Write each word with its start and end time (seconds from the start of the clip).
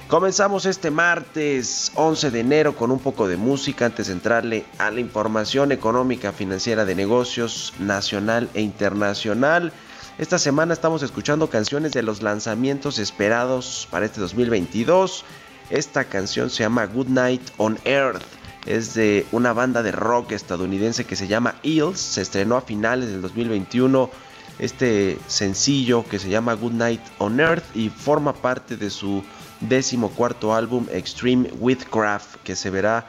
Comenzamos 0.07 0.65
este 0.65 0.91
martes 0.91 1.91
11 1.95 2.31
de 2.31 2.39
enero 2.39 2.77
con 2.77 2.91
un 2.91 2.99
poco 2.99 3.27
de 3.27 3.35
música 3.35 3.87
antes 3.87 4.07
de 4.07 4.13
entrarle 4.13 4.63
a 4.77 4.89
la 4.89 5.01
información 5.01 5.73
económica 5.73 6.31
financiera 6.31 6.85
de 6.85 6.95
negocios 6.95 7.73
nacional 7.79 8.49
e 8.53 8.61
internacional. 8.61 9.73
Esta 10.17 10.39
semana 10.39 10.73
estamos 10.73 11.03
escuchando 11.03 11.49
canciones 11.49 11.91
de 11.91 12.01
los 12.01 12.21
lanzamientos 12.21 12.99
esperados 12.99 13.87
para 13.91 14.05
este 14.05 14.21
2022. 14.21 15.25
Esta 15.69 16.05
canción 16.05 16.49
se 16.49 16.63
llama 16.63 16.85
Good 16.85 17.07
Night 17.07 17.41
on 17.57 17.77
Earth. 17.83 18.21
Es 18.65 18.93
de 18.93 19.25
una 19.31 19.51
banda 19.53 19.83
de 19.83 19.91
rock 19.91 20.31
estadounidense 20.31 21.03
que 21.05 21.15
se 21.17 21.27
llama 21.27 21.55
Eels. 21.63 21.99
Se 21.99 22.21
estrenó 22.21 22.55
a 22.55 22.61
finales 22.61 23.09
del 23.09 23.21
2021 23.21 24.09
este 24.57 25.19
sencillo 25.27 26.05
que 26.07 26.17
se 26.17 26.29
llama 26.29 26.53
Good 26.53 26.71
Night 26.71 27.01
on 27.17 27.39
Earth 27.41 27.75
y 27.75 27.89
forma 27.89 28.33
parte 28.33 28.77
de 28.77 28.89
su 28.89 29.21
décimo 29.59 30.11
cuarto 30.11 30.53
álbum 30.55 30.87
Extreme 30.93 31.49
Witchcraft 31.59 32.37
que 32.43 32.55
se 32.55 32.69
verá 32.69 33.05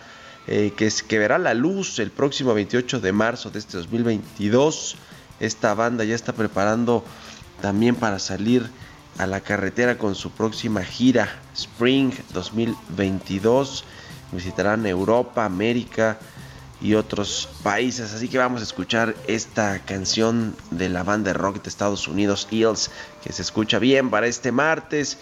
eh, 0.48 0.72
que, 0.76 0.86
es- 0.86 1.02
que 1.04 1.18
verá 1.20 1.38
la 1.38 1.54
luz 1.54 2.00
el 2.00 2.10
próximo 2.10 2.52
28 2.52 2.98
de 3.00 3.12
marzo 3.12 3.50
de 3.50 3.60
este 3.60 3.76
2022 3.76 4.96
esta 5.40 5.74
banda 5.74 6.04
ya 6.04 6.14
está 6.14 6.32
preparando 6.32 7.04
también 7.60 7.96
para 7.96 8.18
salir 8.18 8.70
a 9.18 9.26
la 9.26 9.40
carretera 9.40 9.96
con 9.98 10.14
su 10.14 10.30
próxima 10.30 10.82
gira 10.84 11.28
Spring 11.54 12.12
2022 12.32 13.84
visitarán 14.32 14.86
Europa 14.86 15.44
América 15.44 16.18
y 16.80 16.94
otros 16.94 17.48
países. 17.62 18.12
Así 18.12 18.28
que 18.28 18.38
vamos 18.38 18.60
a 18.60 18.64
escuchar 18.64 19.14
esta 19.26 19.78
canción 19.80 20.54
de 20.70 20.88
la 20.88 21.02
banda 21.02 21.32
de 21.32 21.38
rock 21.38 21.62
de 21.62 21.68
Estados 21.68 22.06
Unidos, 22.08 22.48
Eels, 22.50 22.90
que 23.22 23.32
se 23.32 23.42
escucha 23.42 23.78
bien 23.78 24.10
para 24.10 24.26
este 24.26 24.52
martes. 24.52 25.18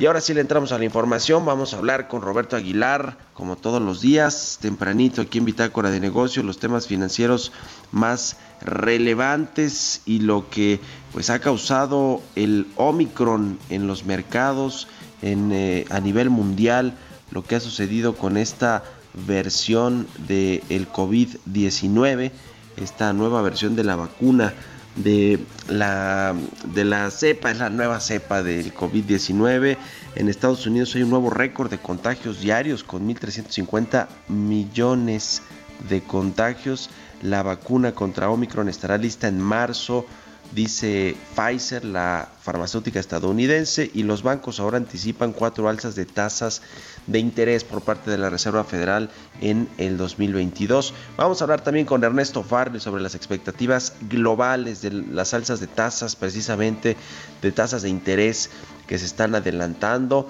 Y 0.00 0.06
ahora 0.06 0.22
sí 0.22 0.32
le 0.32 0.40
entramos 0.40 0.72
a 0.72 0.78
la 0.78 0.86
información. 0.86 1.44
Vamos 1.44 1.74
a 1.74 1.76
hablar 1.76 2.08
con 2.08 2.22
Roberto 2.22 2.56
Aguilar, 2.56 3.18
como 3.34 3.56
todos 3.56 3.82
los 3.82 4.00
días, 4.00 4.56
tempranito 4.58 5.20
aquí 5.20 5.36
en 5.36 5.44
Bitácora 5.44 5.90
de 5.90 6.00
Negocios, 6.00 6.42
los 6.42 6.58
temas 6.58 6.86
financieros 6.86 7.52
más 7.92 8.38
relevantes 8.62 10.00
y 10.06 10.20
lo 10.20 10.48
que 10.48 10.80
pues 11.12 11.28
ha 11.28 11.38
causado 11.38 12.22
el 12.34 12.66
Omicron 12.76 13.58
en 13.68 13.86
los 13.86 14.06
mercados 14.06 14.88
en, 15.20 15.52
eh, 15.52 15.84
a 15.90 16.00
nivel 16.00 16.30
mundial, 16.30 16.94
lo 17.30 17.44
que 17.44 17.56
ha 17.56 17.60
sucedido 17.60 18.16
con 18.16 18.38
esta 18.38 18.82
versión 19.26 20.06
del 20.26 20.62
el 20.70 20.88
COVID-19, 20.88 22.30
esta 22.78 23.12
nueva 23.12 23.42
versión 23.42 23.76
de 23.76 23.84
la 23.84 23.96
vacuna 23.96 24.54
de 24.96 25.38
la, 25.68 26.34
de 26.74 26.84
la 26.84 27.10
cepa, 27.10 27.50
es 27.50 27.58
la 27.58 27.70
nueva 27.70 28.00
cepa 28.00 28.42
del 28.42 28.74
COVID-19. 28.74 29.76
En 30.16 30.28
Estados 30.28 30.66
Unidos 30.66 30.94
hay 30.94 31.02
un 31.02 31.10
nuevo 31.10 31.30
récord 31.30 31.70
de 31.70 31.78
contagios 31.78 32.40
diarios 32.40 32.84
con 32.84 33.08
1.350 33.08 34.08
millones 34.28 35.42
de 35.88 36.02
contagios. 36.02 36.90
La 37.22 37.42
vacuna 37.42 37.92
contra 37.92 38.30
Omicron 38.30 38.68
estará 38.68 38.98
lista 38.98 39.28
en 39.28 39.40
marzo, 39.40 40.06
dice 40.52 41.16
Pfizer, 41.36 41.84
la 41.84 42.28
farmacéutica 42.40 42.98
estadounidense, 42.98 43.90
y 43.92 44.02
los 44.02 44.22
bancos 44.22 44.58
ahora 44.58 44.78
anticipan 44.78 45.32
cuatro 45.32 45.68
alzas 45.68 45.94
de 45.94 46.06
tasas 46.06 46.62
de 47.10 47.18
interés 47.18 47.64
por 47.64 47.82
parte 47.82 48.10
de 48.10 48.18
la 48.18 48.30
Reserva 48.30 48.62
Federal 48.62 49.10
en 49.40 49.68
el 49.78 49.96
2022. 49.96 50.94
Vamos 51.16 51.40
a 51.40 51.44
hablar 51.44 51.60
también 51.60 51.84
con 51.84 52.04
Ernesto 52.04 52.44
Farley 52.44 52.80
sobre 52.80 53.02
las 53.02 53.16
expectativas 53.16 53.94
globales 54.08 54.80
de 54.80 54.92
las 54.92 55.34
alzas 55.34 55.58
de 55.58 55.66
tasas, 55.66 56.14
precisamente 56.14 56.96
de 57.42 57.52
tasas 57.52 57.82
de 57.82 57.88
interés 57.88 58.50
que 58.86 58.98
se 58.98 59.06
están 59.06 59.34
adelantando. 59.34 60.28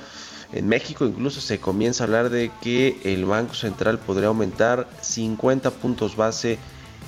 En 0.53 0.69
México 0.69 1.05
incluso 1.05 1.41
se 1.41 1.61
comienza 1.61 2.03
a 2.03 2.07
hablar 2.07 2.31
de 2.31 2.51
que 2.63 2.99
el 3.05 3.27
Banco 3.27 3.55
Central 3.55 3.99
podría 3.99 4.29
aumentar 4.29 4.89
50 5.03 5.71
puntos 5.73 6.17
base 6.17 6.59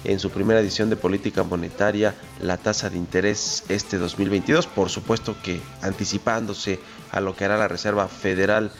en 0.04 0.18
su 0.18 0.30
primera 0.30 0.60
edición 0.60 0.90
de 0.90 0.96
política 0.96 1.44
monetaria 1.44 2.14
la 2.40 2.56
tasa 2.56 2.90
de 2.90 2.98
interés 2.98 3.64
este 3.68 3.98
2022, 3.98 4.66
por 4.66 4.90
supuesto 4.90 5.36
que 5.42 5.60
anticipándose 5.80 6.78
a 7.10 7.20
lo 7.20 7.34
que 7.34 7.44
hará 7.44 7.56
la 7.56 7.68
Reserva 7.68 8.08
Federal 8.08 8.72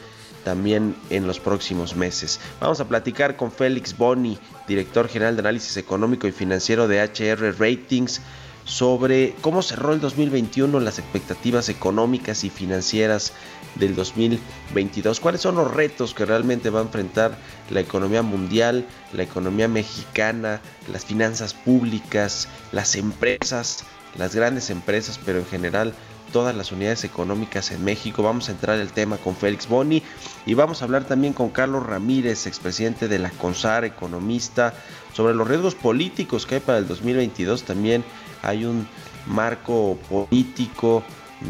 también 0.43 0.95
en 1.09 1.27
los 1.27 1.39
próximos 1.39 1.95
meses. 1.95 2.39
Vamos 2.59 2.79
a 2.79 2.87
platicar 2.87 3.35
con 3.35 3.51
Félix 3.51 3.97
Boni, 3.97 4.37
director 4.67 5.07
general 5.07 5.35
de 5.35 5.41
análisis 5.41 5.77
económico 5.77 6.27
y 6.27 6.31
financiero 6.31 6.87
de 6.87 7.01
HR 7.01 7.57
Ratings, 7.57 8.21
sobre 8.65 9.35
cómo 9.41 9.61
cerró 9.61 9.93
el 9.93 9.99
2021, 9.99 10.79
las 10.79 10.99
expectativas 10.99 11.69
económicas 11.69 12.43
y 12.43 12.49
financieras 12.49 13.33
del 13.75 13.95
2022, 13.95 15.19
cuáles 15.19 15.41
son 15.41 15.55
los 15.55 15.73
retos 15.73 16.13
que 16.13 16.25
realmente 16.25 16.69
va 16.69 16.79
a 16.79 16.83
enfrentar 16.83 17.37
la 17.69 17.81
economía 17.81 18.21
mundial, 18.21 18.85
la 19.11 19.23
economía 19.23 19.67
mexicana, 19.67 20.61
las 20.91 21.05
finanzas 21.05 21.53
públicas, 21.53 22.47
las 22.71 22.95
empresas, 22.95 23.83
las 24.17 24.35
grandes 24.35 24.69
empresas, 24.69 25.19
pero 25.25 25.39
en 25.39 25.45
general 25.45 25.93
todas 26.33 26.53
las 26.53 26.73
unidades 26.73 27.05
económicas 27.05 27.71
en 27.71 27.85
México. 27.85 28.23
Vamos 28.23 28.49
a 28.49 28.51
entrar 28.51 28.77
el 28.79 28.91
tema 28.91 29.17
con 29.17 29.37
Félix 29.37 29.69
Boni 29.69 30.03
y 30.45 30.55
vamos 30.55 30.81
a 30.81 30.85
hablar 30.85 31.05
también 31.05 31.31
con 31.31 31.51
Carlos 31.51 31.85
Ramírez, 31.85 32.47
expresidente 32.47 33.07
de 33.07 33.19
la 33.19 33.29
CONSAR, 33.29 33.85
economista, 33.85 34.73
sobre 35.13 35.35
los 35.35 35.47
riesgos 35.47 35.75
políticos 35.75 36.45
que 36.45 36.55
hay 36.55 36.61
para 36.61 36.79
el 36.79 36.87
2022. 36.87 37.63
También 37.63 38.03
hay 38.41 38.65
un 38.65 38.85
marco 39.27 39.97
político 40.09 41.03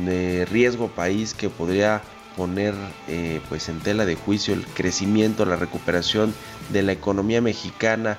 de 0.06 0.46
riesgo 0.46 0.90
país 0.90 1.34
que 1.34 1.50
podría 1.50 2.02
poner 2.36 2.76
eh, 3.08 3.42
pues 3.48 3.70
en 3.70 3.80
tela 3.80 4.06
de 4.06 4.16
juicio 4.16 4.54
el 4.54 4.66
crecimiento, 4.66 5.46
la 5.46 5.56
recuperación 5.56 6.34
de 6.70 6.84
la 6.84 6.92
economía 6.92 7.42
mexicana 7.42 8.18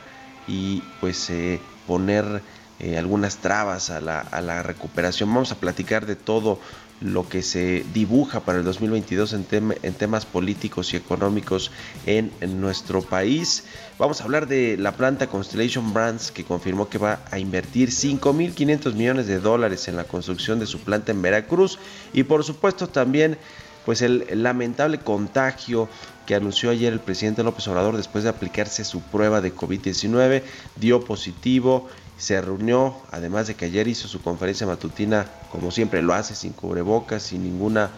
y 0.48 0.82
pues 1.00 1.28
eh, 1.30 1.60
poner 1.86 2.42
eh, 2.84 2.98
algunas 2.98 3.38
trabas 3.38 3.88
a 3.88 3.98
la, 4.02 4.62
recuperación. 4.62 5.32
Vamos 5.32 5.50
a 5.52 5.54
platicar 5.54 6.04
de 6.04 6.16
todo 6.16 6.60
lo 7.00 7.26
que 7.26 7.40
se 7.40 7.82
dibuja 7.94 8.40
para 8.40 8.58
el 8.58 8.64
2022 8.64 9.32
en, 9.32 9.94
temas 9.94 10.26
políticos 10.26 10.92
y 10.92 10.98
económicos 10.98 11.70
en, 12.04 12.30
en, 12.42 12.60
nuestro 12.60 13.00
país. 13.00 13.64
Vamos 13.98 14.20
a 14.20 14.24
hablar 14.24 14.46
de 14.48 14.76
la 14.76 14.92
planta 14.92 15.28
Constellation 15.28 15.94
Brands 15.94 16.30
que 16.30 16.44
confirmó 16.44 16.90
que 16.90 16.98
va 16.98 17.20
a 17.30 17.38
invertir 17.38 17.88
5.500 17.88 18.92
millones 18.92 19.28
de 19.28 19.40
dólares 19.40 19.88
en 19.88 19.96
la 19.96 20.04
construcción 20.04 20.58
de 20.58 20.66
su 20.66 20.78
planta 20.80 21.10
en 21.10 21.22
Veracruz 21.22 21.78
y 22.12 22.24
por 22.24 22.44
supuesto 22.44 22.86
también 22.86 23.38
pues 23.86 24.02
el 24.02 24.26
lamentable 24.42 24.98
contagio 24.98 25.88
que 26.26 26.34
anunció 26.34 26.70
ayer 26.70 26.92
el 26.92 27.00
presidente 27.00 27.42
López 27.42 27.66
Obrador 27.68 27.96
después 27.96 28.24
de 28.24 28.30
aplicarse 28.30 28.84
su 28.84 29.00
prueba 29.00 29.40
de 29.40 29.54
COVID-19, 29.54 30.42
dio 30.76 31.04
positivo 31.04 31.88
se 32.18 32.40
reunió, 32.40 32.96
además 33.10 33.46
de 33.46 33.54
que 33.54 33.66
ayer 33.66 33.88
hizo 33.88 34.08
su 34.08 34.22
conferencia 34.22 34.66
matutina, 34.66 35.26
como 35.50 35.70
siempre 35.70 36.02
lo 36.02 36.14
hace, 36.14 36.34
sin 36.34 36.52
cubrebocas, 36.52 37.22
sin 37.22 37.42
ninguna 37.42 37.90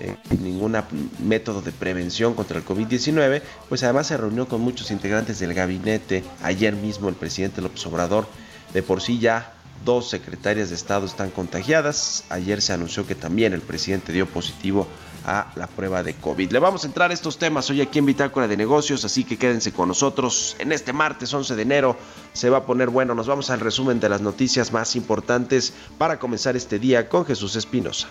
eh, 0.00 0.16
ningún 0.40 0.76
método 1.20 1.62
de 1.62 1.70
prevención 1.70 2.34
contra 2.34 2.58
el 2.58 2.64
COVID-19, 2.64 3.42
pues 3.68 3.84
además 3.84 4.08
se 4.08 4.16
reunió 4.16 4.48
con 4.48 4.60
muchos 4.60 4.90
integrantes 4.90 5.38
del 5.38 5.54
gabinete. 5.54 6.24
Ayer 6.42 6.74
mismo 6.74 7.08
el 7.08 7.14
presidente 7.14 7.62
López 7.62 7.86
Obrador, 7.86 8.26
de 8.72 8.82
por 8.82 9.00
sí 9.00 9.20
ya 9.20 9.52
dos 9.84 10.10
secretarias 10.10 10.70
de 10.70 10.74
Estado 10.74 11.06
están 11.06 11.30
contagiadas. 11.30 12.24
Ayer 12.28 12.60
se 12.60 12.72
anunció 12.72 13.06
que 13.06 13.14
también 13.14 13.52
el 13.52 13.60
presidente 13.60 14.12
dio 14.12 14.26
positivo 14.26 14.88
a 15.24 15.52
la 15.56 15.66
prueba 15.66 16.02
de 16.02 16.14
COVID. 16.14 16.50
Le 16.50 16.58
vamos 16.58 16.84
a 16.84 16.86
entrar 16.86 17.10
a 17.10 17.14
estos 17.14 17.38
temas 17.38 17.68
hoy 17.70 17.80
aquí 17.80 17.98
en 17.98 18.06
Bitácora 18.06 18.48
de 18.48 18.56
Negocios, 18.56 19.04
así 19.04 19.24
que 19.24 19.36
quédense 19.36 19.72
con 19.72 19.88
nosotros. 19.88 20.56
En 20.58 20.72
este 20.72 20.92
martes 20.92 21.32
11 21.32 21.56
de 21.56 21.62
enero 21.62 21.96
se 22.32 22.50
va 22.50 22.58
a 22.58 22.66
poner 22.66 22.90
bueno. 22.90 23.14
Nos 23.14 23.26
vamos 23.26 23.50
al 23.50 23.60
resumen 23.60 24.00
de 24.00 24.08
las 24.08 24.20
noticias 24.20 24.72
más 24.72 24.96
importantes 24.96 25.72
para 25.98 26.18
comenzar 26.18 26.56
este 26.56 26.78
día 26.78 27.08
con 27.08 27.24
Jesús 27.24 27.56
Espinosa. 27.56 28.08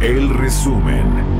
El 0.00 0.28
resumen. 0.28 1.33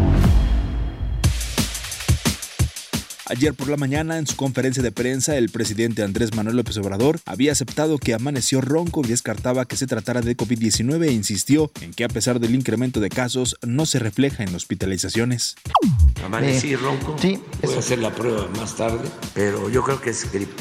Ayer 3.27 3.55
por 3.55 3.69
la 3.69 3.79
mañana, 3.79 4.19
en 4.19 4.27
su 4.27 4.37
conferencia 4.37 4.83
de 4.83 4.93
prensa, 4.93 5.39
el 5.39 5.49
presidente 5.49 6.03
Andrés 6.03 6.35
Manuel 6.35 6.57
López 6.57 6.77
Obrador 6.77 7.21
había 7.25 7.53
aceptado 7.53 7.97
que 7.97 8.13
amaneció 8.13 8.61
ronco 8.61 9.01
y 9.03 9.09
descartaba 9.09 9.65
que 9.65 9.79
se 9.79 9.87
tratara 9.87 10.21
de 10.21 10.37
COVID-19 10.37 11.07
e 11.07 11.13
insistió 11.13 11.71
en 11.81 11.95
que 11.95 12.05
a 12.05 12.09
pesar 12.09 12.39
del 12.39 12.55
incremento 12.55 13.01
de 13.01 13.09
casos, 13.09 13.57
no 13.63 13.87
se 13.87 13.99
refleja 13.99 14.43
en 14.43 14.55
hospitalizaciones. 14.55 15.57
Amanecí 16.23 16.77
ronco. 16.77 17.17
Sí. 17.19 17.41
Voy 17.63 17.75
a 17.75 17.79
hacer 17.79 17.99
la 18.01 18.15
prueba 18.15 18.47
más 18.59 18.77
tarde, 18.77 19.09
pero 19.33 19.71
yo 19.71 19.83
creo 19.83 20.03
que 20.03 20.11
es 20.11 20.31
gripe. 20.31 20.53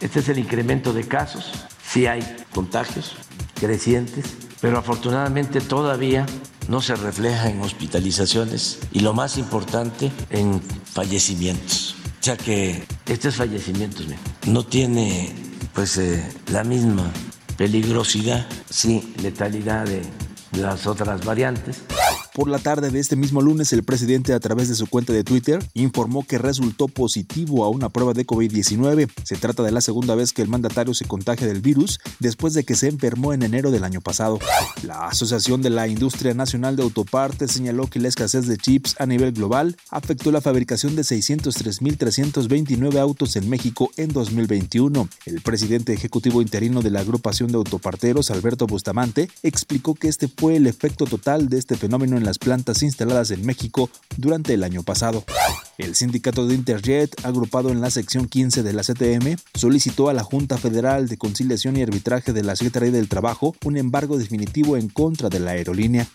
Este 0.00 0.20
es 0.20 0.28
el 0.28 0.38
incremento 0.38 0.92
de 0.92 1.04
casos. 1.04 1.50
Sí 1.82 2.06
hay 2.06 2.20
contagios 2.52 3.16
crecientes, 3.58 4.26
pero 4.60 4.76
afortunadamente 4.76 5.62
todavía 5.62 6.26
no 6.68 6.80
se 6.82 6.94
refleja 6.94 7.48
en 7.48 7.60
hospitalizaciones 7.62 8.78
y 8.92 9.00
lo 9.00 9.14
más 9.14 9.38
importante 9.38 10.12
en 10.30 10.60
fallecimientos. 10.84 11.96
O 12.20 12.22
sea 12.22 12.36
que 12.36 12.84
estos 13.06 13.36
fallecimientos 13.36 14.06
no 14.46 14.64
tiene 14.64 15.34
pues 15.72 15.96
eh, 15.96 16.22
la 16.52 16.64
misma 16.64 17.10
peligrosidad, 17.56 18.46
sí, 18.68 19.14
letalidad 19.22 19.86
de 19.86 20.02
las 20.52 20.86
otras 20.86 21.24
variantes, 21.24 21.82
por 22.38 22.48
la 22.48 22.60
tarde 22.60 22.92
de 22.92 23.00
este 23.00 23.16
mismo 23.16 23.40
lunes, 23.42 23.72
el 23.72 23.82
presidente 23.82 24.32
a 24.32 24.38
través 24.38 24.68
de 24.68 24.76
su 24.76 24.86
cuenta 24.86 25.12
de 25.12 25.24
Twitter 25.24 25.58
informó 25.74 26.24
que 26.24 26.38
resultó 26.38 26.86
positivo 26.86 27.64
a 27.64 27.68
una 27.68 27.88
prueba 27.88 28.12
de 28.12 28.24
COVID-19. 28.24 29.10
Se 29.24 29.34
trata 29.34 29.64
de 29.64 29.72
la 29.72 29.80
segunda 29.80 30.14
vez 30.14 30.32
que 30.32 30.42
el 30.42 30.48
mandatario 30.48 30.94
se 30.94 31.04
contagia 31.04 31.48
del 31.48 31.60
virus 31.60 31.98
después 32.20 32.54
de 32.54 32.62
que 32.62 32.76
se 32.76 32.86
enfermó 32.86 33.32
en 33.32 33.42
enero 33.42 33.72
del 33.72 33.82
año 33.82 34.00
pasado. 34.00 34.38
La 34.84 35.08
Asociación 35.08 35.62
de 35.62 35.70
la 35.70 35.88
Industria 35.88 36.32
Nacional 36.32 36.76
de 36.76 36.84
Autopartes 36.84 37.50
señaló 37.50 37.88
que 37.88 37.98
la 37.98 38.06
escasez 38.06 38.46
de 38.46 38.56
chips 38.56 38.94
a 39.00 39.06
nivel 39.06 39.32
global 39.32 39.76
afectó 39.90 40.30
la 40.30 40.40
fabricación 40.40 40.94
de 40.94 41.02
603.329 41.02 43.00
autos 43.00 43.34
en 43.34 43.50
México 43.50 43.90
en 43.96 44.12
2021. 44.12 45.08
El 45.26 45.40
presidente 45.40 45.92
ejecutivo 45.92 46.40
interino 46.40 46.82
de 46.82 46.90
la 46.92 47.00
agrupación 47.00 47.50
de 47.50 47.56
autoparteros, 47.56 48.30
Alberto 48.30 48.68
Bustamante, 48.68 49.28
explicó 49.42 49.96
que 49.96 50.06
este 50.06 50.28
fue 50.28 50.54
el 50.54 50.68
efecto 50.68 51.04
total 51.04 51.48
de 51.48 51.58
este 51.58 51.76
fenómeno 51.76 52.16
en 52.16 52.27
las 52.28 52.38
plantas 52.38 52.82
instaladas 52.82 53.30
en 53.30 53.44
México 53.46 53.88
durante 54.18 54.52
el 54.52 54.62
año 54.62 54.82
pasado. 54.82 55.24
El 55.78 55.94
sindicato 55.94 56.46
de 56.46 56.54
Interjet, 56.54 57.24
agrupado 57.24 57.70
en 57.70 57.80
la 57.80 57.90
sección 57.90 58.28
15 58.28 58.62
de 58.62 58.72
la 58.74 58.82
CTM, 58.82 59.36
solicitó 59.54 60.10
a 60.10 60.12
la 60.12 60.22
Junta 60.22 60.58
Federal 60.58 61.08
de 61.08 61.16
Conciliación 61.16 61.78
y 61.78 61.82
Arbitraje 61.82 62.34
de 62.34 62.42
la 62.42 62.54
Secretaría 62.54 62.90
del 62.90 63.08
Trabajo 63.08 63.56
un 63.64 63.78
embargo 63.78 64.18
definitivo 64.18 64.76
en 64.76 64.88
contra 64.88 65.30
de 65.30 65.40
la 65.40 65.52
aerolínea. 65.52 66.06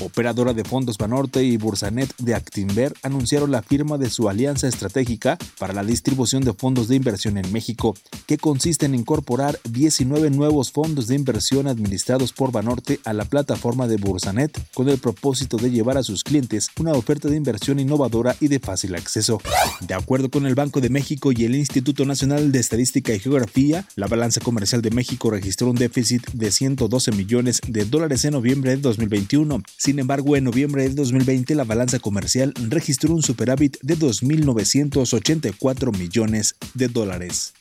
Operadora 0.00 0.54
de 0.54 0.64
fondos 0.64 0.96
Banorte 0.96 1.42
y 1.42 1.56
Bursanet 1.56 2.14
de 2.18 2.34
Actinver 2.34 2.94
anunciaron 3.02 3.50
la 3.50 3.62
firma 3.62 3.98
de 3.98 4.10
su 4.10 4.28
alianza 4.28 4.68
estratégica 4.68 5.36
para 5.58 5.72
la 5.72 5.82
distribución 5.82 6.44
de 6.44 6.52
fondos 6.52 6.86
de 6.86 6.94
inversión 6.94 7.36
en 7.36 7.50
México, 7.52 7.94
que 8.26 8.38
consiste 8.38 8.86
en 8.86 8.94
incorporar 8.94 9.58
19 9.68 10.30
nuevos 10.30 10.70
fondos 10.70 11.08
de 11.08 11.16
inversión 11.16 11.66
administrados 11.66 12.32
por 12.32 12.52
Banorte 12.52 13.00
a 13.04 13.12
la 13.12 13.24
plataforma 13.24 13.88
de 13.88 13.96
Bursanet 13.96 14.60
con 14.72 14.88
el 14.88 14.98
propósito 14.98 15.56
de 15.56 15.70
llevar 15.70 15.98
a 15.98 16.04
sus 16.04 16.22
clientes 16.22 16.70
una 16.78 16.92
oferta 16.92 17.28
de 17.28 17.36
inversión 17.36 17.80
innovadora 17.80 18.36
y 18.40 18.48
de 18.48 18.60
fácil 18.60 18.94
acceso. 18.94 19.40
De 19.80 19.94
acuerdo 19.94 20.30
con 20.30 20.46
el 20.46 20.54
Banco 20.54 20.80
de 20.80 20.90
México 20.90 21.32
y 21.32 21.44
el 21.44 21.56
Instituto 21.56 22.04
Nacional 22.04 22.52
de 22.52 22.60
Estadística 22.60 23.12
y 23.12 23.18
Geografía, 23.18 23.84
la 23.96 24.06
balanza 24.06 24.40
comercial 24.40 24.80
de 24.80 24.90
México 24.90 25.30
registró 25.30 25.70
un 25.70 25.76
déficit 25.76 26.24
de 26.32 26.52
112 26.52 27.12
millones 27.12 27.60
de 27.66 27.84
dólares 27.84 28.24
en 28.24 28.32
noviembre 28.32 28.70
de 28.70 28.76
2021 28.76 29.62
sin 29.88 30.00
embargo, 30.00 30.36
en 30.36 30.44
noviembre 30.44 30.82
del 30.82 30.94
2020 30.94 31.54
la 31.54 31.64
balanza 31.64 31.98
comercial 31.98 32.52
registró 32.68 33.14
un 33.14 33.22
superávit 33.22 33.78
de 33.80 33.96
2.984 33.96 35.96
millones 35.96 36.56
de 36.74 36.88
dólares. 36.88 37.54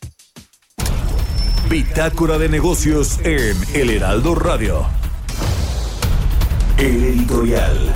Bitácora 1.70 2.38
de 2.38 2.50
negocios 2.50 3.20
en 3.24 3.56
El 3.74 3.92
Heraldo 3.92 4.36
Radio. 4.36 4.86
El 6.78 7.02
editorial. 7.02 7.94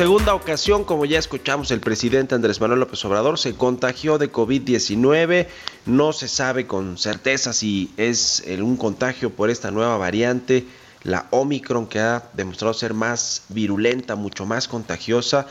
Segunda 0.00 0.32
ocasión, 0.32 0.84
como 0.84 1.04
ya 1.04 1.18
escuchamos, 1.18 1.70
el 1.70 1.80
presidente 1.80 2.34
Andrés 2.34 2.58
Manuel 2.58 2.80
López 2.80 3.04
Obrador 3.04 3.38
se 3.38 3.54
contagió 3.54 4.16
de 4.16 4.32
COVID-19. 4.32 5.46
No 5.84 6.14
se 6.14 6.26
sabe 6.26 6.66
con 6.66 6.96
certeza 6.96 7.52
si 7.52 7.92
es 7.98 8.42
un 8.60 8.78
contagio 8.78 9.28
por 9.28 9.50
esta 9.50 9.70
nueva 9.70 9.98
variante, 9.98 10.64
la 11.02 11.26
Omicron, 11.28 11.86
que 11.86 11.98
ha 11.98 12.30
demostrado 12.32 12.72
ser 12.72 12.94
más 12.94 13.42
virulenta, 13.50 14.14
mucho 14.14 14.46
más 14.46 14.68
contagiosa. 14.68 15.46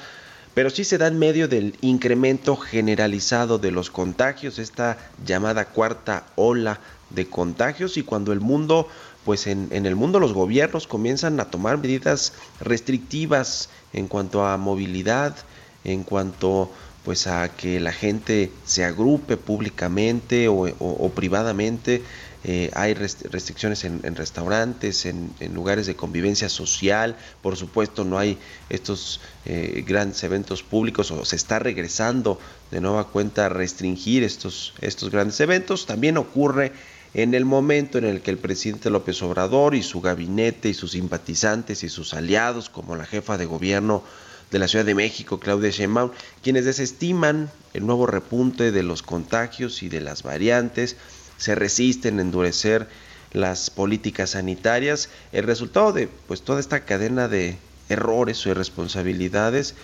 Pero 0.55 0.71
sí 0.71 0.83
se 0.83 0.97
da 0.97 1.05
en 1.05 1.19
medio 1.19 1.47
del 1.47 1.75
incremento 1.81 2.55
generalizado 2.55 3.59
de 3.59 3.69
los 3.69 3.91
contagios, 3.91 4.57
esta 4.57 4.97
llamada 5.23 5.65
cuarta 5.65 6.25
ola 6.35 6.79
de 7.11 7.27
contagios 7.27 7.97
y 7.97 8.03
cuando 8.03 8.33
el 8.33 8.39
mundo 8.39 8.87
pues 9.25 9.47
en, 9.47 9.67
en 9.71 9.85
el 9.85 9.95
mundo 9.95 10.19
los 10.19 10.33
gobiernos 10.33 10.87
comienzan 10.87 11.39
a 11.39 11.45
tomar 11.45 11.77
medidas 11.77 12.33
restrictivas 12.59 13.69
en 13.93 14.07
cuanto 14.07 14.45
a 14.45 14.57
movilidad, 14.57 15.35
en 15.83 16.03
cuanto 16.03 16.71
pues 17.03 17.27
a 17.27 17.49
que 17.49 17.79
la 17.79 17.91
gente 17.91 18.51
se 18.65 18.83
agrupe 18.83 19.37
públicamente 19.37 20.47
o, 20.47 21.11
privadamente. 21.15 22.03
Eh, 22.43 22.71
hay 22.73 22.93
restricciones 22.93 23.83
en, 23.83 24.15
restaurantes, 24.15 25.05
en, 25.05 25.33
lugares 25.53 25.87
de 25.87 25.95
convivencia 25.95 26.49
social. 26.49 27.15
Por 27.41 27.57
supuesto, 27.57 28.03
no 28.03 28.17
hay 28.17 28.37
estos 28.69 29.21
eh, 29.45 29.83
grandes 29.87 30.23
eventos 30.23 30.61
públicos 30.61 31.11
o 31.11 31.25
se 31.25 31.35
está 31.35 31.59
regresando 31.59 32.39
de 32.71 32.81
nueva 32.81 33.07
cuenta 33.07 33.47
a 33.47 33.49
restringir 33.49 34.23
estos, 34.23 34.73
estos 34.81 35.09
grandes 35.09 35.39
eventos. 35.39 35.85
También 35.85 36.17
ocurre 36.17 36.73
en 37.13 37.33
el 37.33 37.45
momento 37.45 37.97
en 37.97 38.05
el 38.05 38.21
que 38.21 38.31
el 38.31 38.37
presidente 38.37 38.89
López 38.89 39.21
Obrador 39.21 39.75
y 39.75 39.83
su 39.83 40.01
gabinete 40.01 40.69
y 40.69 40.73
sus 40.73 40.91
simpatizantes 40.91 41.83
y 41.83 41.89
sus 41.89 42.13
aliados, 42.13 42.69
como 42.69 42.95
la 42.95 43.05
jefa 43.05 43.37
de 43.37 43.45
gobierno 43.45 44.03
de 44.51 44.59
la 44.59 44.67
Ciudad 44.67 44.85
de 44.85 44.95
México, 44.95 45.39
Claudia 45.39 45.69
Sheinbaum, 45.69 46.11
quienes 46.41 46.65
desestiman 46.65 47.51
el 47.73 47.85
nuevo 47.85 48.05
repunte 48.05 48.71
de 48.71 48.83
los 48.83 49.03
contagios 49.03 49.83
y 49.83 49.89
de 49.89 50.01
las 50.01 50.23
variantes, 50.23 50.95
se 51.37 51.55
resisten 51.55 52.19
a 52.19 52.21
endurecer 52.21 52.87
las 53.31 53.69
políticas 53.69 54.31
sanitarias. 54.31 55.09
El 55.31 55.43
resultado 55.45 55.93
de 55.93 56.09
pues 56.27 56.41
toda 56.41 56.59
esta 56.59 56.81
cadena 56.81 57.27
de 57.27 57.57
errores 57.89 58.45
o 58.45 58.49
irresponsabilidades 58.49 59.75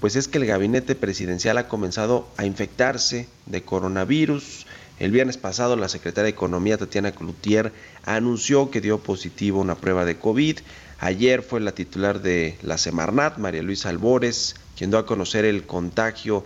pues 0.00 0.16
es 0.16 0.26
que 0.26 0.38
el 0.38 0.46
gabinete 0.46 0.96
presidencial 0.96 1.58
ha 1.58 1.68
comenzado 1.68 2.26
a 2.36 2.44
infectarse 2.44 3.28
de 3.46 3.62
coronavirus. 3.62 4.66
El 4.98 5.10
viernes 5.10 5.36
pasado 5.36 5.76
la 5.76 5.88
secretaria 5.88 6.24
de 6.24 6.30
Economía 6.30 6.78
Tatiana 6.78 7.12
Cloutier 7.12 7.72
anunció 8.04 8.70
que 8.70 8.80
dio 8.80 8.98
positivo 8.98 9.60
una 9.60 9.74
prueba 9.74 10.04
de 10.04 10.16
COVID. 10.18 10.58
Ayer 11.00 11.42
fue 11.42 11.60
la 11.60 11.72
titular 11.72 12.22
de 12.22 12.56
la 12.62 12.78
Semarnat, 12.78 13.38
María 13.38 13.62
Luisa 13.62 13.88
Albores, 13.88 14.54
quien 14.76 14.90
dio 14.90 14.98
a 14.98 15.06
conocer 15.06 15.44
el 15.44 15.64
contagio 15.64 16.44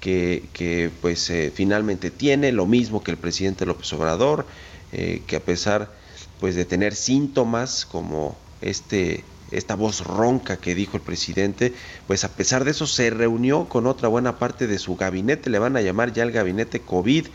que, 0.00 0.90
pues 1.00 1.28
eh, 1.30 1.52
finalmente 1.52 2.10
tiene, 2.10 2.52
lo 2.52 2.66
mismo 2.66 3.02
que 3.02 3.10
el 3.10 3.16
presidente 3.16 3.66
López 3.66 3.92
Obrador, 3.92 4.46
eh, 4.92 5.22
que 5.26 5.36
a 5.36 5.40
pesar 5.40 5.92
pues 6.40 6.54
de 6.54 6.64
tener 6.64 6.94
síntomas 6.94 7.84
como 7.84 8.36
este 8.60 9.24
esta 9.50 9.76
voz 9.76 10.04
ronca 10.04 10.58
que 10.58 10.74
dijo 10.74 10.98
el 10.98 11.02
presidente, 11.02 11.72
pues 12.06 12.24
a 12.24 12.28
pesar 12.28 12.64
de 12.64 12.72
eso 12.72 12.86
se 12.86 13.08
reunió 13.08 13.66
con 13.66 13.86
otra 13.86 14.08
buena 14.08 14.38
parte 14.38 14.66
de 14.66 14.78
su 14.78 14.94
gabinete, 14.96 15.48
le 15.48 15.58
van 15.58 15.74
a 15.76 15.80
llamar 15.80 16.12
ya 16.12 16.22
el 16.22 16.32
gabinete 16.32 16.80
COVID, 16.80 17.26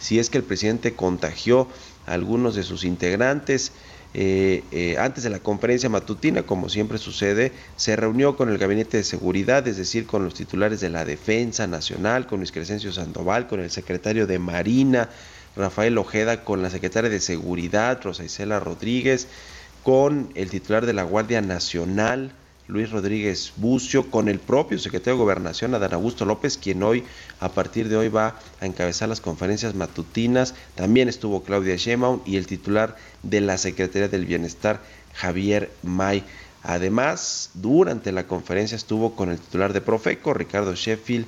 si 0.00 0.18
es 0.18 0.30
que 0.30 0.38
el 0.38 0.44
presidente 0.44 0.94
contagió 0.94 1.68
a 2.06 2.12
algunos 2.12 2.54
de 2.54 2.62
sus 2.62 2.84
integrantes, 2.84 3.72
eh, 4.14 4.64
eh, 4.72 4.96
antes 4.98 5.22
de 5.22 5.30
la 5.30 5.40
conferencia 5.40 5.88
matutina, 5.90 6.42
como 6.42 6.68
siempre 6.68 6.96
sucede, 6.96 7.52
se 7.76 7.94
reunió 7.94 8.36
con 8.36 8.48
el 8.48 8.56
Gabinete 8.56 8.96
de 8.96 9.04
Seguridad, 9.04 9.66
es 9.68 9.76
decir, 9.76 10.06
con 10.06 10.24
los 10.24 10.34
titulares 10.34 10.80
de 10.80 10.88
la 10.88 11.04
Defensa 11.04 11.66
Nacional, 11.66 12.26
con 12.26 12.38
Luis 12.38 12.52
Crescencio 12.52 12.92
Sandoval, 12.92 13.48
con 13.48 13.60
el 13.60 13.70
secretario 13.70 14.26
de 14.26 14.38
Marina, 14.38 15.10
Rafael 15.56 15.98
Ojeda, 15.98 16.42
con 16.44 16.62
la 16.62 16.70
secretaria 16.70 17.10
de 17.10 17.20
Seguridad, 17.20 18.00
Rosa 18.02 18.24
Isela 18.24 18.60
Rodríguez, 18.60 19.28
con 19.82 20.30
el 20.34 20.48
titular 20.50 20.86
de 20.86 20.94
la 20.94 21.02
Guardia 21.02 21.42
Nacional, 21.42 22.32
Luis 22.66 22.90
Rodríguez 22.90 23.52
Bucio, 23.56 24.10
con 24.10 24.28
el 24.28 24.38
propio 24.38 24.78
secretario 24.78 25.14
de 25.14 25.22
Gobernación, 25.24 25.74
Adán 25.74 25.94
Augusto 25.94 26.24
López, 26.24 26.58
quien 26.58 26.82
hoy, 26.82 27.04
a 27.40 27.48
partir 27.50 27.88
de 27.88 27.96
hoy, 27.96 28.08
va 28.08 28.38
a 28.60 28.66
encabezar 28.66 29.08
las 29.08 29.20
conferencias 29.20 29.74
matutinas. 29.74 30.54
También 30.74 31.08
estuvo 31.08 31.42
Claudia 31.42 31.76
Sheinbaum 31.76 32.20
y 32.26 32.36
el 32.36 32.46
titular 32.46 32.96
de 33.22 33.40
la 33.40 33.58
Secretaría 33.58 34.08
del 34.08 34.26
Bienestar, 34.26 34.80
Javier 35.14 35.70
May. 35.82 36.24
Además, 36.62 37.50
durante 37.54 38.12
la 38.12 38.26
conferencia 38.26 38.76
estuvo 38.76 39.14
con 39.14 39.30
el 39.30 39.38
titular 39.38 39.72
de 39.72 39.80
Profeco, 39.80 40.34
Ricardo 40.34 40.74
Sheffield, 40.74 41.26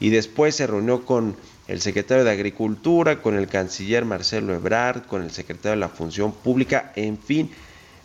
y 0.00 0.08
después 0.08 0.56
se 0.56 0.66
reunió 0.66 1.04
con 1.04 1.36
el 1.68 1.80
secretario 1.80 2.24
de 2.24 2.30
Agricultura, 2.30 3.20
con 3.20 3.36
el 3.36 3.46
canciller 3.46 4.04
Marcelo 4.04 4.54
Ebrard, 4.54 5.06
con 5.06 5.22
el 5.22 5.30
secretario 5.30 5.72
de 5.72 5.76
la 5.76 5.88
Función 5.88 6.32
Pública, 6.32 6.92
en 6.96 7.18
fin, 7.18 7.50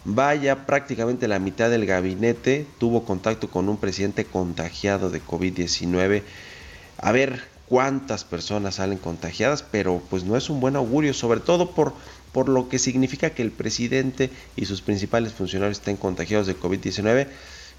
Vaya, 0.07 0.67
prácticamente 0.67 1.27
la 1.27 1.39
mitad 1.39 1.71
del 1.71 1.87
gabinete 1.87 2.67
tuvo 2.77 3.03
contacto 3.05 3.49
con 3.49 3.67
un 3.69 3.77
presidente 3.77 4.23
contagiado 4.23 5.09
de 5.09 5.19
COVID-19. 5.19 6.21
A 7.05 7.11
ver 7.11 7.39
cuántas 7.67 8.23
personas 8.23 8.75
salen 8.75 8.97
contagiadas, 8.97 9.61
pero 9.61 10.01
pues 10.09 10.23
no 10.23 10.35
es 10.35 10.49
un 10.49 10.59
buen 10.59 10.75
augurio, 10.75 11.13
sobre 11.13 11.39
todo 11.39 11.69
por, 11.69 11.93
por 12.31 12.49
lo 12.49 12.67
que 12.67 12.79
significa 12.79 13.29
que 13.29 13.43
el 13.43 13.51
presidente 13.51 14.31
y 14.55 14.65
sus 14.65 14.81
principales 14.81 15.31
funcionarios 15.31 15.77
estén 15.77 15.97
contagiados 15.97 16.47
de 16.47 16.57
COVID-19. 16.57 17.27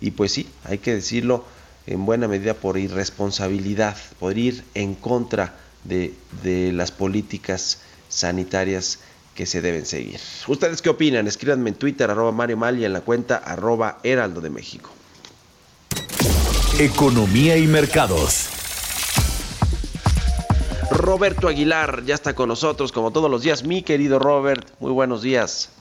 Y 0.00 0.12
pues 0.12 0.30
sí, 0.30 0.46
hay 0.62 0.78
que 0.78 0.94
decirlo 0.94 1.44
en 1.88 2.06
buena 2.06 2.28
medida 2.28 2.54
por 2.54 2.78
irresponsabilidad, 2.78 3.96
por 4.20 4.38
ir 4.38 4.62
en 4.74 4.94
contra 4.94 5.56
de, 5.82 6.14
de 6.44 6.70
las 6.70 6.92
políticas 6.92 7.80
sanitarias 8.08 9.00
que 9.34 9.44
se 9.44 9.60
deben 9.60 9.86
seguir. 9.86 10.20
¿Ustedes 10.46 10.80
qué 10.80 10.90
opinan? 10.90 11.26
Escríbanme 11.26 11.70
en 11.70 11.74
Twitter, 11.74 12.08
arroba 12.08 12.30
Mario 12.30 12.58
Mal 12.58 12.78
y 12.78 12.84
en 12.84 12.92
la 12.92 13.00
cuenta 13.00 13.38
arroba 13.38 13.98
Heraldo 14.04 14.40
de 14.40 14.50
México. 14.50 14.90
Economía 16.78 17.56
y 17.56 17.66
mercados. 17.66 18.50
Roberto 20.96 21.48
Aguilar 21.48 22.04
ya 22.04 22.14
está 22.14 22.34
con 22.34 22.48
nosotros 22.48 22.92
como 22.92 23.12
todos 23.12 23.30
los 23.30 23.42
días. 23.42 23.64
Mi 23.64 23.82
querido 23.82 24.18
Robert, 24.18 24.66
muy 24.80 24.92
buenos 24.92 25.22
días. 25.22 25.72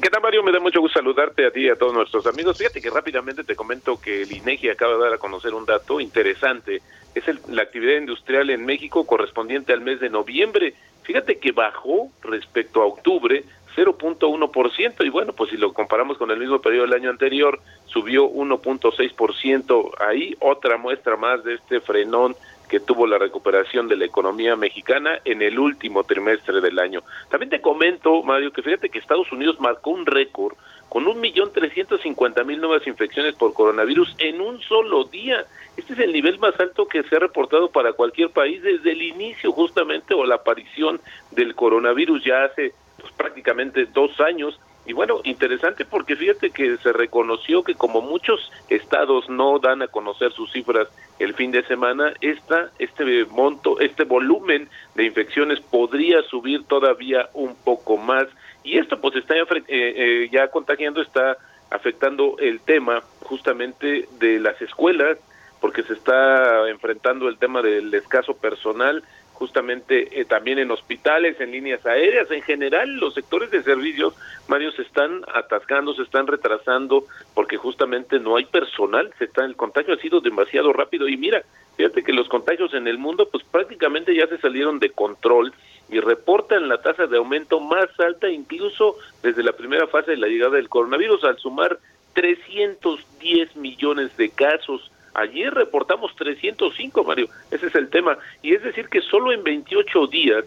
¿Qué 0.00 0.08
tal, 0.08 0.22
Mario? 0.22 0.42
Me 0.42 0.52
da 0.52 0.60
mucho 0.60 0.80
gusto 0.80 0.98
saludarte 0.98 1.46
a 1.46 1.50
ti 1.50 1.66
y 1.66 1.68
a 1.68 1.76
todos 1.76 1.92
nuestros 1.92 2.26
amigos. 2.26 2.56
Fíjate 2.58 2.80
que 2.80 2.90
rápidamente 2.90 3.44
te 3.44 3.54
comento 3.54 4.00
que 4.00 4.22
el 4.22 4.32
INEGI 4.32 4.70
acaba 4.70 4.94
de 4.94 5.00
dar 5.04 5.14
a 5.14 5.18
conocer 5.18 5.52
un 5.54 5.66
dato 5.66 6.00
interesante. 6.00 6.80
Es 7.14 7.24
la 7.48 7.62
actividad 7.62 7.98
industrial 7.98 8.48
en 8.50 8.64
México 8.64 9.06
correspondiente 9.06 9.72
al 9.72 9.82
mes 9.82 10.00
de 10.00 10.08
noviembre 10.08 10.74
Fíjate 11.02 11.38
que 11.38 11.52
bajó 11.52 12.10
respecto 12.22 12.82
a 12.82 12.86
octubre 12.86 13.44
0.1% 13.76 15.04
y 15.04 15.08
bueno, 15.08 15.32
pues 15.32 15.50
si 15.50 15.56
lo 15.56 15.72
comparamos 15.72 16.18
con 16.18 16.30
el 16.30 16.38
mismo 16.38 16.60
periodo 16.60 16.86
del 16.86 16.94
año 16.94 17.10
anterior, 17.10 17.58
subió 17.86 18.30
1.6%. 18.30 19.90
Ahí 19.98 20.36
otra 20.40 20.76
muestra 20.76 21.16
más 21.16 21.42
de 21.42 21.54
este 21.54 21.80
frenón 21.80 22.36
que 22.72 22.80
tuvo 22.80 23.06
la 23.06 23.18
recuperación 23.18 23.86
de 23.86 23.98
la 23.98 24.06
economía 24.06 24.56
mexicana 24.56 25.20
en 25.26 25.42
el 25.42 25.58
último 25.58 26.04
trimestre 26.04 26.62
del 26.62 26.78
año. 26.78 27.02
También 27.28 27.50
te 27.50 27.60
comento, 27.60 28.22
Mario, 28.22 28.50
que 28.50 28.62
fíjate 28.62 28.88
que 28.88 28.98
Estados 28.98 29.30
Unidos 29.30 29.60
marcó 29.60 29.90
un 29.90 30.06
récord 30.06 30.56
con 30.88 31.06
un 31.06 31.20
millón 31.20 31.52
trescientos 31.52 32.00
cincuenta 32.00 32.44
mil 32.44 32.62
nuevas 32.62 32.86
infecciones 32.86 33.34
por 33.34 33.52
coronavirus 33.52 34.14
en 34.16 34.40
un 34.40 34.58
solo 34.62 35.04
día. 35.04 35.44
Este 35.76 35.92
es 35.92 35.98
el 35.98 36.14
nivel 36.14 36.38
más 36.38 36.58
alto 36.58 36.86
que 36.86 37.02
se 37.02 37.16
ha 37.16 37.18
reportado 37.18 37.70
para 37.70 37.92
cualquier 37.92 38.30
país 38.30 38.62
desde 38.62 38.92
el 38.92 39.02
inicio 39.02 39.52
justamente 39.52 40.14
o 40.14 40.24
la 40.24 40.36
aparición 40.36 40.98
del 41.30 41.54
coronavirus 41.54 42.24
ya 42.24 42.44
hace 42.44 42.72
pues, 42.98 43.12
prácticamente 43.12 43.84
dos 43.84 44.18
años. 44.18 44.58
Y 44.84 44.94
bueno, 44.94 45.20
interesante 45.22 45.84
porque 45.84 46.16
fíjate 46.16 46.50
que 46.50 46.76
se 46.78 46.92
reconoció 46.92 47.62
que 47.62 47.74
como 47.74 48.00
muchos 48.00 48.50
estados 48.68 49.28
no 49.28 49.58
dan 49.60 49.82
a 49.82 49.88
conocer 49.88 50.32
sus 50.32 50.50
cifras 50.50 50.88
el 51.20 51.34
fin 51.34 51.52
de 51.52 51.64
semana, 51.64 52.14
esta, 52.20 52.70
este 52.80 53.24
monto, 53.26 53.78
este 53.78 54.02
volumen 54.04 54.68
de 54.96 55.04
infecciones 55.04 55.60
podría 55.60 56.22
subir 56.22 56.64
todavía 56.64 57.28
un 57.32 57.54
poco 57.54 57.96
más. 57.96 58.26
Y 58.64 58.78
esto 58.78 59.00
pues 59.00 59.14
está 59.14 59.36
eh, 59.36 59.44
eh, 59.68 60.28
ya 60.32 60.48
contagiando, 60.48 61.00
está 61.00 61.36
afectando 61.70 62.36
el 62.38 62.60
tema 62.60 63.02
justamente 63.20 64.08
de 64.18 64.40
las 64.40 64.60
escuelas, 64.60 65.16
porque 65.60 65.84
se 65.84 65.92
está 65.92 66.68
enfrentando 66.68 67.28
el 67.28 67.38
tema 67.38 67.62
del 67.62 67.94
escaso 67.94 68.34
personal, 68.34 69.04
justamente 69.42 70.20
eh, 70.20 70.24
también 70.24 70.60
en 70.60 70.70
hospitales, 70.70 71.40
en 71.40 71.50
líneas 71.50 71.84
aéreas, 71.84 72.30
en 72.30 72.42
general 72.42 72.94
los 72.94 73.12
sectores 73.14 73.50
de 73.50 73.64
servicios, 73.64 74.14
Mario, 74.46 74.70
se 74.70 74.82
están 74.82 75.24
atascando, 75.34 75.94
se 75.94 76.02
están 76.02 76.28
retrasando, 76.28 77.06
porque 77.34 77.56
justamente 77.56 78.20
no 78.20 78.36
hay 78.36 78.44
personal, 78.44 79.12
se 79.18 79.24
está, 79.24 79.44
el 79.44 79.56
contagio 79.56 79.94
ha 79.94 79.96
sido 79.96 80.20
demasiado 80.20 80.72
rápido 80.72 81.08
y 81.08 81.16
mira, 81.16 81.42
fíjate 81.76 82.04
que 82.04 82.12
los 82.12 82.28
contagios 82.28 82.72
en 82.72 82.86
el 82.86 82.98
mundo 82.98 83.28
pues 83.32 83.42
prácticamente 83.42 84.14
ya 84.14 84.28
se 84.28 84.38
salieron 84.38 84.78
de 84.78 84.90
control, 84.90 85.52
y 85.88 85.98
reportan 85.98 86.68
la 86.68 86.80
tasa 86.80 87.08
de 87.08 87.18
aumento 87.18 87.58
más 87.58 87.88
alta 87.98 88.30
incluso 88.30 88.96
desde 89.24 89.42
la 89.42 89.52
primera 89.52 89.88
fase 89.88 90.12
de 90.12 90.18
la 90.18 90.28
llegada 90.28 90.54
del 90.54 90.68
coronavirus, 90.68 91.24
al 91.24 91.38
sumar 91.38 91.80
310 92.14 93.56
millones 93.56 94.16
de 94.16 94.30
casos. 94.30 94.91
Ayer 95.14 95.52
reportamos 95.52 96.14
305, 96.16 97.04
Mario, 97.04 97.28
ese 97.50 97.66
es 97.66 97.74
el 97.74 97.88
tema. 97.88 98.16
Y 98.42 98.54
es 98.54 98.62
decir 98.62 98.88
que 98.88 99.00
solo 99.02 99.32
en 99.32 99.42
28 99.44 100.06
días 100.06 100.44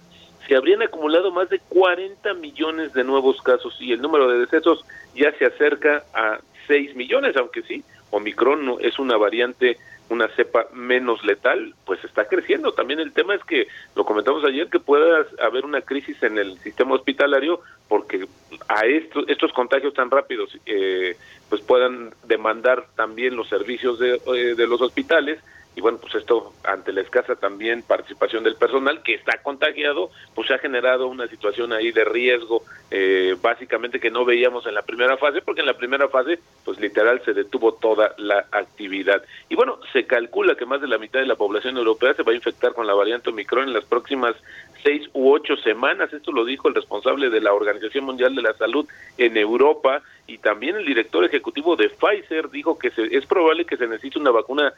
se 0.47 0.55
habrían 0.55 0.81
acumulado 0.81 1.31
más 1.31 1.49
de 1.49 1.59
40 1.69 2.33
millones 2.35 2.93
de 2.93 3.03
nuevos 3.03 3.41
casos 3.41 3.75
y 3.79 3.91
el 3.91 4.01
número 4.01 4.29
de 4.29 4.39
decesos 4.39 4.85
ya 5.15 5.31
se 5.37 5.45
acerca 5.45 6.03
a 6.13 6.39
6 6.67 6.95
millones, 6.95 7.35
aunque 7.37 7.61
sí, 7.63 7.83
Omicron 8.15 8.77
es 8.79 8.99
una 8.99 9.17
variante 9.17 9.77
una 10.09 10.27
cepa 10.29 10.67
menos 10.73 11.23
letal, 11.23 11.73
pues 11.85 12.03
está 12.03 12.27
creciendo. 12.27 12.73
También 12.73 12.99
el 12.99 13.11
tema 13.11 13.35
es 13.35 13.43
que, 13.43 13.67
lo 13.95 14.05
comentamos 14.05 14.43
ayer, 14.43 14.69
que 14.69 14.79
pueda 14.79 15.25
haber 15.41 15.65
una 15.65 15.81
crisis 15.81 16.21
en 16.21 16.37
el 16.37 16.59
sistema 16.59 16.93
hospitalario 16.93 17.61
porque 17.87 18.27
a 18.67 18.85
estos, 18.85 19.27
estos 19.27 19.51
contagios 19.53 19.93
tan 19.93 20.11
rápidos 20.11 20.57
eh, 20.65 21.17
pues 21.49 21.61
puedan 21.61 22.13
demandar 22.27 22.85
también 22.95 23.35
los 23.35 23.49
servicios 23.49 23.99
de, 23.99 24.21
eh, 24.35 24.55
de 24.55 24.67
los 24.67 24.81
hospitales 24.81 25.39
y 25.75 25.81
bueno, 25.81 25.97
pues 25.99 26.15
esto 26.15 26.53
ante 26.63 26.93
la 26.93 27.01
escasa 27.01 27.35
también 27.35 27.83
participación 27.83 28.43
del 28.45 28.55
personal 28.55 29.03
que 29.03 29.13
está 29.13 29.41
contagiado, 29.43 30.09
pues 30.33 30.47
se 30.47 30.53
ha 30.53 30.57
generado 30.57 31.07
una 31.07 31.27
situación 31.27 31.73
ahí 31.73 31.91
de 31.91 32.05
riesgo, 32.05 32.63
eh, 32.91 33.35
básicamente 33.41 33.99
que 33.99 34.09
no 34.09 34.23
veíamos 34.23 34.65
en 34.67 34.73
la 34.73 34.83
primera 34.83 35.17
fase, 35.17 35.41
porque 35.41 35.61
en 35.61 35.67
la 35.67 35.77
primera 35.77 36.07
fase, 36.07 36.39
pues 36.63 36.79
literal 36.79 37.21
se 37.25 37.33
detuvo 37.33 37.73
toda 37.73 38.15
la 38.17 38.45
actividad. 38.51 39.21
Y 39.49 39.55
bueno, 39.55 39.79
se 39.91 40.05
calcula 40.05 40.55
que 40.55 40.65
más 40.65 40.79
de 40.79 40.87
la 40.87 40.97
mitad 40.97 41.19
de 41.19 41.25
la 41.25 41.35
población 41.35 41.75
europea 41.77 42.13
se 42.13 42.23
va 42.23 42.31
a 42.31 42.35
infectar 42.35 42.73
con 42.73 42.87
la 42.87 42.93
variante 42.93 43.29
Omicron 43.29 43.67
en 43.67 43.73
las 43.73 43.83
próximas 43.83 44.35
seis 44.81 45.09
u 45.13 45.33
ocho 45.33 45.57
semanas. 45.57 46.13
Esto 46.13 46.31
lo 46.31 46.45
dijo 46.45 46.69
el 46.69 46.75
responsable 46.75 47.29
de 47.29 47.41
la 47.41 47.53
Organización 47.53 48.05
Mundial 48.05 48.33
de 48.33 48.43
la 48.43 48.53
Salud 48.53 48.87
en 49.17 49.35
Europa 49.35 50.01
y 50.27 50.37
también 50.39 50.75
el 50.75 50.85
director 50.85 51.23
ejecutivo 51.23 51.75
de 51.75 51.89
Pfizer 51.89 52.49
dijo 52.49 52.79
que 52.79 52.89
se, 52.91 53.15
es 53.15 53.25
probable 53.25 53.65
que 53.65 53.77
se 53.77 53.87
necesite 53.87 54.19
una 54.19 54.31
vacuna 54.31 54.73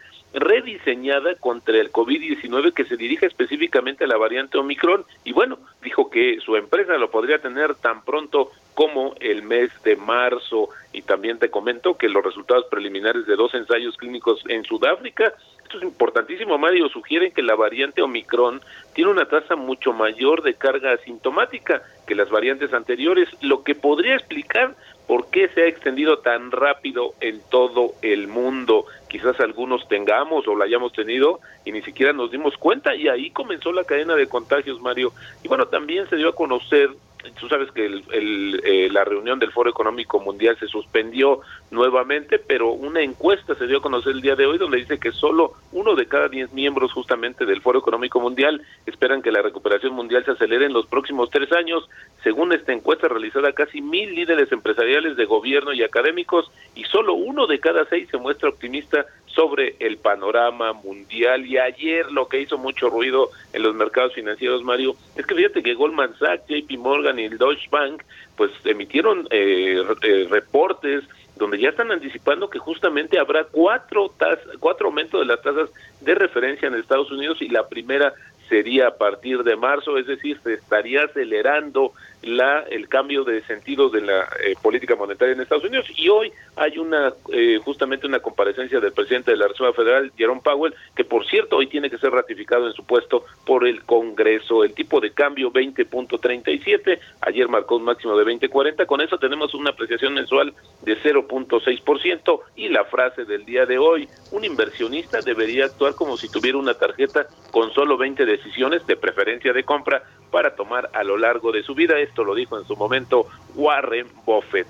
rediseñada 0.87 1.35
contra 1.35 1.77
el 1.77 1.91
COVID-19 1.91 2.73
que 2.73 2.85
se 2.85 2.95
dirija 2.95 3.25
específicamente 3.25 4.05
a 4.05 4.07
la 4.07 4.17
variante 4.17 4.57
Omicron 4.57 5.05
y 5.23 5.33
bueno, 5.33 5.59
dijo 5.83 6.09
que 6.09 6.39
su 6.39 6.55
empresa 6.55 6.97
lo 6.97 7.11
podría 7.11 7.39
tener 7.39 7.75
tan 7.75 8.03
pronto 8.03 8.51
como 8.73 9.15
el 9.19 9.43
mes 9.43 9.69
de 9.83 9.95
marzo 9.95 10.69
y 10.93 11.01
también 11.01 11.39
te 11.39 11.49
comento 11.49 11.97
que 11.97 12.09
los 12.09 12.23
resultados 12.23 12.65
preliminares 12.69 13.25
de 13.25 13.35
dos 13.35 13.53
ensayos 13.53 13.97
clínicos 13.97 14.43
en 14.47 14.63
Sudáfrica 14.63 15.33
esto 15.67 15.79
es 15.79 15.83
importantísimo, 15.83 16.57
Mario, 16.57 16.87
sugieren 16.87 17.33
que 17.33 17.41
la 17.41 17.53
variante 17.53 18.01
Omicron 18.01 18.61
tiene 18.93 19.11
una 19.11 19.25
tasa 19.25 19.57
mucho 19.57 19.91
mayor 19.91 20.41
de 20.41 20.53
carga 20.53 20.93
asintomática 20.93 21.81
que 22.07 22.15
las 22.15 22.29
variantes 22.29 22.73
anteriores, 22.73 23.27
lo 23.41 23.63
que 23.63 23.75
podría 23.75 24.15
explicar 24.15 24.75
por 25.07 25.29
qué 25.29 25.49
se 25.49 25.63
ha 25.63 25.67
extendido 25.67 26.19
tan 26.19 26.51
rápido 26.51 27.15
en 27.19 27.41
todo 27.49 27.95
el 28.01 28.29
mundo. 28.29 28.85
Quizás 29.09 29.39
algunos 29.39 29.87
tengamos 29.87 30.47
o 30.47 30.55
la 30.55 30.65
hayamos 30.65 30.91
tenido 30.93 31.39
y 31.65 31.71
ni 31.71 31.81
siquiera 31.81 32.13
nos 32.13 32.31
dimos 32.31 32.55
cuenta 32.57 32.95
y 32.95 33.07
ahí 33.07 33.31
comenzó 33.31 33.71
la 33.71 33.83
cadena 33.83 34.15
de 34.15 34.27
contagios, 34.27 34.81
Mario. 34.81 35.13
Y 35.43 35.47
bueno, 35.47 35.67
también 35.67 36.09
se 36.09 36.17
dio 36.17 36.29
a 36.29 36.35
conocer 36.35 36.89
tú 37.39 37.47
sabes 37.47 37.71
que 37.71 37.85
el, 37.85 38.61
eh, 38.63 38.89
la 38.91 39.03
reunión 39.03 39.39
del 39.39 39.51
Foro 39.51 39.69
Económico 39.69 40.19
Mundial 40.19 40.57
se 40.59 40.67
suspendió 40.67 41.41
nuevamente, 41.71 42.39
pero 42.39 42.71
una 42.71 43.01
encuesta 43.01 43.55
se 43.55 43.67
dio 43.67 43.77
a 43.77 43.81
conocer 43.81 44.13
el 44.13 44.21
día 44.21 44.35
de 44.35 44.45
hoy 44.45 44.57
donde 44.57 44.77
dice 44.77 44.99
que 44.99 45.11
solo 45.11 45.53
uno 45.71 45.95
de 45.95 46.07
cada 46.07 46.29
diez 46.29 46.51
miembros 46.53 46.93
justamente 46.93 47.45
del 47.45 47.61
Foro 47.61 47.79
Económico 47.79 48.19
Mundial 48.19 48.61
esperan 48.85 49.21
que 49.21 49.31
la 49.31 49.41
recuperación 49.41 49.93
mundial 49.93 50.23
se 50.25 50.31
acelere 50.31 50.65
en 50.65 50.73
los 50.73 50.87
próximos 50.87 51.29
tres 51.29 51.51
años. 51.51 51.89
Según 52.23 52.53
esta 52.53 52.73
encuesta 52.73 53.07
realizada, 53.07 53.51
casi 53.53 53.81
mil 53.81 54.13
líderes 54.13 54.51
empresariales 54.51 55.15
de 55.15 55.25
gobierno 55.25 55.73
y 55.73 55.83
académicos 55.83 56.51
y 56.75 56.83
solo 56.85 57.13
uno 57.13 57.47
de 57.47 57.59
cada 57.59 57.85
seis 57.85 58.07
se 58.09 58.17
muestra 58.17 58.49
optimista 58.49 59.05
sobre 59.37 59.75
el 59.79 59.97
panorama 59.97 60.73
mundial. 60.73 61.45
Y 61.45 61.59
ayer 61.59 62.11
lo 62.11 62.27
que 62.27 62.41
hizo 62.41 62.57
mucho 62.57 62.89
ruido 62.89 63.29
en 63.53 63.61
los 63.61 63.75
mercados 63.75 64.15
financieros, 64.15 64.63
Mario, 64.63 64.95
es 65.15 65.27
que 65.27 65.35
fíjate 65.35 65.61
que 65.61 65.75
Goldman 65.75 66.17
Sachs, 66.17 66.47
JP 66.47 66.71
Morgan 66.79 67.19
y 67.19 67.25
el 67.25 67.37
Deutsche 67.37 67.69
Bank 67.69 68.01
pues 68.35 68.51
emitieron 68.65 69.27
eh, 69.29 69.83
eh, 70.01 70.27
reportes 70.27 71.03
donde 71.35 71.59
ya 71.59 71.69
están 71.69 71.91
anticipando 71.91 72.49
que 72.49 72.57
justamente 72.57 73.19
habrá 73.19 73.43
cuatro, 73.43 74.11
tas 74.17 74.39
cuatro 74.59 74.87
aumentos 74.87 75.19
de 75.19 75.27
las 75.27 75.39
tasas 75.43 75.69
de 76.01 76.15
referencia 76.15 76.67
en 76.67 76.73
Estados 76.73 77.11
Unidos 77.11 77.39
y 77.41 77.49
la 77.49 77.67
primera 77.67 78.11
sería 78.49 78.87
a 78.87 78.97
partir 78.97 79.43
de 79.43 79.55
marzo, 79.55 79.97
es 79.97 80.07
decir, 80.07 80.39
se 80.43 80.53
estaría 80.53 81.03
acelerando 81.03 81.93
la 82.23 82.61
el 82.69 82.89
cambio 82.89 83.23
de 83.23 83.41
sentido 83.43 83.89
de 83.89 84.01
la 84.01 84.27
eh, 84.43 84.55
política 84.61 84.95
monetaria 84.95 85.33
en 85.33 85.41
Estados 85.41 85.63
Unidos. 85.63 85.85
Y 85.95 86.09
hoy 86.09 86.31
hay 86.55 86.77
una 86.77 87.13
eh, 87.31 87.59
justamente 87.63 88.07
una 88.07 88.19
comparecencia 88.19 88.79
del 88.79 88.91
presidente 88.91 89.31
de 89.31 89.37
la 89.37 89.47
Reserva 89.47 89.73
Federal 89.73 90.11
Jerome 90.17 90.41
Powell 90.43 90.73
que 90.95 91.05
por 91.05 91.25
cierto 91.27 91.57
hoy 91.57 91.67
tiene 91.67 91.89
que 91.89 91.97
ser 91.97 92.11
ratificado 92.11 92.67
en 92.67 92.73
su 92.73 92.83
puesto 92.83 93.25
por 93.45 93.67
el 93.67 93.83
Congreso. 93.83 94.63
El 94.63 94.73
tipo 94.73 94.99
de 94.99 95.11
cambio 95.11 95.51
20.37 95.51 96.99
ayer 97.21 97.47
marcó 97.47 97.77
un 97.77 97.83
máximo 97.83 98.17
de 98.17 98.25
20.40 98.25 98.85
con 98.85 99.01
eso 99.01 99.17
tenemos 99.17 99.53
una 99.53 99.69
apreciación 99.71 100.13
mensual 100.13 100.53
de 100.81 100.97
0.6% 100.97 102.39
y 102.55 102.69
la 102.69 102.85
frase 102.85 103.25
del 103.25 103.45
día 103.45 103.65
de 103.65 103.77
hoy 103.77 104.09
un 104.31 104.43
inversionista 104.43 105.21
debería 105.21 105.65
actuar 105.65 105.93
como 105.93 106.17
si 106.17 106.29
tuviera 106.29 106.57
una 106.57 106.73
tarjeta 106.73 107.27
con 107.51 107.71
solo 107.73 107.97
20 107.97 108.25
decisiones 108.37 108.85
de 108.87 108.95
preferencia 108.95 109.53
de 109.53 109.63
compra 109.63 110.03
para 110.31 110.55
tomar 110.55 110.89
a 110.93 111.03
lo 111.03 111.17
largo 111.17 111.51
de 111.51 111.63
su 111.63 111.73
vida. 111.75 111.99
Esto 111.99 112.23
lo 112.23 112.35
dijo 112.35 112.59
en 112.59 112.65
su 112.65 112.75
momento 112.75 113.27
Warren 113.55 114.07
Buffett. 114.25 114.67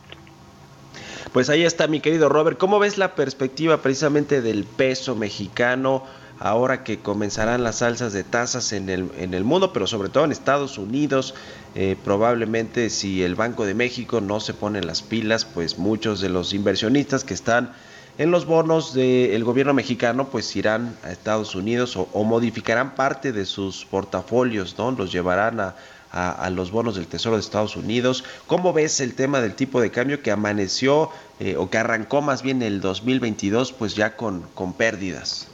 Pues 1.34 1.50
ahí 1.50 1.64
está 1.66 1.88
mi 1.88 2.00
querido 2.00 2.30
Robert. 2.30 2.58
¿Cómo 2.58 2.80
ves 2.80 2.98
la 2.98 3.16
perspectiva 3.16 3.78
precisamente 3.78 4.42
del 4.42 4.64
peso 4.64 5.16
mexicano 5.16 6.04
ahora 6.40 6.84
que 6.84 7.00
comenzarán 7.00 7.64
las 7.64 7.82
alzas 7.82 8.14
de 8.14 8.24
tasas 8.24 8.72
en 8.72 8.90
el, 8.90 9.10
en 9.18 9.34
el 9.34 9.44
mundo, 9.44 9.74
pero 9.74 9.88
sobre 9.88 10.10
todo 10.10 10.24
en 10.24 10.32
Estados 10.32 10.78
Unidos? 10.78 11.36
Eh, 11.76 11.96
probablemente 12.04 12.90
si 12.90 13.24
el 13.24 13.36
Banco 13.36 13.66
de 13.66 13.74
México 13.74 14.22
no 14.22 14.40
se 14.40 14.54
pone 14.54 14.82
las 14.82 15.02
pilas, 15.02 15.46
pues 15.46 15.78
muchos 15.78 16.22
de 16.22 16.30
los 16.30 16.54
inversionistas 16.54 17.24
que 17.24 17.34
están 17.34 17.74
en 18.18 18.32
los 18.32 18.46
bonos 18.46 18.94
del 18.94 19.44
gobierno 19.44 19.74
mexicano 19.74 20.30
pues 20.30 20.56
irán 20.56 20.98
a 21.04 21.12
Estados 21.12 21.56
Unidos 21.56 21.96
o, 21.98 22.24
modificarán 22.24 22.96
parte 22.96 23.32
de 23.32 23.46
sus 23.46 23.86
portafolios, 23.86 24.76
¿no? 24.78 24.92
Los 24.92 25.12
llevarán 25.12 25.60
a, 25.60 25.76
a, 26.12 26.50
los 26.50 26.72
bonos 26.72 26.96
del 26.96 27.08
Tesoro 27.08 27.36
de 27.36 27.42
Estados 27.42 27.76
Unidos. 27.76 28.24
¿Cómo 28.48 28.74
ves 28.74 29.00
el 29.02 29.14
tema 29.14 29.40
del 29.40 29.54
tipo 29.54 29.82
de 29.82 29.92
cambio 29.92 30.22
que 30.22 30.32
amaneció 30.32 31.10
eh, 31.40 31.56
o 31.58 31.70
que 31.70 31.78
arrancó 31.78 32.22
más 32.22 32.42
bien 32.42 32.62
el 32.64 32.82
2022 32.82 33.74
pues 33.74 33.96
ya 33.96 34.16
con, 34.16 34.42
con 34.54 34.74
pérdidas? 34.74 35.48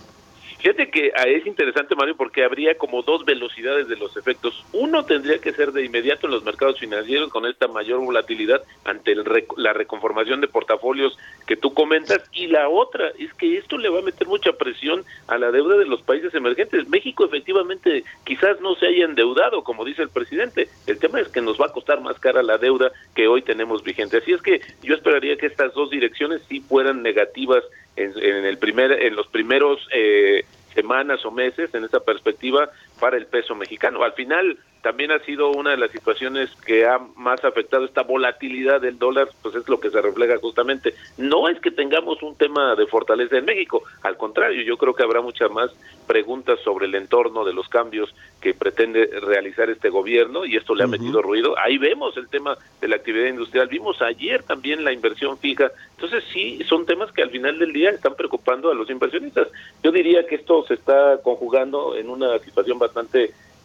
Fíjate 0.64 0.90
que 0.90 1.12
ah, 1.18 1.28
es 1.28 1.46
interesante, 1.46 1.94
Mario, 1.94 2.16
porque 2.16 2.46
habría 2.46 2.78
como 2.78 3.02
dos 3.02 3.26
velocidades 3.26 3.90
de 3.90 3.98
los 3.98 4.16
efectos. 4.16 4.64
Uno 4.72 5.04
tendría 5.04 5.40
que 5.40 5.52
ser 5.52 5.74
de 5.74 5.84
inmediato 5.84 6.26
en 6.26 6.32
los 6.32 6.46
mercados 6.46 6.80
financieros 6.80 7.30
con 7.32 7.46
esta 7.46 7.68
mayor 7.68 8.00
volatilidad 8.00 8.64
ante 8.86 9.14
la 9.58 9.74
reconformación 9.74 10.40
de 10.40 10.48
portafolios 10.48 11.20
que 11.46 11.58
tú 11.58 11.74
comentas. 11.74 12.24
Y 12.32 12.48
la 12.48 12.70
otra 12.70 13.10
es 13.20 13.34
que 13.34 13.58
esto 13.58 13.78
le 13.78 13.90
va 13.90 14.00
a 14.00 14.04
meter 14.04 14.26
mucha 14.26 14.54
presión 14.54 15.04
a 15.28 15.38
la 15.38 15.52
deuda 15.52 15.76
de 15.76 15.86
los 15.86 16.02
países 16.02 16.34
emergentes. 16.34 16.88
México 16.88 17.26
efectivamente 17.26 18.06
quizás 18.24 18.62
no 18.62 18.76
se 18.76 18.88
haya 18.88 19.04
endeudado, 19.04 19.66
como 19.66 19.84
dice 19.84 20.04
el 20.04 20.10
presidente. 20.12 20.70
El 20.88 20.98
tema 20.98 21.20
es 21.20 21.28
que 21.28 21.42
nos 21.42 21.60
va 21.60 21.66
a 21.66 21.74
costar 21.74 22.00
más 22.00 22.18
cara 22.20 22.42
la 22.42 22.58
deuda 22.58 22.90
que 23.16 23.28
hoy 23.28 23.42
tenemos 23.42 23.84
vigente. 23.84 24.20
Así 24.20 24.32
es 24.32 24.42
que 24.42 24.62
yo 24.82 24.96
esperaría 24.96 25.36
que 25.36 25.48
estas 25.48 25.74
dos 25.74 25.90
direcciones 25.90 26.42
sí 26.48 26.62
fueran 26.62 27.04
negativas 27.04 27.66
en, 27.96 28.46
el 28.46 28.58
primer, 28.58 28.92
en 28.92 29.16
los 29.16 29.28
primeros 29.28 29.80
eh, 29.94 30.46
semanas 30.74 31.26
o 31.26 31.32
meses 31.32 31.74
en 31.74 31.84
esa 31.84 32.00
perspectiva 32.00 32.70
para 33.00 33.18
el 33.18 33.26
peso 33.28 33.56
mexicano. 33.56 34.04
Al 34.04 34.14
final, 34.14 34.58
también 34.84 35.12
ha 35.12 35.20
sido 35.20 35.50
una 35.50 35.72
de 35.72 35.78
las 35.78 35.92
situaciones 35.92 36.52
que 36.66 36.86
ha 36.86 37.00
más 37.16 37.44
afectado 37.46 37.86
esta 37.86 38.04
volatilidad 38.04 38.82
del 38.82 39.00
dólar, 39.00 39.30
pues 39.42 39.56
es 39.56 39.68
lo 39.70 39.80
que 39.80 39.90
se 39.90 40.02
refleja 40.02 40.38
justamente. 40.38 40.94
No 41.18 41.48
es 41.48 41.60
que 41.62 41.72
tengamos 41.72 42.22
un 42.22 42.36
tema 42.36 42.76
de 42.76 42.86
fortaleza 42.86 43.38
en 43.38 43.46
México, 43.46 43.84
al 44.02 44.18
contrario, 44.18 44.62
yo 44.62 44.78
creo 44.78 44.94
que 44.94 45.04
habrá 45.04 45.22
muchas 45.22 45.50
más 45.52 45.72
preguntas 46.06 46.60
sobre 46.66 46.86
el 46.86 46.96
entorno 46.96 47.46
de 47.46 47.54
los 47.54 47.70
cambios 47.70 48.14
que 48.42 48.54
pretende 48.54 49.10
realizar 49.22 49.70
este 49.70 49.90
gobierno 49.90 50.46
y 50.46 50.58
esto 50.58 50.76
le 50.76 50.84
ha 50.84 50.88
metido 50.88 51.22
ruido. 51.22 51.58
Ahí 51.58 51.78
vemos 51.78 52.18
el 52.18 52.28
tema 52.28 52.58
de 52.82 52.90
la 52.90 52.98
actividad 52.98 53.28
industrial, 53.28 53.70
vimos 53.70 54.02
ayer 54.02 54.44
también 54.44 54.84
la 54.84 54.92
inversión 54.92 55.38
fija. 55.38 55.72
Entonces 55.92 56.26
sí, 56.34 56.62
son 56.68 56.86
temas 56.86 57.10
que 57.14 57.22
al 57.22 57.30
final 57.30 57.58
del 57.58 57.72
día 57.72 57.92
están 57.92 58.16
preocupando 58.16 58.70
a 58.70 58.76
los 58.76 58.90
inversionistas. 58.90 59.48
Yo 59.82 59.94
diría 59.94 60.28
que 60.28 60.36
esto 60.36 60.66
se 60.68 60.74
está 60.74 61.22
conjugando 61.24 61.96
en 61.96 62.10
una 62.10 62.38
situación 62.40 62.78
bastante 62.78 62.93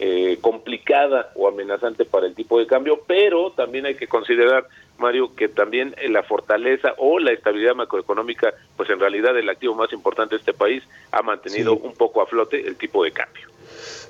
eh, 0.01 0.39
complicada 0.41 1.33
o 1.35 1.49
amenazante 1.49 2.05
para 2.05 2.27
el 2.27 2.35
tipo 2.35 2.59
de 2.59 2.67
cambio, 2.67 3.01
pero 3.07 3.51
también 3.51 3.87
hay 3.87 3.97
que 3.97 4.07
considerar, 4.07 4.67
Mario, 4.97 5.35
que 5.35 5.49
también 5.49 5.95
la 6.09 6.23
fortaleza 6.23 6.95
o 6.99 7.19
la 7.19 7.33
estabilidad 7.33 7.75
macroeconómica, 7.75 8.55
pues 8.77 8.89
en 8.91 9.01
realidad 9.01 9.37
el 9.37 9.49
activo 9.49 9.75
más 9.75 9.93
importante 9.93 10.37
de 10.37 10.39
este 10.39 10.53
país 10.53 10.85
ha 11.11 11.23
mantenido 11.23 11.75
un 11.75 11.95
poco 11.95 12.23
a 12.23 12.27
flote 12.27 12.67
el 12.67 12.77
tipo 12.77 13.03
de 13.03 13.11
cambio. 13.11 13.49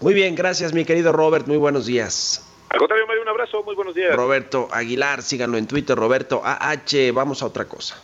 Muy 0.00 0.14
bien, 0.14 0.34
gracias 0.34 0.74
mi 0.74 0.84
querido 0.84 1.12
Robert, 1.12 1.46
muy 1.46 1.56
buenos 1.56 1.86
días. 1.86 2.44
Al 2.68 2.78
contrario, 2.78 3.06
Mario, 3.06 3.22
un 3.22 3.28
abrazo, 3.28 3.62
muy 3.62 3.74
buenos 3.74 3.94
días. 3.94 4.14
Roberto 4.14 4.68
Aguilar, 4.70 5.22
síganlo 5.22 5.56
en 5.56 5.66
Twitter, 5.66 5.96
Roberto 5.96 6.42
AH, 6.44 7.12
vamos 7.14 7.42
a 7.42 7.46
otra 7.46 7.64
cosa. 7.64 7.98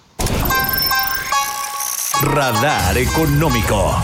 Radar 2.23 2.97
Económico. 2.97 3.95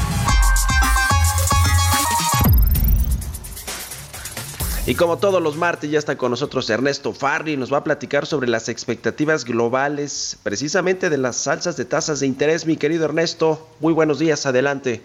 Y 4.87 4.95
como 4.95 5.19
todos 5.19 5.43
los 5.43 5.57
martes 5.57 5.91
ya 5.91 5.99
está 5.99 6.17
con 6.17 6.31
nosotros 6.31 6.69
Ernesto 6.71 7.13
Farri, 7.13 7.57
nos 7.59 7.73
va 7.73 7.79
a 7.79 7.85
platicar 7.85 8.27
sobre 8.27 8.49
las 8.49 8.69
expectativas 8.71 9.45
globales, 9.45 10.39
precisamente 10.43 11.11
de 11.11 11.19
las 11.19 11.37
salsas 11.37 11.77
de 11.77 11.85
tasas 11.85 12.21
de 12.21 12.27
interés. 12.27 12.67
Mi 12.67 12.79
querido 12.79 13.05
Ernesto, 13.05 13.69
muy 13.81 13.93
buenos 13.93 14.19
días, 14.19 14.47
adelante. 14.47 15.03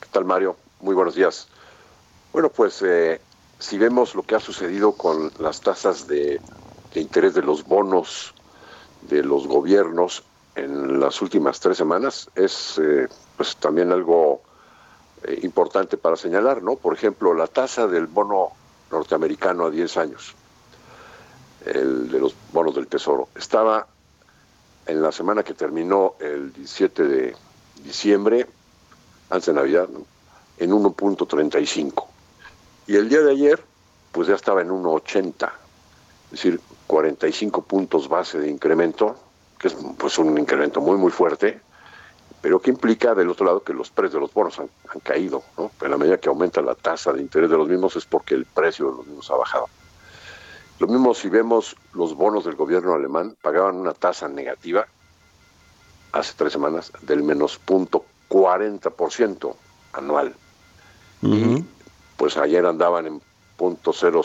¿Qué 0.00 0.08
tal 0.12 0.26
Mario? 0.26 0.56
Muy 0.80 0.94
buenos 0.94 1.14
días. 1.14 1.48
Bueno, 2.32 2.50
pues 2.50 2.82
eh, 2.82 3.20
si 3.58 3.78
vemos 3.78 4.14
lo 4.14 4.22
que 4.22 4.34
ha 4.34 4.40
sucedido 4.40 4.92
con 4.92 5.32
las 5.38 5.62
tasas 5.62 6.06
de, 6.06 6.38
interés 6.94 7.34
de 7.34 7.42
los 7.42 7.64
bonos 7.64 8.34
de 9.08 9.22
los 9.22 9.46
gobiernos 9.46 10.24
en 10.56 11.00
las 11.00 11.22
últimas 11.22 11.58
tres 11.58 11.78
semanas, 11.78 12.28
es 12.34 12.78
eh, 12.78 13.08
pues 13.36 13.56
también 13.56 13.92
algo 13.92 14.42
eh, 15.24 15.40
importante 15.42 15.96
para 15.96 16.16
señalar, 16.16 16.62
¿no? 16.62 16.76
Por 16.76 16.94
ejemplo, 16.94 17.34
la 17.34 17.46
tasa 17.46 17.86
del 17.86 18.06
bono 18.06 18.50
norteamericano 18.90 19.66
a 19.66 19.70
10 19.70 19.96
años, 19.96 20.34
el 21.64 22.10
de 22.10 22.18
los 22.20 22.34
bonos 22.52 22.74
del 22.74 22.86
Tesoro, 22.86 23.28
estaba 23.34 23.86
en 24.86 25.02
la 25.02 25.12
semana 25.12 25.42
que 25.42 25.54
terminó 25.54 26.14
el 26.18 26.52
17 26.52 27.02
de 27.04 27.36
diciembre, 27.84 28.46
antes 29.30 29.46
de 29.46 29.52
Navidad, 29.52 29.88
en 30.58 30.70
1.35. 30.70 32.06
Y 32.86 32.96
el 32.96 33.08
día 33.08 33.20
de 33.20 33.32
ayer, 33.32 33.62
pues 34.12 34.28
ya 34.28 34.34
estaba 34.34 34.62
en 34.62 34.70
1.80, 34.70 35.52
es 36.26 36.30
decir, 36.30 36.60
45 36.86 37.62
puntos 37.62 38.08
base 38.08 38.38
de 38.38 38.48
incremento, 38.48 39.16
que 39.58 39.68
es 39.68 39.76
pues 39.98 40.18
un 40.18 40.38
incremento 40.38 40.80
muy, 40.80 40.96
muy 40.96 41.10
fuerte, 41.10 41.60
pero 42.40 42.60
que 42.60 42.70
implica 42.70 43.14
del 43.14 43.28
otro 43.30 43.46
lado 43.46 43.62
que 43.62 43.72
los 43.72 43.90
precios 43.90 44.14
de 44.14 44.20
los 44.20 44.32
bonos 44.32 44.58
han, 44.58 44.68
caído, 45.02 45.42
¿no? 45.56 45.70
En 45.80 45.90
la 45.90 45.96
medida 45.96 46.18
que 46.18 46.28
aumenta 46.28 46.60
la 46.60 46.74
tasa 46.74 47.12
de 47.12 47.20
interés 47.20 47.50
de 47.50 47.56
los 47.56 47.68
mismos 47.68 47.96
es 47.96 48.06
porque 48.06 48.34
el 48.34 48.44
precio 48.44 48.90
de 48.90 48.96
los 48.96 49.06
mismos 49.06 49.30
ha 49.30 49.36
bajado. 49.36 49.66
Lo 50.78 50.86
mismo 50.86 51.14
si 51.14 51.28
vemos 51.28 51.76
los 51.92 52.14
bonos 52.14 52.44
del 52.44 52.54
gobierno 52.54 52.94
alemán, 52.94 53.36
pagaban 53.42 53.76
una 53.76 53.94
tasa 53.94 54.28
negativa 54.28 54.86
hace 56.12 56.34
tres 56.36 56.52
semanas 56.52 56.92
del 57.02 57.22
menos 57.22 57.58
punto 57.58 58.04
40% 58.28 59.54
anual. 59.92 60.34
Y 61.20 61.64
pues 62.16 62.36
ayer 62.36 62.64
andaban 62.64 63.06
en 63.06 63.22
punto 63.56 63.92
cero, 63.92 64.22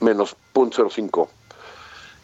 menos 0.00 0.36
punto 0.52 0.88
05 0.88 1.28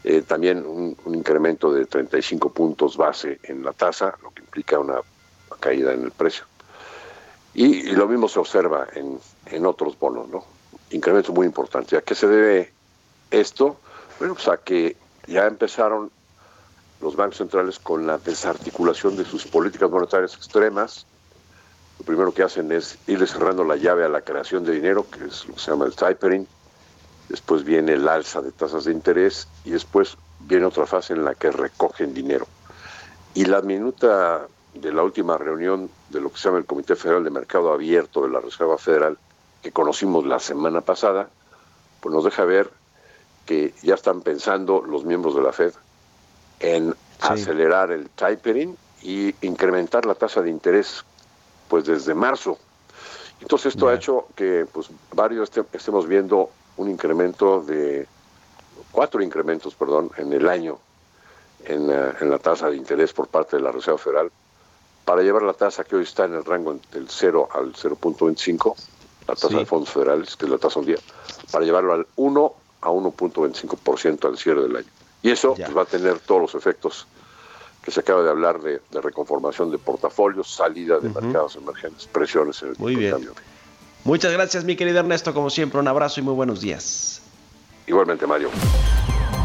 eh, 0.05 0.23
también 0.23 0.65
un, 0.67 0.97
un, 1.05 1.15
incremento 1.15 1.73
de 1.73 1.87
35 1.87 2.53
puntos 2.53 2.97
base 2.97 3.41
en 3.43 3.65
la 3.65 3.73
tasa, 3.73 4.15
lo 4.23 4.31
que 4.31 4.43
implica 4.43 4.79
una 4.79 5.01
caída 5.55 5.93
en 5.93 6.05
el 6.05 6.11
precio. 6.11 6.45
Y, 7.55 7.93
lo 7.93 8.09
mismo 8.09 8.29
se 8.29 8.41
observa 8.41 8.87
en, 8.95 9.19
en 9.47 9.67
otros 9.67 9.99
bonos, 9.99 10.29
¿no? 10.29 10.45
Incremento 10.91 11.33
muy 11.33 11.47
importante. 11.47 11.97
¿A 11.97 12.03
qué 12.03 12.15
se 12.15 12.27
debe 12.27 12.73
esto? 13.31 13.79
Bueno, 14.19 14.35
pues 14.35 14.49
a 14.49 14.57
que 14.57 14.97
ya 15.27 15.47
empezaron 15.47 16.11
los 17.01 17.17
bancos 17.17 17.39
centrales 17.39 17.79
con 17.79 18.07
la 18.07 18.19
desarticulación 18.19 19.17
de 19.17 19.25
sus 19.25 19.47
políticas 19.47 19.91
monetarias 19.91 20.35
extremas. 20.35 21.07
Lo 21.99 22.05
primero 22.05 22.33
que 22.33 22.43
hacen 22.43 22.73
es 22.73 22.99
irle 23.07 23.27
cerrando 23.27 23.63
la 23.65 23.77
llave 23.77 24.05
a 24.05 24.09
la 24.09 24.23
creación 24.23 24.65
de 24.65 24.73
dinero, 24.73 25.07
que 25.11 25.27
es 25.27 25.47
lo 25.47 25.55
que 25.55 25.61
se 25.61 25.71
llama 25.71 25.87
el 25.87 25.95
tapering. 25.95 26.47
Después 27.29 27.65
viene 27.65 27.93
el 27.93 28.09
alza 28.09 28.43
de 28.43 28.53
tasas 28.53 28.85
de 28.85 28.93
interés 28.93 29.49
y 29.65 29.71
después 29.71 30.17
viene 30.41 30.67
otra 30.67 30.87
fase 30.87 31.13
en 31.13 31.25
la 31.25 31.35
que 31.35 31.51
recogen 31.51 32.15
dinero. 32.15 32.47
Y 33.35 33.47
la 33.47 33.63
minuta 33.63 34.47
de 34.75 34.93
la 34.93 35.03
última 35.03 35.39
reunión 35.39 35.89
de 36.11 36.21
lo 36.21 36.31
que 36.31 36.39
se 36.39 36.49
llama 36.49 36.59
el 36.59 36.67
Comité 36.67 36.97
Federal 36.97 37.25
de 37.25 37.31
Mercado 37.31 37.73
Abierto 37.73 38.23
de 38.23 38.31
la 38.31 38.41
Reserva 38.41 38.77
Federal, 38.77 39.17
que 39.63 39.73
conocimos 39.73 40.27
la 40.27 40.41
semana 40.41 40.81
pasada, 40.81 41.29
pues 42.01 42.15
nos 42.15 42.25
deja 42.25 42.45
ver 42.45 42.71
que 43.47 43.73
ya 43.83 43.95
están 43.95 44.21
pensando 44.21 44.83
los 44.83 45.05
miembros 45.05 45.35
de 45.35 45.43
la 45.43 45.53
Fed 45.53 45.73
en 46.61 46.95
acelerar 47.21 47.93
el 47.93 48.09
tapering 48.11 48.77
y 49.03 49.35
incrementar 49.47 50.07
la 50.07 50.15
tasa 50.15 50.43
de 50.43 50.51
interés 50.51 51.05
pues 51.69 51.85
desde 51.85 52.15
marzo. 52.15 52.59
Entonces 53.41 53.75
esto 53.75 53.89
ha 53.89 53.95
hecho 53.95 54.27
que 54.35 54.67
pues 54.71 54.89
varios 55.13 55.51
estemos 55.73 56.07
viendo 56.07 56.51
un 56.77 56.91
incremento 56.91 57.63
de 57.63 58.07
cuatro 58.91 59.23
incrementos, 59.23 59.75
perdón, 59.75 60.11
en 60.17 60.33
el 60.33 60.49
año 60.49 60.79
en, 61.65 61.91
eh, 61.91 62.13
en 62.21 62.31
la 62.31 62.39
tasa 62.39 62.71
de 62.71 62.77
interés 62.77 63.13
por 63.13 63.29
parte 63.29 63.57
de 63.57 63.63
la 63.63 63.73
Reserva 63.73 63.99
Federal 63.99 64.31
para 65.05 65.23
llevar 65.23 65.43
la 65.43 65.53
tasa 65.53 65.85
que 65.85 65.97
hoy 65.97 66.05
está 66.05 66.25
en 66.25 66.35
el 66.35 66.45
rango 66.45 66.79
del 66.93 67.09
0 67.09 67.49
al 67.53 67.73
0.25, 67.73 68.75
la 69.29 69.35
tasa 69.35 69.57
de 69.57 69.67
fondos 69.67 69.91
federales, 69.91 70.37
que 70.37 70.47
es 70.47 70.51
la 70.51 70.59
tasa 70.59 70.81
un 70.81 70.87
día, 70.87 70.99
para 71.51 71.65
llevarlo 71.65 71.93
al 71.93 72.07
1 72.17 72.55
a 72.83 72.89
1.25% 72.89 74.29
al 74.29 74.39
cierre 74.39 74.63
del 74.63 74.77
año. 74.77 74.89
Y 75.23 75.31
eso 75.31 75.55
pues, 75.55 75.77
va 75.77 75.83
a 75.83 75.87
tener 75.87 76.19
todos 76.19 76.43
los 76.43 76.55
efectos 76.55 77.07
que 77.83 77.91
se 77.91 78.01
acaba 78.01 78.23
de 78.23 78.31
hablar 78.31 78.61
de, 78.61 78.81
reconformación 78.93 79.71
de 79.71 79.79
portafolios, 79.79 80.55
salida 80.55 80.99
de 80.99 81.09
mercados 81.11 81.57
emergentes, 81.57 82.07
presiones 82.07 82.63
en 82.63 82.71
el 82.71 82.77
Muy 82.79 82.97
bien. 82.97 83.13
Cambio. 83.13 83.33
Muchas 84.05 84.33
gracias, 84.33 84.65
mi 84.65 84.77
querido 84.77 85.01
Ernesto. 85.01 85.33
Como 85.35 85.51
siempre, 85.51 85.81
un 85.81 85.89
abrazo 85.89 86.21
y 86.21 86.23
muy 86.23 86.35
buenos 86.35 86.61
días. 86.61 87.23
Igualmente, 87.87 88.27
Mario. 88.27 88.51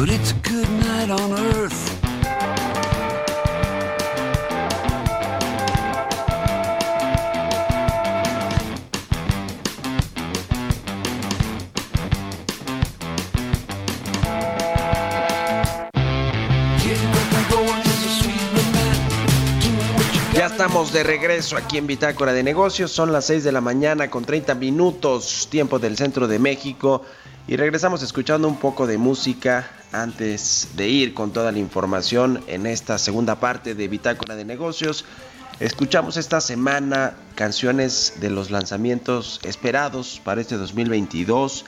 But 0.00 0.08
it's 0.08 0.32
good 0.48 0.66
night 0.80 1.10
on 1.10 1.30
earth. 1.32 1.98
Ya 20.32 20.46
estamos 20.46 20.94
de 20.94 21.02
regreso 21.02 21.58
aquí 21.58 21.76
en 21.76 21.86
Bitácora 21.86 22.32
de 22.32 22.42
Negocios. 22.42 22.90
Son 22.90 23.12
las 23.12 23.26
6 23.26 23.44
de 23.44 23.52
la 23.52 23.60
mañana 23.60 24.08
con 24.08 24.24
30 24.24 24.54
minutos, 24.54 25.48
tiempo 25.50 25.78
del 25.78 25.98
centro 25.98 26.26
de 26.26 26.38
México. 26.38 27.02
Y 27.46 27.56
regresamos 27.56 28.02
escuchando 28.02 28.48
un 28.48 28.56
poco 28.56 28.86
de 28.86 28.96
música 28.96 29.68
antes 29.92 30.68
de 30.76 30.88
ir 30.88 31.14
con 31.14 31.32
toda 31.32 31.52
la 31.52 31.58
información 31.58 32.42
en 32.46 32.66
esta 32.66 32.98
segunda 32.98 33.40
parte 33.40 33.74
de 33.74 33.88
Bitácora 33.88 34.36
de 34.36 34.44
Negocios. 34.44 35.04
Escuchamos 35.58 36.16
esta 36.16 36.40
semana 36.40 37.14
canciones 37.34 38.14
de 38.20 38.30
los 38.30 38.50
lanzamientos 38.50 39.40
esperados 39.42 40.20
para 40.24 40.40
este 40.40 40.56
2022. 40.56 41.64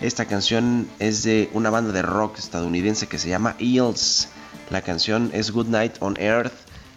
Esta 0.00 0.26
canción 0.26 0.88
es 0.98 1.22
de 1.22 1.48
una 1.52 1.70
banda 1.70 1.92
de 1.92 2.02
rock 2.02 2.38
estadounidense 2.38 3.06
que 3.06 3.18
se 3.18 3.28
llama 3.28 3.56
Eels. 3.58 4.28
La 4.70 4.82
canción 4.82 5.30
es 5.32 5.50
Good 5.50 5.68
Night 5.68 5.94
on 6.00 6.16
Earth 6.18 6.52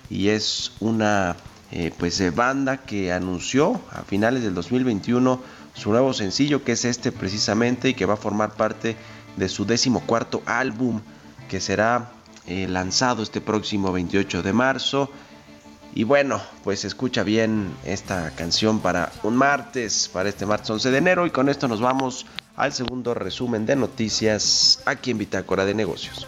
y 0.10 0.30
es 0.30 0.72
una 0.80 1.36
eh, 1.72 1.92
pues 1.98 2.36
banda 2.36 2.78
que 2.78 3.12
anunció 3.12 3.80
a 3.92 4.02
finales 4.04 4.44
del 4.44 4.54
2021 4.54 5.42
su 5.74 5.92
nuevo 5.92 6.14
sencillo 6.14 6.64
que 6.64 6.72
es 6.72 6.86
este 6.86 7.12
precisamente 7.12 7.90
y 7.90 7.94
que 7.94 8.06
va 8.06 8.14
a 8.14 8.18
formar 8.18 8.54
parte 8.54 8.90
de 8.90 8.98
su 9.50 9.66
decimocuarto 9.66 10.42
álbum 10.46 11.02
que 11.50 11.60
será 11.60 12.12
eh, 12.48 12.68
lanzado 12.68 13.24
este 13.24 13.42
próximo 13.42 13.92
28 13.92 14.44
de 14.44 14.54
marzo. 14.54 15.10
Y 15.94 16.04
bueno, 16.04 16.42
pues 16.64 16.84
escucha 16.84 17.24
bien 17.24 17.74
esta 17.86 18.32
canción 18.32 18.80
para 18.80 19.12
un 19.24 19.36
martes, 19.36 20.10
para 20.12 20.30
este 20.30 20.46
martes 20.46 20.70
11 20.70 20.92
de 20.92 20.98
enero 20.98 21.26
y 21.26 21.32
con 21.32 21.48
esto 21.50 21.68
nos 21.68 21.80
vamos 21.80 22.26
al 22.56 22.74
segundo 22.74 23.14
resumen 23.14 23.66
de 23.66 23.76
noticias 23.76 24.82
aquí 24.86 25.12
en 25.12 25.18
Bitácora 25.20 25.66
de 25.66 25.74
Negocios. 25.74 26.28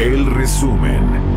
El 0.00 0.24
resumen. 0.24 1.29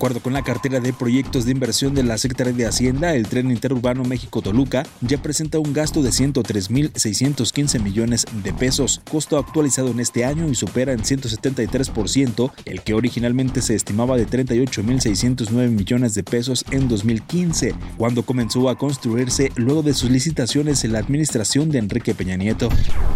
Acuerdo 0.00 0.20
con 0.20 0.32
la 0.32 0.40
cartera 0.40 0.80
de 0.80 0.94
proyectos 0.94 1.44
de 1.44 1.52
inversión 1.52 1.94
de 1.94 2.02
la 2.02 2.16
Secretaría 2.16 2.54
de 2.54 2.66
Hacienda, 2.66 3.14
el 3.14 3.28
tren 3.28 3.50
interurbano 3.50 4.02
México-Toluca 4.02 4.86
ya 5.02 5.20
presenta 5.20 5.58
un 5.58 5.74
gasto 5.74 6.02
de 6.02 6.08
103.615 6.08 7.82
millones 7.82 8.24
de 8.42 8.54
pesos, 8.54 9.02
costo 9.10 9.36
actualizado 9.36 9.90
en 9.90 10.00
este 10.00 10.24
año 10.24 10.48
y 10.48 10.54
supera 10.54 10.94
en 10.94 11.00
173% 11.00 12.50
el 12.64 12.80
que 12.80 12.94
originalmente 12.94 13.60
se 13.60 13.74
estimaba 13.74 14.16
de 14.16 14.26
38.609 14.26 15.68
millones 15.68 16.14
de 16.14 16.24
pesos 16.24 16.64
en 16.70 16.88
2015, 16.88 17.74
cuando 17.98 18.22
comenzó 18.22 18.70
a 18.70 18.78
construirse 18.78 19.52
luego 19.56 19.82
de 19.82 19.92
sus 19.92 20.08
licitaciones 20.08 20.82
en 20.82 20.94
la 20.94 21.00
administración 21.00 21.68
de 21.68 21.78
Enrique 21.78 22.14
Peña 22.14 22.38
Nieto. 22.38 22.70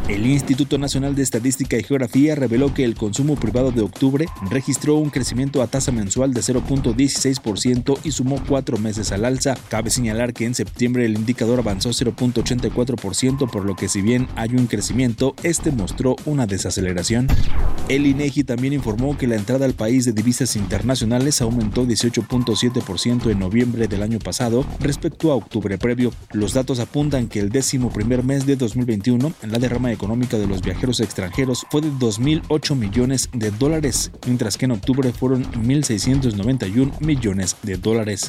El 0.07 0.27
Instituto 0.27 0.77
Nacional 0.77 1.15
de 1.15 1.23
Estadística 1.23 1.79
y 1.79 1.83
Geografía 1.83 2.35
reveló 2.35 2.75
que 2.75 2.85
el 2.85 2.95
consumo 2.95 3.37
privado 3.37 3.73
de 3.73 3.81
octubre 3.81 4.27
registró 4.51 4.97
un 4.97 5.09
crecimiento 5.09 5.63
a 5.63 5.67
tasa 5.67 5.91
mensual 5.91 6.35
de 6.35 6.43
0.16% 6.83 7.99
y 8.05 8.11
sumó 8.11 8.43
cuatro 8.47 8.79
meses 8.79 9.13
al 9.13 9.25
alza. 9.25 9.57
Cabe 9.69 9.91
señalar 9.91 10.33
que 10.33 10.45
en 10.45 10.55
septiembre 10.55 11.05
el 11.05 11.15
indicador 11.15 11.59
avanzó 11.61 11.91
0.84%, 11.91 13.51
por 13.51 13.65
lo 13.65 13.77
que 13.77 13.89
si 13.89 14.03
bien 14.03 14.29
hay 14.37 14.51
un 14.51 14.67
crecimiento, 14.67 15.35
este 15.43 15.71
mostró 15.71 16.17
una 16.25 16.47
desaceleración. 16.47 17.29
El 17.89 18.07
INEGI 18.07 18.45
también 18.45 18.73
informó 18.73 19.19
que 19.19 19.27
la 19.27 19.37
entrada 19.37 19.67
al 19.67 19.75
país 19.75 20.05
de 20.07 20.13
divisas 20.13 20.57
internacionales 20.57 21.43
aumentó 21.43 21.85
18.7% 21.85 23.31
en 23.31 23.39
noviembre 23.39 23.89
del 23.89 24.03
año 24.03 24.19
pasado 24.19 24.65
respecto 24.81 25.33
a 25.33 25.35
octubre 25.35 25.77
previo. 25.77 26.11
Los 26.33 26.55
datos 26.55 26.81
apuntan 26.81 27.29
que 27.29 27.41
el 27.41 27.51
décimo 27.51 27.91
primer 27.91 28.25
mes 28.25 28.47
de 28.47 28.57
2021, 28.57 29.33
la 29.47 29.59
derrama 29.59 29.93
económica 29.93 30.39
de 30.39 30.47
los 30.47 30.63
viajeros 30.63 31.01
extranjeros 31.01 31.67
fue 31.71 31.83
de 31.83 31.91
2.008 31.91 32.75
millones 32.75 33.29
de 33.33 33.51
dólares, 33.51 34.11
mientras 34.27 34.57
que 34.57 34.65
en 34.65 34.73
octubre 34.73 35.13
fueron 35.13 35.47
1.691 36.73 37.01
millones 37.01 37.57
de 37.63 37.77
dólares. 37.77 38.29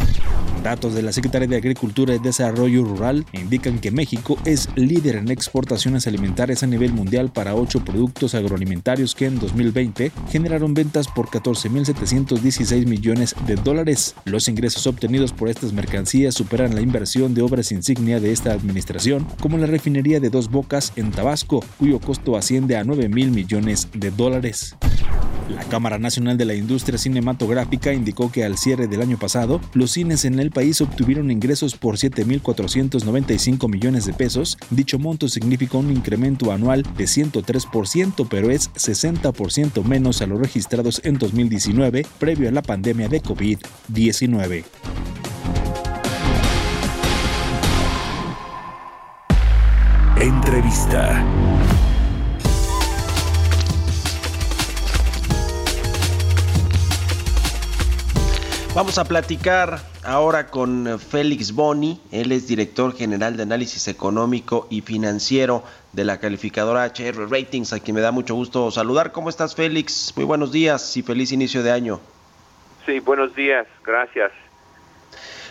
Datos 0.64 0.96
de 0.96 1.04
la 1.04 1.12
Secretaría 1.12 1.48
de 1.48 1.58
Agricultura 1.58 2.16
y 2.16 2.20
Desarrollo 2.20 2.84
Rural 2.84 3.24
indican 3.34 3.80
que 3.80 3.92
México 3.92 4.38
es 4.46 4.68
líder 4.76 5.18
en 5.18 5.30
exportaciones 5.30 6.08
alimentarias 6.08 6.64
a 6.64 6.68
nivel 6.68 6.92
mundial 6.92 7.32
para 7.32 7.54
ocho 7.54 7.86
productos 7.86 8.34
agroalimentarios 8.34 9.14
que 9.14 9.28
en 9.28 9.38
2020 9.38 10.12
generaron 10.32 10.74
ventas 10.74 11.08
por 11.08 11.28
14.716 11.28 12.88
millones 12.88 13.36
de 13.46 13.56
dólares. 13.56 14.16
Los 14.26 14.48
ingresos 14.48 14.88
obtenidos 14.88 15.34
por 15.34 15.50
estas 15.50 15.72
mercancías 15.72 16.34
superan 16.34 16.74
la 16.74 16.82
inversión 16.82 17.36
de 17.36 17.44
obras 17.44 17.72
insignia 17.72 18.20
de 18.20 18.32
esta 18.32 18.52
administración, 18.52 19.28
como 19.40 19.60
la 19.60 19.68
refinería 19.68 20.20
de 20.20 20.32
Dos 20.32 20.50
Bocas 20.50 20.94
en 20.96 21.12
Tabasco, 21.12 21.64
cuyo 21.78 22.00
costo 22.00 22.38
asciende 22.38 22.76
a 22.78 22.84
9 22.84 23.08
mil 23.10 23.30
millones 23.30 23.88
de 23.94 24.10
dólares. 24.10 24.76
La 25.50 25.64
Cámara 25.64 26.00
Nacional 26.00 26.38
de 26.38 26.46
la 26.46 26.56
Industria 26.56 26.98
Cinematográfica 26.98 27.94
indicó 27.94 28.25
que 28.32 28.44
al 28.44 28.58
cierre 28.58 28.88
del 28.88 29.02
año 29.02 29.18
pasado, 29.18 29.62
los 29.74 29.92
cines 29.92 30.26
en 30.26 30.40
el 30.40 30.52
país 30.52 30.82
obtuvieron 30.82 31.32
ingresos 31.32 31.76
por 31.76 31.98
7.495 31.98 33.70
millones 33.70 34.06
de 34.06 34.14
pesos. 34.14 34.58
Dicho 34.70 35.00
monto 35.00 35.28
significa 35.28 35.78
un 35.78 35.92
incremento 35.92 36.52
anual 36.52 36.84
de 36.98 37.06
103%, 37.06 38.28
pero 38.30 38.50
es 38.50 38.72
60% 38.74 39.84
menos 39.84 40.22
a 40.22 40.28
los 40.28 40.40
registrados 40.40 41.02
en 41.04 41.18
2019, 41.18 42.06
previo 42.20 42.50
a 42.50 42.52
la 42.52 42.62
pandemia 42.62 43.08
de 43.10 43.22
COVID-19. 43.22 44.64
Entrevista. 50.18 51.55
Vamos 58.76 58.98
a 58.98 59.06
platicar 59.06 59.80
ahora 60.04 60.48
con 60.48 61.00
Félix 61.00 61.54
Boni, 61.54 62.02
él 62.12 62.34
es 62.34 62.46
director 62.46 62.94
general 62.94 63.38
de 63.38 63.44
análisis 63.44 63.88
económico 63.88 64.68
y 64.70 64.82
financiero 64.82 65.64
de 65.94 66.04
la 66.04 66.20
calificadora 66.20 66.84
HR 66.84 67.32
Ratings, 67.32 67.72
a 67.72 67.80
quien 67.80 67.96
me 67.96 68.02
da 68.02 68.12
mucho 68.12 68.36
gusto 68.36 68.70
saludar. 68.72 69.14
¿Cómo 69.14 69.30
estás 69.30 69.56
Félix? 69.56 70.12
Muy 70.18 70.26
buenos 70.26 70.52
días 70.52 70.98
y 70.98 71.04
feliz 71.04 71.32
inicio 71.32 71.64
de 71.64 71.72
año. 71.72 72.02
Sí, 72.86 73.00
buenos 73.00 73.34
días, 73.34 73.66
gracias. 73.82 74.34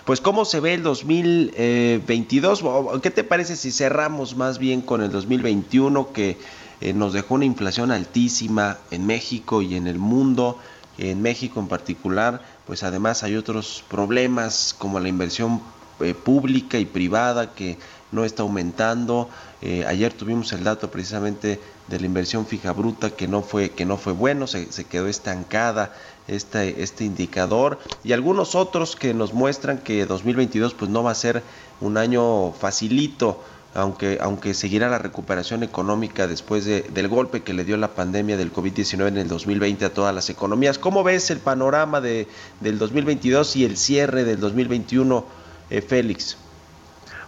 Pues 0.05 0.21
cómo 0.21 0.45
se 0.45 0.61
ve 0.61 0.75
el 0.75 0.83
2022, 0.83 2.63
¿qué 3.03 3.11
te 3.11 3.25
parece 3.25 3.57
si 3.57 3.73
cerramos 3.73 4.37
más 4.37 4.59
bien 4.59 4.83
con 4.83 5.01
el 5.01 5.11
2021 5.11 6.13
que 6.13 6.37
eh, 6.83 6.93
nos 6.93 7.15
dejó 7.15 7.37
una 7.37 7.47
inflación 7.47 7.91
altísima 7.91 8.77
en 8.91 9.07
México 9.07 9.63
y 9.63 9.77
en 9.77 9.87
el 9.87 9.99
mundo? 9.99 10.59
En 10.97 11.23
México 11.23 11.59
en 11.59 11.67
particular, 11.67 12.41
pues 12.67 12.83
además 12.83 13.23
hay 13.23 13.37
otros 13.37 13.85
problemas 13.89 14.75
como 14.79 15.01
la 15.01 15.09
inversión 15.09 15.61
eh, 16.01 16.15
pública 16.15 16.79
y 16.79 16.87
privada 16.87 17.55
que 17.55 17.79
no 18.11 18.25
está 18.25 18.43
aumentando. 18.43 19.29
Eh, 19.63 19.85
ayer 19.87 20.13
tuvimos 20.13 20.53
el 20.53 20.65
dato 20.65 20.91
precisamente 20.91 21.61
de 21.89 22.01
la 22.01 22.07
inversión 22.07 22.47
fija 22.47 22.73
bruta 22.73 23.11
que 23.11 23.29
no 23.29 23.43
fue, 23.43 23.71
que 23.71 23.85
no 23.85 23.99
fue 23.99 24.13
bueno, 24.13 24.47
se, 24.47 24.73
se 24.73 24.85
quedó 24.85 25.07
estancada 25.07 25.93
este, 26.27 26.83
este 26.83 27.05
indicador 27.05 27.79
y 28.03 28.13
algunos 28.13 28.55
otros 28.55 28.97
que 28.97 29.13
nos 29.13 29.35
muestran 29.35 29.79
que 29.79 30.07
2022 30.07 30.75
pues 30.75 30.91
no 30.91 31.03
va 31.03 31.11
a 31.11 31.15
ser 31.15 31.43
un 31.81 31.99
año 31.99 32.53
facilito 32.53 33.43
aunque, 33.75 34.19
aunque 34.21 34.55
seguirá 34.55 34.89
la 34.89 34.99
recuperación 34.99 35.63
económica 35.63 36.27
después 36.27 36.65
de, 36.65 36.83
del 36.83 37.09
golpe 37.09 37.43
que 37.43 37.53
le 37.53 37.65
dio 37.65 37.77
la 37.77 37.89
pandemia 37.89 38.37
del 38.37 38.53
COVID-19 38.53 39.09
en 39.09 39.19
el 39.19 39.29
2020 39.29 39.85
a 39.85 39.93
todas 39.93 40.15
las 40.15 40.31
economías. 40.31 40.79
¿Cómo 40.79 41.03
ves 41.03 41.31
el 41.31 41.41
panorama 41.41 42.01
de, 42.01 42.29
del 42.61 42.79
2022 42.79 43.57
y 43.57 43.65
el 43.65 43.77
cierre 43.77 44.25
del 44.25 44.39
2021, 44.39 45.27
eh, 45.71 45.81
Félix? 45.81 46.39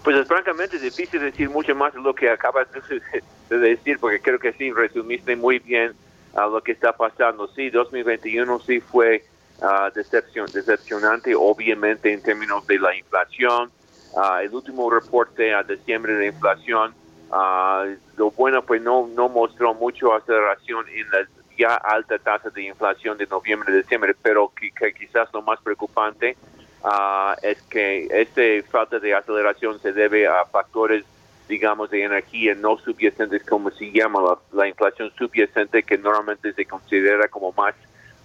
Pues 0.04 0.16
es 0.16 0.28
francamente 0.28 0.78
difícil 0.78 1.20
decir 1.20 1.50
mucho 1.50 1.74
más 1.74 1.92
de 1.92 2.00
lo 2.00 2.14
que 2.14 2.30
acabas 2.30 2.68
de 3.50 3.58
decir, 3.58 3.98
porque 3.98 4.20
creo 4.20 4.38
que 4.38 4.52
sí 4.52 4.70
resumiste 4.70 5.34
muy 5.34 5.58
bien 5.58 5.94
a 6.34 6.46
lo 6.46 6.62
que 6.62 6.72
está 6.72 6.92
pasando. 6.92 7.48
Sí, 7.48 7.70
2021 7.70 8.60
sí 8.60 8.78
fue 8.78 9.24
uh, 9.58 9.92
decepción, 9.92 10.46
decepcionante, 10.52 11.34
obviamente 11.34 12.12
en 12.12 12.22
términos 12.22 12.64
de 12.68 12.78
la 12.78 12.94
inflación, 12.94 13.72
Uh, 14.16 14.40
el 14.40 14.54
último 14.54 14.88
reporte 14.88 15.52
a 15.52 15.62
diciembre 15.62 16.14
de 16.14 16.28
inflación, 16.28 16.94
uh, 17.30 17.94
lo 18.16 18.30
bueno 18.30 18.62
pues 18.62 18.80
no, 18.80 19.06
no 19.08 19.28
mostró 19.28 19.74
mucho 19.74 20.14
aceleración 20.14 20.88
en 20.88 21.10
la 21.10 21.28
ya 21.58 21.74
alta 21.74 22.18
tasa 22.18 22.48
de 22.48 22.62
inflación 22.62 23.18
de 23.18 23.26
noviembre 23.26 23.76
diciembre, 23.76 24.16
pero 24.22 24.50
que, 24.58 24.94
quizás 24.94 25.28
lo 25.34 25.42
más 25.42 25.60
preocupante 25.60 26.34
uh, 26.82 27.34
es 27.42 27.60
que 27.64 28.08
esta 28.10 28.70
falta 28.70 28.98
de 28.98 29.14
aceleración 29.14 29.78
se 29.80 29.92
debe 29.92 30.26
a 30.26 30.46
factores 30.46 31.04
digamos, 31.46 31.90
de 31.90 32.02
energía 32.02 32.54
no 32.54 32.78
subyacentes, 32.78 33.44
como 33.44 33.70
se 33.70 33.92
llama 33.92 34.20
la, 34.20 34.38
la 34.62 34.66
inflación 34.66 35.12
subyacente, 35.16 35.82
que 35.82 35.98
normalmente 35.98 36.54
se 36.54 36.64
considera 36.64 37.28
como 37.28 37.52
más, 37.52 37.74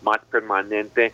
más 0.01 0.19
permanente, 0.31 1.13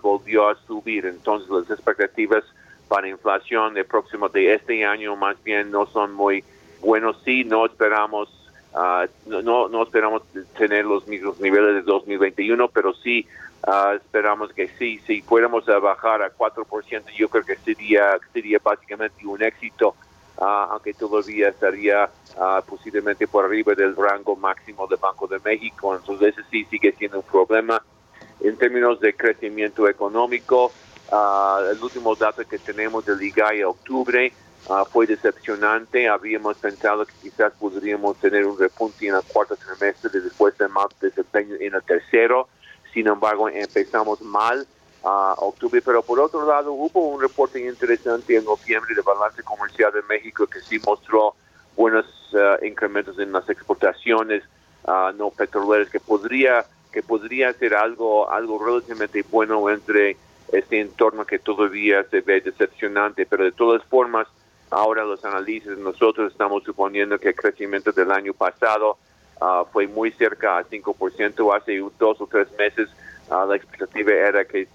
volvió 0.00 0.48
a 0.48 0.54
subir. 0.66 1.04
Entonces, 1.04 1.50
las 1.50 1.70
expectativas 1.70 2.44
para 2.88 3.08
inflación 3.08 3.74
de 3.74 3.84
próximo 3.84 4.28
de 4.28 4.54
este 4.54 4.84
año 4.84 5.16
más 5.16 5.42
bien 5.42 5.70
no 5.70 5.86
son 5.86 6.12
muy 6.12 6.44
buenos. 6.80 7.20
Sí, 7.24 7.44
no 7.44 7.66
esperamos 7.66 8.28
uh, 8.74 9.08
no, 9.26 9.68
no 9.68 9.82
esperamos 9.82 10.22
tener 10.58 10.84
los 10.84 11.06
mismos 11.06 11.40
niveles 11.40 11.74
de 11.74 11.82
2021, 11.82 12.68
pero 12.68 12.92
sí 12.94 13.26
uh, 13.66 13.94
esperamos 13.96 14.52
que 14.52 14.68
sí, 14.78 15.00
si 15.06 15.22
fuéramos 15.22 15.68
a 15.68 15.78
bajar 15.78 16.22
a 16.22 16.34
4%, 16.34 17.04
yo 17.16 17.28
creo 17.28 17.44
que 17.44 17.56
sería, 17.56 18.18
sería 18.32 18.58
básicamente 18.62 19.26
un 19.26 19.42
éxito, 19.42 19.94
uh, 20.38 20.44
aunque 20.44 20.94
todavía 20.94 21.48
estaría 21.48 22.10
posiblemente 22.66 23.28
por 23.28 23.44
arriba 23.44 23.74
del 23.74 23.94
rango 23.94 24.34
máximo 24.34 24.88
del 24.88 24.98
Banco 24.98 25.28
de 25.28 25.38
México, 25.38 25.94
entonces 25.94 26.36
ese 26.36 26.42
sí 26.50 26.64
sigue 26.64 26.92
siendo 26.92 27.18
un 27.18 27.24
problema. 27.24 27.80
En 28.40 28.58
términos 28.58 28.98
de 28.98 29.14
crecimiento 29.14 29.88
económico, 29.88 30.72
Uh, 31.10 31.70
el 31.70 31.82
último 31.82 32.14
dato 32.14 32.44
que 32.46 32.58
tenemos 32.58 33.04
del 33.04 33.22
IGAI 33.22 33.60
a 33.60 33.68
octubre 33.68 34.32
uh, 34.68 34.84
fue 34.86 35.06
decepcionante. 35.06 36.08
Habíamos 36.08 36.56
pensado 36.56 37.04
que 37.04 37.12
quizás 37.22 37.52
podríamos 37.52 38.16
tener 38.18 38.46
un 38.46 38.58
repunte 38.58 39.06
en 39.06 39.14
el 39.14 39.22
cuarto 39.22 39.56
trimestre 39.56 40.10
y 40.14 40.22
después 40.22 40.56
de 40.56 40.68
más 40.68 40.86
desempeño 41.00 41.56
en 41.60 41.74
el 41.74 41.82
tercero. 41.82 42.48
Sin 42.92 43.06
embargo, 43.06 43.48
empezamos 43.48 44.22
mal 44.22 44.66
uh, 45.02 45.34
octubre. 45.44 45.82
Pero 45.82 46.02
por 46.02 46.18
otro 46.20 46.46
lado, 46.46 46.72
hubo 46.72 47.08
un 47.08 47.20
reporte 47.20 47.60
interesante 47.60 48.36
en 48.36 48.44
noviembre 48.44 48.94
de 48.94 49.02
balance 49.02 49.42
comercial 49.42 49.92
de 49.92 50.02
México 50.02 50.46
que 50.46 50.60
sí 50.60 50.80
mostró 50.84 51.34
buenos 51.76 52.06
incrementos 52.62 53.18
en 53.18 53.30
las 53.30 53.48
exportaciones 53.48 54.42
no 55.16 55.30
petroleras 55.30 55.88
que 55.88 56.00
podría 56.00 56.64
que 56.92 57.02
podría 57.02 57.52
ser 57.52 57.74
algo 57.74 58.30
algo 58.30 58.64
relativamente 58.64 59.24
bueno 59.30 59.68
entre 59.70 60.16
este 60.52 60.80
entorno 60.80 61.24
que 61.24 61.38
todavía 61.38 62.04
se 62.04 62.20
ve 62.20 62.40
decepcionante, 62.40 63.26
pero 63.26 63.44
de 63.44 63.52
todas 63.52 63.82
formas, 63.84 64.26
ahora 64.70 65.04
los 65.04 65.24
análisis 65.24 65.76
nosotros 65.78 66.32
estamos 66.32 66.62
suponiendo 66.64 67.18
que 67.18 67.28
el 67.28 67.34
crecimiento 67.34 67.92
del 67.92 68.10
año 68.10 68.34
pasado 68.34 68.98
ah, 69.40 69.64
fue 69.72 69.86
muy 69.86 70.10
cerca 70.12 70.58
a 70.58 70.64
5%, 70.64 71.56
hace 71.56 71.82
dos 71.98 72.20
o 72.20 72.26
tres 72.26 72.48
meses 72.58 72.88
ah, 73.30 73.46
la 73.48 73.56
expectativa 73.56 74.12
era 74.12 74.44
que 74.44 74.68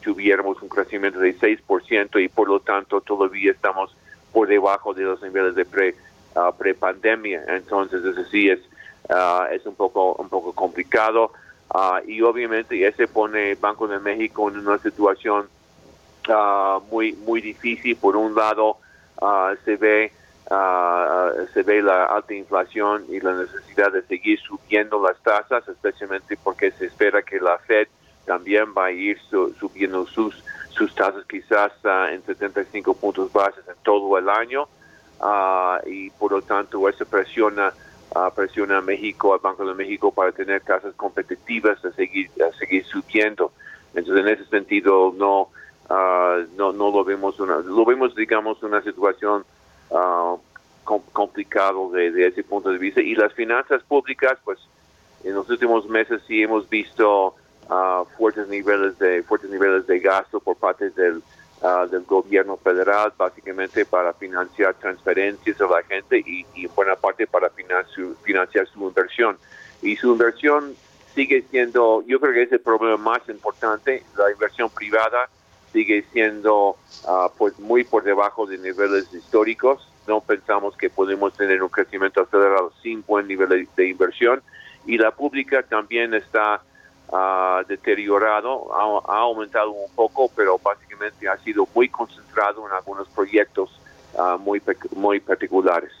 tuviéramos 0.00 0.60
un 0.62 0.68
crecimiento 0.68 1.18
de 1.18 1.36
6% 1.36 2.22
y 2.22 2.28
por 2.28 2.48
lo 2.48 2.60
tanto 2.60 3.00
todavía 3.00 3.52
estamos 3.52 3.96
por 4.32 4.48
debajo 4.48 4.92
de 4.94 5.04
los 5.04 5.22
niveles 5.22 5.54
de 5.54 5.64
pre 5.64 5.94
uh, 6.36 6.52
pre-pandemia, 6.56 7.44
entonces 7.48 8.04
eso 8.04 8.24
sí 8.26 8.50
es, 8.50 8.60
es 9.52 9.66
un 9.66 9.74
poco 9.74 10.14
un 10.14 10.28
poco 10.28 10.52
complicado. 10.52 11.32
Ah, 11.70 12.00
y 12.06 12.22
obviamente 12.22 12.86
ese 12.86 13.08
pone 13.08 13.54
Banco 13.56 13.88
de 13.88 13.98
México 13.98 14.48
en 14.48 14.58
una 14.58 14.78
situación 14.78 15.48
uh, 16.28 16.80
muy 16.90 17.12
muy 17.12 17.40
difícil. 17.40 17.96
Por 17.96 18.16
un 18.16 18.34
lado 18.34 18.78
uh, 19.20 19.54
se 19.64 19.76
ve 19.76 20.12
se 21.52 21.62
ve 21.64 21.82
la 21.82 22.04
alta 22.04 22.32
inflación 22.32 23.04
y 23.08 23.18
la 23.18 23.32
necesidad 23.32 23.90
de 23.90 24.02
seguir 24.02 24.38
subiendo 24.38 25.02
las 25.02 25.20
tasas, 25.20 25.66
especialmente 25.66 26.38
porque 26.40 26.70
se 26.70 26.86
espera 26.86 27.20
que 27.22 27.40
la 27.40 27.58
Fed 27.58 27.88
también 28.26 28.66
va 28.72 28.86
a 28.86 28.92
ir 28.92 29.18
subiendo 29.58 30.06
sus 30.06 30.44
sus 30.70 30.94
tasas 30.94 31.24
quizás 31.26 31.72
en 32.12 32.22
75 32.22 32.94
puntos 32.94 33.32
bases 33.32 33.66
en 33.66 33.74
todo 33.82 34.16
el 34.18 34.28
año 34.28 34.68
y 35.86 36.10
por 36.10 36.30
lo 36.30 36.42
tanto 36.42 36.88
eso 36.88 37.04
presiona 37.06 37.72
presiona 38.34 38.78
a 38.78 38.82
México, 38.82 39.34
al 39.34 39.40
Banco 39.40 39.66
de 39.66 39.74
México, 39.74 40.12
para 40.12 40.32
tener 40.32 40.62
tasas 40.62 40.94
competitivas 40.94 41.84
a 41.84 41.92
seguir, 41.92 42.30
a 42.42 42.56
seguir 42.58 42.84
subiendo. 42.84 43.52
Entonces, 43.94 44.24
en 44.24 44.28
ese 44.28 44.44
sentido, 44.46 45.14
no, 45.16 45.48
uh, 45.88 46.46
no, 46.56 46.72
no 46.72 46.90
lo 46.90 47.04
vemos, 47.04 47.38
una, 47.40 47.58
lo 47.58 47.84
vemos, 47.84 48.14
digamos, 48.14 48.62
una 48.62 48.82
situación 48.82 49.44
uh, 49.90 50.38
complicada 51.12 51.72
de, 51.92 52.26
ese 52.26 52.42
punto 52.44 52.70
de 52.70 52.78
vista. 52.78 53.00
Y 53.00 53.14
las 53.14 53.32
finanzas 53.32 53.82
públicas, 53.82 54.38
pues, 54.44 54.58
en 55.24 55.34
los 55.34 55.48
últimos 55.50 55.88
meses 55.88 56.22
sí 56.26 56.42
hemos 56.42 56.68
visto 56.68 57.34
fuertes 58.16 58.46
niveles 58.46 58.96
de 59.00 59.24
fuertes 59.24 59.50
niveles 59.50 59.88
de 59.88 59.98
gasto 59.98 60.38
por 60.38 60.56
parte 60.56 60.90
del 60.90 61.20
Ah, 61.62 61.86
del 61.90 62.02
gobierno 62.02 62.58
federal, 62.58 63.14
básicamente 63.16 63.86
para 63.86 64.12
financiar 64.12 64.74
transferencias 64.74 65.58
a 65.58 65.66
la 65.66 65.82
gente 65.84 66.18
y, 66.18 66.44
y 66.54 66.66
en 66.66 66.74
buena 66.74 66.96
parte 66.96 67.26
para 67.26 67.48
financiar 67.48 67.86
su, 67.88 68.14
inversión. 68.78 69.38
Y 69.80 69.96
su 69.96 70.12
inversión 70.12 70.74
sigue 71.14 71.46
siendo, 71.50 72.04
yo 72.06 72.20
creo 72.20 72.34
que 72.34 72.42
es 72.42 72.52
el 72.52 72.60
problema 72.60 72.98
más 72.98 73.26
importante, 73.30 74.02
la 74.18 74.30
inversión 74.30 74.68
privada 74.68 75.30
sigue 75.72 76.04
siendo 76.12 76.76
ah, 77.06 77.30
pues 77.38 77.58
muy 77.58 77.84
por 77.84 78.04
debajo 78.04 78.44
de 78.44 78.58
niveles 78.58 79.12
históricos. 79.14 79.90
No 80.06 80.20
pensamos 80.20 80.76
que 80.76 80.90
podemos 80.90 81.32
tener 81.32 81.62
un 81.62 81.70
crecimiento 81.70 82.20
acelerado 82.20 82.70
sin 82.82 83.02
buen 83.06 83.26
nivel 83.26 83.66
de 83.74 83.88
inversión. 83.88 84.42
Y 84.84 84.98
la 84.98 85.10
pública 85.10 85.62
también 85.62 86.12
está 86.12 86.60
ha 87.12 87.62
deteriorado, 87.68 88.68
ha, 88.74 89.18
aumentado 89.18 89.70
un 89.70 89.90
poco, 89.94 90.30
pero 90.34 90.58
básicamente 90.58 91.28
ha 91.28 91.38
sido 91.38 91.68
muy 91.74 91.88
concentrado 91.88 92.66
en 92.66 92.72
algunos 92.72 93.08
proyectos 93.08 93.70
ah, 94.18 94.36
muy, 94.38 94.60
muy 94.94 95.20
particulares. 95.20 95.92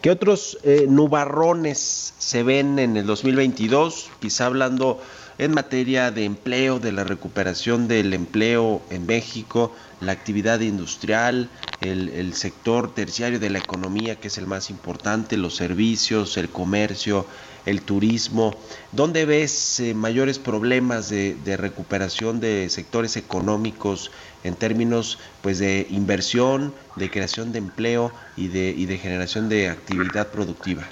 ¿Qué 0.00 0.10
otros 0.10 0.58
eh, 0.62 0.86
nubarrones 0.88 2.14
se 2.18 2.42
ven 2.42 2.78
en 2.78 2.96
el 2.96 3.06
2022? 3.06 4.10
Quizá 4.20 4.46
hablando 4.46 5.00
en 5.38 5.52
materia 5.52 6.10
de 6.10 6.24
empleo, 6.24 6.78
de 6.78 6.92
la 6.92 7.04
recuperación 7.04 7.88
del 7.88 8.14
empleo 8.14 8.80
en 8.90 9.04
México, 9.04 9.74
la 10.00 10.12
actividad 10.12 10.60
industrial, 10.60 11.50
el, 11.80 12.08
el, 12.10 12.34
sector 12.34 12.94
terciario 12.94 13.38
de 13.38 13.50
la 13.50 13.58
economía, 13.58 14.16
que 14.16 14.28
es 14.28 14.38
el 14.38 14.46
más 14.46 14.70
importante, 14.70 15.36
los 15.36 15.56
servicios, 15.56 16.36
el 16.38 16.48
comercio, 16.48 17.26
el 17.66 17.82
turismo. 17.82 18.54
¿Dónde 18.92 19.26
ves 19.26 19.80
eh, 19.80 19.92
mayores 19.94 20.38
problemas 20.38 21.10
de, 21.10 21.56
recuperación 21.56 22.40
de 22.40 22.68
sectores 22.70 23.16
económicos 23.16 24.10
en 24.44 24.54
términos 24.54 25.18
pues 25.42 25.58
de 25.58 25.86
inversión, 25.90 26.72
de 26.94 27.10
creación 27.10 27.52
de 27.52 27.58
empleo 27.58 28.12
y 28.36 28.48
de, 28.48 28.70
y 28.70 28.86
de 28.86 28.96
generación 28.96 29.48
de 29.48 29.68
actividad 29.68 30.30
productiva? 30.30 30.84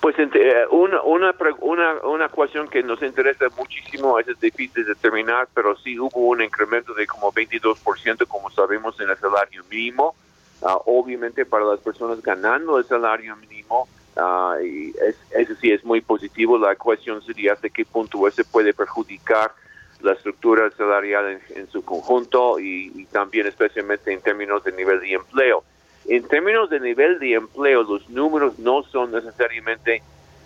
Pues 0.00 0.16
eh, 0.18 0.66
una, 0.70 1.02
una, 1.02 1.34
una, 1.60 1.94
una 2.04 2.28
cuestión 2.30 2.68
que 2.68 2.82
nos 2.82 3.02
interesa 3.02 3.46
muchísimo, 3.56 4.18
es 4.18 4.26
difícil 4.40 4.84
de 4.84 4.94
determinar, 4.94 5.48
pero 5.54 5.76
sí 5.76 5.98
hubo 5.98 6.28
un 6.28 6.42
incremento 6.42 6.94
de 6.94 7.06
como 7.06 7.30
22%, 7.32 8.26
como 8.26 8.50
sabemos, 8.50 8.98
en 8.98 9.10
el 9.10 9.16
salario 9.18 9.62
mínimo. 9.70 10.14
Ah, 10.62 10.78
obviamente 10.86 11.46
para 11.46 11.64
las 11.64 11.80
personas 11.80 12.20
ganando 12.20 12.78
el 12.78 12.84
salario 12.84 13.34
mínimo, 13.36 13.88
Ah, 14.16 14.56
y 14.62 14.92
eso 15.30 15.54
sí 15.60 15.72
es 15.72 15.84
muy 15.84 16.00
positivo. 16.00 16.58
La 16.58 16.74
cuestión 16.76 17.22
sería 17.22 17.52
hasta 17.52 17.68
qué 17.68 17.84
punto 17.84 18.26
eso 18.26 18.42
puede 18.50 18.74
perjudicar 18.74 19.52
la 20.00 20.12
estructura 20.12 20.70
salarial 20.70 21.40
en, 21.50 21.68
su 21.68 21.84
conjunto 21.84 22.58
y, 22.58 23.06
también 23.12 23.46
especialmente 23.46 24.12
en 24.12 24.20
términos 24.22 24.64
de 24.64 24.72
nivel 24.72 25.00
de 25.00 25.12
empleo. 25.12 25.62
En 26.06 26.26
términos 26.26 26.70
de 26.70 26.80
nivel 26.80 27.18
de 27.18 27.34
empleo, 27.34 27.82
los 27.82 28.08
números 28.08 28.58
no 28.58 28.82
son 28.84 29.12
necesariamente 29.12 30.02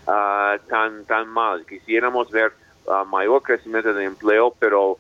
ah, 0.07 0.59
tan, 0.69 1.05
tan 1.05 1.29
mal. 1.29 1.65
Quisiéramos 1.65 2.31
ver 2.31 2.53
ah, 2.89 3.05
mayor 3.05 3.43
crecimiento 3.43 3.95
de 3.95 4.05
empleo, 4.05 4.55
pero 4.59 4.99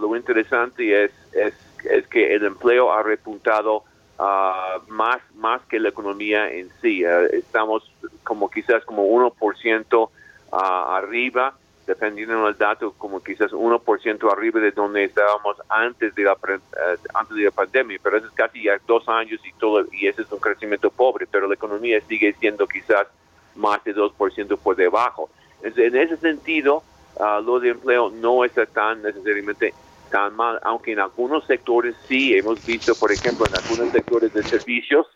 lo 0.00 0.16
interesante 0.16 1.04
es, 1.04 1.10
es, 1.32 1.52
es 1.84 2.06
que 2.08 2.34
el 2.34 2.42
empleo 2.44 2.90
ha 2.90 3.02
repuntado 3.02 3.84
uh, 4.18 4.92
más, 4.92 5.18
más 5.36 5.62
que 5.62 5.78
la 5.78 5.88
economía 5.88 6.50
en 6.50 6.70
sí. 6.82 7.04
Uh, 7.04 7.26
estamos 7.32 7.90
como 8.24 8.50
quizás 8.50 8.84
como 8.84 9.06
1% 9.06 9.94
uh, 9.94 10.56
arriba, 10.56 11.54
dependiendo 11.86 12.44
del 12.44 12.58
dato, 12.58 12.92
como 12.98 13.22
quizás 13.22 13.52
1% 13.52 14.32
arriba 14.32 14.60
de 14.60 14.72
donde 14.72 15.04
estábamos 15.04 15.56
antes 15.68 16.14
de 16.14 16.24
la, 16.24 16.34
uh, 16.34 17.08
antes 17.14 17.36
de 17.36 17.44
la 17.44 17.50
pandemia, 17.50 17.98
pero 18.02 18.18
eso 18.18 18.26
es 18.26 18.32
casi 18.32 18.64
ya 18.64 18.78
dos 18.86 19.08
años 19.08 19.40
y 19.44 19.52
todo, 19.54 19.84
y 19.92 20.06
ese 20.06 20.22
es 20.22 20.32
un 20.32 20.40
crecimiento 20.40 20.90
pobre, 20.90 21.26
pero 21.26 21.46
la 21.46 21.54
economía 21.54 22.00
sigue 22.06 22.34
siendo 22.34 22.66
quizás 22.66 23.06
más 23.54 23.82
de 23.84 23.94
2% 23.94 24.58
por 24.58 24.76
debajo. 24.76 25.30
en 25.62 25.96
ese 25.96 26.16
sentido, 26.18 26.82
uh, 27.16 27.42
lo 27.42 27.58
de 27.60 27.70
empleo 27.70 28.10
no 28.10 28.44
está 28.44 28.66
tan 28.66 29.02
necesariamente 29.02 29.74
tan 30.10 30.34
mal, 30.34 30.58
aunque 30.62 30.92
en 30.92 31.00
algunos 31.00 31.44
sectores 31.46 31.94
sí 32.08 32.34
hemos 32.34 32.64
visto, 32.64 32.94
por 32.94 33.12
ejemplo, 33.12 33.46
en 33.46 33.56
algunos 33.62 33.92
sectores 33.92 34.32
de 34.32 34.42
servicios, 34.42 35.06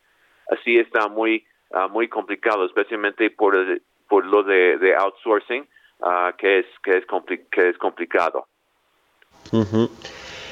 así 0.51 0.79
está 0.79 1.09
muy 1.09 1.45
ah, 1.73 1.89
muy 1.89 2.09
complicado, 2.09 2.65
especialmente 2.67 3.31
por 3.31 3.57
por 4.09 4.27
lo 4.27 4.43
de, 4.43 4.95
outsourcing, 4.95 5.67
uh, 6.01 6.37
que 6.37 6.59
es 6.59 6.67
que 6.85 6.99
es 6.99 7.05
que 7.51 7.69
es 7.71 7.79
complicado. 7.79 8.47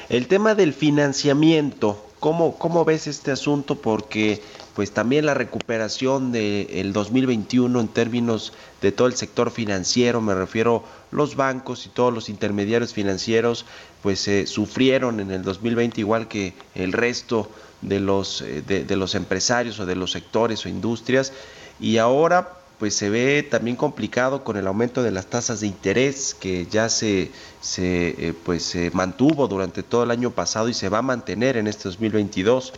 El 0.09 0.27
tema 0.27 0.55
del 0.55 0.73
financiamiento, 0.73 1.95
¿cómo, 2.19 2.57
¿cómo 2.57 2.85
ves 2.85 3.07
este 3.07 3.31
asunto? 3.31 3.75
Porque 3.75 4.41
pues 4.75 4.91
también 4.91 5.25
la 5.25 5.33
recuperación 5.33 6.31
del 6.31 6.93
2021 6.93 7.79
en 7.79 7.87
términos 7.87 8.53
de 8.81 8.91
todo 8.91 9.07
el 9.07 9.15
sector 9.15 9.51
financiero, 9.51 10.21
me 10.21 10.33
refiero 10.33 10.83
los 11.11 11.35
bancos 11.35 11.85
y 11.85 11.89
todos 11.89 12.13
los 12.13 12.29
intermediarios 12.29 12.93
financieros, 12.93 13.65
pues 14.01 14.27
eh, 14.27 14.47
sufrieron 14.47 15.19
en 15.19 15.31
el 15.31 15.43
2020 15.43 15.99
igual 16.01 16.27
que 16.27 16.53
el 16.73 16.93
resto 16.93 17.49
de 17.81 17.99
los, 17.99 18.41
eh, 18.41 18.61
de, 18.61 18.95
los 18.95 19.15
empresarios 19.15 19.79
o 19.79 19.85
de 19.85 19.95
los 19.95 20.11
sectores 20.11 20.65
o 20.65 20.69
industrias 20.69 21.33
y 21.79 21.97
ahora 21.97 22.57
pues 22.79 22.95
se 22.95 23.09
ve 23.11 23.43
también 23.43 23.75
complicado 23.75 24.43
con 24.43 24.57
el 24.57 24.65
aumento 24.65 25.03
de 25.03 25.11
las 25.11 25.27
tasas 25.27 25.59
de 25.59 25.67
interés 25.67 26.33
que 26.33 26.65
ya 26.65 26.89
se, 26.89 27.29
se 27.59 28.15
eh, 28.17 28.33
pues 28.43 28.63
se 28.63 28.89
mantuvo 28.91 29.47
durante 29.47 29.83
todo 29.83 30.03
el 30.03 30.11
año 30.11 30.31
pasado 30.31 30.67
y 30.67 30.73
se 30.73 30.89
va 30.89 30.99
a 30.99 31.03
mantener 31.03 31.57
en 31.57 31.67
este 31.67 31.83
2022. 31.83 32.73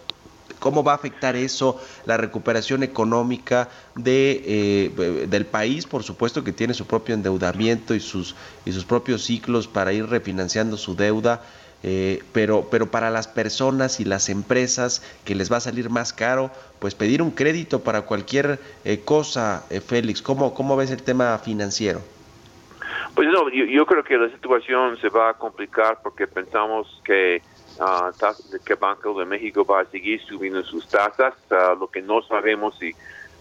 ¿Cómo 0.64 0.82
va 0.82 0.94
a 0.94 0.96
afectar 0.96 1.36
eso 1.36 1.78
la 2.06 2.16
recuperación 2.16 2.84
económica 2.84 3.68
de, 3.96 4.42
eh, 4.46 5.28
del 5.28 5.46
país? 5.46 5.86
Por 5.86 6.04
supuesto 6.04 6.42
que 6.42 6.54
tiene 6.54 6.74
su 6.74 6.88
propio 6.88 7.16
endeudamiento 7.16 7.94
y 7.94 8.00
sus, 8.00 8.34
y 8.64 8.72
sus 8.72 8.86
propios 8.86 9.24
ciclos 9.24 9.68
para 9.68 9.92
ir 9.92 10.06
refinanciando 10.08 10.78
su 10.78 10.96
deuda. 10.96 11.42
Eh, 11.84 12.24
pero, 12.32 12.70
pero 12.72 12.90
para 12.90 13.10
las 13.10 13.28
personas 13.28 14.00
y 14.00 14.06
las 14.06 14.30
empresas 14.30 15.02
que 15.26 15.36
les 15.36 15.52
va 15.52 15.58
a 15.58 15.60
salir 15.60 15.90
más 15.90 16.14
caro, 16.14 16.50
pues 16.80 16.96
pedir 16.96 17.22
un 17.22 17.32
crédito 17.32 17.84
para 17.84 18.04
cualquier 18.04 18.58
eh, 18.86 19.02
cosa, 19.04 19.66
Félix, 19.86 20.22
¿cómo, 20.22 20.54
¿cómo 20.54 20.78
ves 20.78 20.92
el 20.92 21.04
tema 21.04 21.38
financiero? 21.40 22.00
Pues 23.16 23.28
no, 23.28 23.50
yo, 23.50 23.86
creo 23.86 24.04
que 24.04 24.18
la 24.18 24.30
situación 24.30 24.98
se 25.00 25.10
va 25.10 25.32
a 25.32 25.34
complicar 25.36 26.00
porque 26.02 26.26
pensamos 26.26 26.88
que 27.04 27.44
que 28.66 28.76
Banco 28.76 29.20
de 29.20 29.26
México 29.26 29.66
va 29.66 29.82
a 29.82 29.86
seguir 29.86 30.22
subiendo 30.22 30.64
sus 30.64 30.88
tasas. 30.88 31.34
lo 31.80 31.88
que 31.88 32.02
no 32.02 32.22
sabemos 32.22 32.78
si 32.78 32.94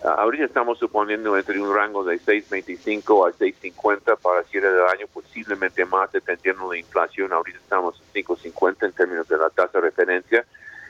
ahorita 0.02 0.44
estamos 0.44 0.78
suponiendo 0.78 1.36
entre 1.36 1.60
un 1.60 1.74
rango 1.74 2.04
de 2.04 2.18
6.25 2.20 3.28
a 3.28 3.32
6.50 3.32 4.18
para 4.18 4.42
cierre 4.44 4.72
del 4.72 4.86
año, 4.86 5.06
posiblemente 5.12 5.84
más 5.84 6.10
dependiendo 6.12 6.68
de 6.68 6.76
la 6.76 6.80
inflación. 6.80 7.32
Ahorita 7.32 7.58
estamos 7.58 8.02
en 8.14 8.24
5.50 8.24 8.86
en 8.86 8.92
términos 8.92 9.28
de 9.28 9.38
la 9.38 9.50
tasa 9.50 9.78
de 9.78 9.82
referencia. 9.82 10.44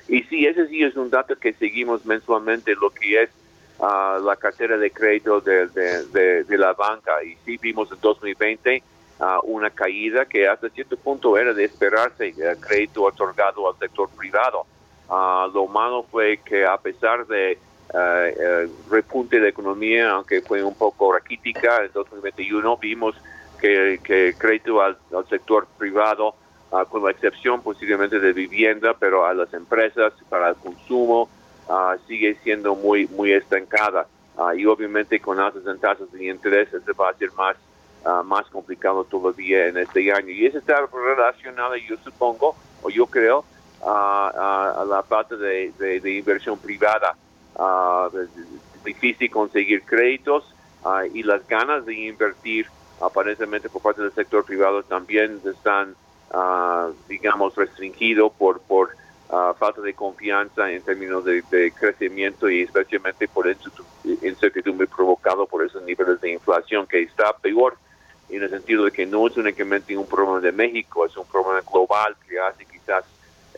Y 0.09 0.23
sí, 0.25 0.47
ese 0.47 0.67
sí 0.69 0.83
es 0.83 0.97
un 0.97 1.11
dato 1.11 1.37
que 1.37 1.53
seguimos 1.53 2.05
mensualmente, 2.07 2.75
lo 2.75 2.91
que 2.91 3.23
es 3.23 3.31
la 3.81 4.37
cartera 4.37 4.79
de 4.79 4.91
crédito 4.91 5.41
de, 5.41 5.67
de, 5.67 6.59
la 6.59 6.73
banca. 6.73 7.23
Y 7.23 7.37
sí 7.45 7.59
vimos 7.61 7.91
en 7.93 8.01
2020 8.01 8.83
una 9.45 9.71
caída 9.71 10.27
que 10.27 10.49
hasta 10.49 10.69
cierto 10.71 10.97
punto 10.97 11.39
era 11.39 11.55
de 11.55 11.65
esperarse, 11.65 12.35
crédito 12.61 13.05
otorgado 13.05 13.69
al 13.69 13.79
sector 13.79 14.09
privado. 14.11 14.67
lo 15.09 15.67
malo 15.69 16.05
fue 16.11 16.41
que 16.45 16.67
a 16.67 16.77
pesar 16.77 17.27
de 17.27 17.59
el 17.95 18.71
repunte 18.91 19.39
de 19.39 19.49
economía, 19.49 20.11
aunque 20.11 20.41
fue 20.41 20.63
un 20.63 20.75
poco 20.75 21.13
raquítica 21.13 21.85
en 21.85 21.93
2021, 21.93 22.77
vimos 22.79 23.15
que, 23.61 24.01
que 24.03 24.35
crédito 24.37 24.83
al, 24.83 24.97
sector 25.29 25.69
privado, 25.79 26.35
con 26.89 27.05
la 27.05 27.11
excepción 27.11 27.63
posiblemente 27.63 28.19
de 28.19 28.33
vivienda, 28.33 28.95
pero 28.99 29.27
a 29.27 29.35
las 29.35 29.53
empresas, 29.53 30.15
para 30.29 30.49
el 30.49 30.57
consumo, 30.57 31.29
uh, 31.69 31.99
sigue 32.07 32.37
siendo 32.43 32.75
muy 32.75 33.07
muy 33.09 33.33
estancada 33.33 34.07
uh, 34.37 34.53
y 34.53 34.67
obviamente 34.67 35.21
con 35.21 35.39
altas 35.39 35.67
en 35.67 35.79
tasas 35.79 36.11
de 36.13 36.27
interés 36.27 36.69
eso 36.73 36.93
va 36.95 37.11
a 37.11 37.15
ser 37.15 37.33
más 37.33 37.57
uh, 38.05 38.23
más 38.25 38.47
complicado 38.47 39.05
todavía 39.05 39.67
en 39.67 39.79
este 39.79 40.13
año. 40.13 40.31
Y 40.31 40.47
eso 40.47 40.59
está 40.59 40.87
relacionado 40.93 41.77
yo 41.77 41.97
supongo 42.05 42.55
o 42.83 42.91
yo 42.91 43.07
creo 43.07 43.45
a 43.85 44.85
la 44.89 45.03
parte 45.03 45.37
de, 45.37 45.73
de, 45.79 46.17
inversión 46.17 46.59
privada. 46.59 47.17
Es 48.15 48.85
difícil 48.85 49.31
conseguir 49.31 49.83
créditos 49.83 50.55
y 51.13 51.23
las 51.23 51.47
ganas 51.49 51.85
de 51.85 51.95
invertir 51.95 52.67
aparentemente 53.01 53.69
por 53.69 53.83
parte 53.83 54.03
del 54.03 54.13
sector 54.13 54.45
privado 54.45 54.83
también 54.85 55.41
están 55.45 55.97
digamos 57.09 57.55
restringidos 57.57 58.33
por 58.33 58.61
por 58.61 58.91
falta 59.59 59.81
de 59.81 59.95
confianza 59.95 60.71
en 60.71 60.83
términos 60.83 61.25
de, 61.25 61.73
crecimiento 61.73 62.51
y 62.51 62.63
especialmente 62.63 63.27
por 63.29 63.47
incertidumbre 64.05 64.87
provocado 64.87 65.47
por 65.47 65.65
esos 65.65 65.83
niveles 65.85 66.21
de 66.21 66.33
inflación 66.33 66.87
que 66.87 67.03
está 67.03 67.33
peor 67.39 67.79
en 68.37 68.43
el 68.43 68.51
sentido 68.51 68.85
de 68.85 68.91
que 68.91 69.07
no 69.07 69.27
es 69.27 69.37
únicamente 69.37 69.97
un 69.97 70.07
problema 70.07 70.41
de 70.41 70.53
México, 70.53 71.07
es 71.07 71.17
un 71.17 71.27
problema 71.27 71.61
global 71.61 72.17
que 72.29 72.39
hace 72.41 72.65
quizás 72.65 73.05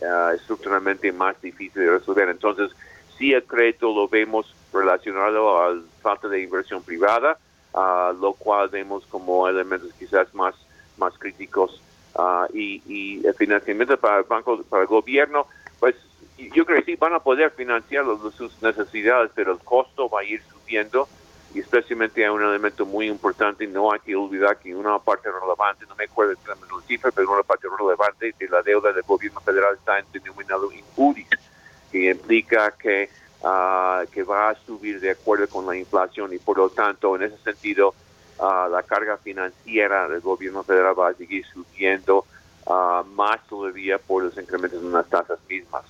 ah, 0.01 0.31
estructuralmente 0.35 1.11
más 1.11 1.39
difícil 1.41 1.81
de 1.81 1.91
resolver. 1.91 2.29
Entonces, 2.29 2.71
si 3.17 3.33
el 3.33 3.43
crédito 3.43 3.93
lo 3.93 4.07
vemos 4.07 4.53
relacionado 4.73 5.61
a 5.61 5.73
la 5.73 5.81
falta 6.01 6.27
de 6.27 6.41
inversión 6.41 6.83
privada, 6.83 7.37
uh, 7.73 8.13
lo 8.19 8.33
cual 8.33 8.69
vemos 8.69 9.05
como 9.05 9.47
elementos 9.47 9.93
quizás 9.97 10.33
más, 10.33 10.55
más 10.97 11.17
críticos 11.17 11.81
uh, 12.15 12.45
y, 12.53 13.25
el 13.25 13.33
financiamiento 13.35 13.97
para 13.97 14.19
el 14.19 14.23
banco, 14.25 14.61
para 14.63 14.83
el 14.83 14.87
gobierno, 14.87 15.47
pues 15.79 15.95
yo 16.37 16.65
creo 16.65 16.79
que 16.79 16.85
sí 16.85 16.95
van 16.95 17.13
a 17.13 17.19
poder 17.19 17.51
financiar 17.51 18.05
sus 18.35 18.61
necesidades, 18.61 19.31
pero 19.33 19.53
el 19.53 19.59
costo 19.59 20.09
va 20.09 20.19
a 20.19 20.23
ir 20.25 20.41
subiendo 20.51 21.07
y 21.55 21.61
especialmente 21.61 22.21
hay 22.21 22.29
un 22.29 22.43
elemento 22.43 22.85
muy 22.85 23.07
importante, 23.07 23.65
no 23.65 23.93
hay 23.93 24.01
que 24.01 24.13
olvidar 24.13 24.59
que 24.59 24.75
una 24.75 24.99
parte 24.99 25.29
relevante, 25.31 25.85
no 25.87 25.95
me 25.95 26.03
acuerdo 26.03 26.33
exactamente 26.33 26.75
la 26.75 26.81
cifra, 26.81 27.11
pero 27.11 27.31
una 27.31 27.43
parte 27.43 27.69
relevante 27.69 28.35
de 28.37 28.49
la 28.49 28.61
deuda 28.61 28.91
del 28.91 29.03
gobierno 29.03 29.39
federal 29.39 29.75
está 29.75 29.97
en 29.97 30.05
denominado 30.11 30.69
en 30.73 30.83
UDI, 30.97 31.25
que 31.93 32.11
implica 32.11 32.71
que, 32.71 33.09
uh, 33.41 34.05
que 34.11 34.23
va 34.23 34.49
a 34.49 34.55
subir 34.65 34.99
de 34.99 35.11
acuerdo 35.11 35.47
con 35.47 35.65
la 35.65 35.77
inflación 35.77 36.33
y 36.33 36.39
por 36.39 36.57
lo 36.57 36.69
tanto 36.69 37.15
en 37.15 37.23
ese 37.23 37.37
sentido 37.37 37.95
uh, 38.39 38.69
la 38.69 38.83
carga 38.83 39.15
financiera 39.15 40.09
del 40.09 40.19
gobierno 40.19 40.61
federal 40.61 40.99
va 40.99 41.07
a 41.07 41.13
seguir 41.13 41.45
subiendo 41.45 42.25
uh, 42.65 43.05
más 43.13 43.47
todavía 43.47 43.97
por 43.97 44.25
los 44.25 44.37
incrementos 44.37 44.83
en 44.83 44.91
las 44.91 45.07
tasas 45.07 45.39
mismas. 45.47 45.85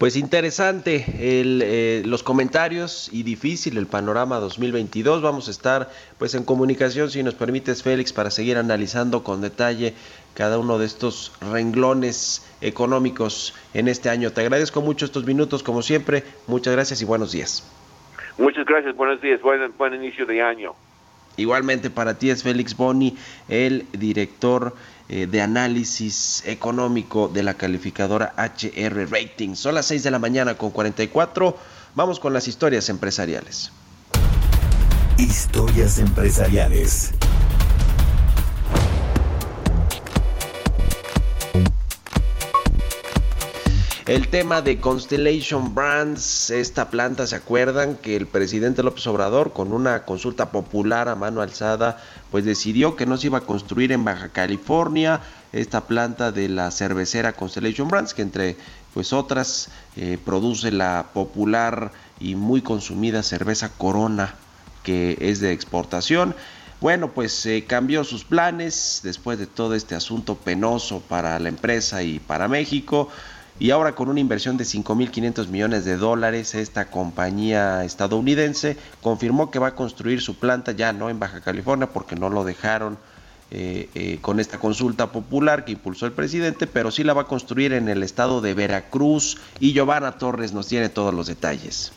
Pues 0.00 0.16
interesante 0.16 1.04
el, 1.42 1.60
eh, 1.62 2.02
los 2.06 2.22
comentarios 2.22 3.10
y 3.12 3.22
difícil 3.22 3.76
el 3.76 3.86
panorama 3.86 4.36
2022. 4.36 5.20
Vamos 5.20 5.48
a 5.48 5.50
estar 5.50 5.90
pues 6.18 6.34
en 6.34 6.42
comunicación, 6.42 7.10
si 7.10 7.22
nos 7.22 7.34
permites 7.34 7.82
Félix, 7.82 8.10
para 8.14 8.30
seguir 8.30 8.56
analizando 8.56 9.22
con 9.22 9.42
detalle 9.42 9.92
cada 10.32 10.58
uno 10.58 10.78
de 10.78 10.86
estos 10.86 11.36
renglones 11.52 12.50
económicos 12.62 13.54
en 13.74 13.88
este 13.88 14.08
año. 14.08 14.32
Te 14.32 14.40
agradezco 14.40 14.80
mucho 14.80 15.04
estos 15.04 15.26
minutos, 15.26 15.62
como 15.62 15.82
siempre. 15.82 16.24
Muchas 16.46 16.72
gracias 16.72 17.02
y 17.02 17.04
buenos 17.04 17.32
días. 17.32 17.70
Muchas 18.38 18.64
gracias, 18.64 18.96
buenos 18.96 19.20
días, 19.20 19.42
buen, 19.42 19.70
buen 19.76 19.92
inicio 19.92 20.24
de 20.24 20.40
año. 20.40 20.72
Igualmente 21.36 21.90
para 21.90 22.18
ti 22.18 22.30
es 22.30 22.42
Félix 22.42 22.74
Boni, 22.74 23.18
el 23.50 23.84
director 23.92 24.74
eh, 25.12 25.26
de 25.26 25.42
análisis 25.42 26.44
económico 26.46 27.26
de 27.26 27.42
la 27.42 27.54
calificadora 27.54 28.32
HR 28.36 29.10
Rating. 29.10 29.56
Son 29.56 29.74
las 29.74 29.86
6 29.86 30.04
de 30.04 30.12
la 30.12 30.20
mañana 30.20 30.56
con 30.56 30.70
44. 30.70 31.56
Vamos 31.96 32.20
con 32.20 32.32
las 32.32 32.46
historias 32.46 32.88
empresariales. 32.88 33.72
Historias 35.18 35.98
empresariales. 35.98 37.12
El 44.10 44.26
tema 44.26 44.60
de 44.60 44.80
Constellation 44.80 45.72
Brands, 45.72 46.50
esta 46.50 46.90
planta, 46.90 47.28
¿se 47.28 47.36
acuerdan 47.36 47.94
que 47.94 48.16
el 48.16 48.26
presidente 48.26 48.82
López 48.82 49.06
Obrador, 49.06 49.52
con 49.52 49.72
una 49.72 50.04
consulta 50.04 50.50
popular 50.50 51.08
a 51.08 51.14
mano 51.14 51.42
alzada, 51.42 52.02
pues 52.32 52.44
decidió 52.44 52.96
que 52.96 53.06
no 53.06 53.16
se 53.16 53.28
iba 53.28 53.38
a 53.38 53.42
construir 53.42 53.92
en 53.92 54.04
Baja 54.04 54.30
California 54.30 55.20
esta 55.52 55.82
planta 55.82 56.32
de 56.32 56.48
la 56.48 56.72
cervecera 56.72 57.34
Constellation 57.34 57.86
Brands, 57.86 58.12
que 58.12 58.22
entre 58.22 58.56
pues 58.94 59.12
otras 59.12 59.68
eh, 59.94 60.18
produce 60.24 60.72
la 60.72 61.06
popular 61.14 61.92
y 62.18 62.34
muy 62.34 62.62
consumida 62.62 63.22
cerveza 63.22 63.68
Corona, 63.68 64.34
que 64.82 65.18
es 65.20 65.38
de 65.38 65.52
exportación. 65.52 66.34
Bueno, 66.80 67.12
pues 67.12 67.32
se 67.32 67.64
cambió 67.64 68.02
sus 68.02 68.24
planes 68.24 69.02
después 69.04 69.38
de 69.38 69.46
todo 69.46 69.76
este 69.76 69.94
asunto 69.94 70.34
penoso 70.34 71.00
para 71.00 71.38
la 71.38 71.48
empresa 71.48 72.02
y 72.02 72.18
para 72.18 72.48
México. 72.48 73.08
Y 73.60 73.72
ahora 73.72 73.94
con 73.94 74.08
una 74.08 74.20
inversión 74.20 74.56
de 74.56 74.64
5.500 74.64 75.48
millones 75.48 75.84
de 75.84 75.98
dólares, 75.98 76.54
esta 76.54 76.86
compañía 76.86 77.84
estadounidense 77.84 78.78
confirmó 79.02 79.50
que 79.50 79.58
va 79.58 79.68
a 79.68 79.74
construir 79.74 80.22
su 80.22 80.36
planta 80.38 80.72
ya 80.72 80.94
no 80.94 81.10
en 81.10 81.18
Baja 81.18 81.42
California 81.42 81.86
porque 81.86 82.16
no 82.16 82.30
lo 82.30 82.42
dejaron 82.42 82.96
eh, 83.50 83.90
eh, 83.94 84.18
con 84.22 84.40
esta 84.40 84.58
consulta 84.58 85.12
popular 85.12 85.66
que 85.66 85.72
impulsó 85.72 86.06
el 86.06 86.12
presidente, 86.12 86.66
pero 86.66 86.90
sí 86.90 87.04
la 87.04 87.12
va 87.12 87.22
a 87.22 87.26
construir 87.26 87.74
en 87.74 87.90
el 87.90 88.02
estado 88.02 88.40
de 88.40 88.54
Veracruz 88.54 89.36
y 89.60 89.74
Giovanna 89.74 90.12
Torres 90.12 90.54
nos 90.54 90.66
tiene 90.66 90.88
todos 90.88 91.12
los 91.12 91.26
detalles. 91.26 91.92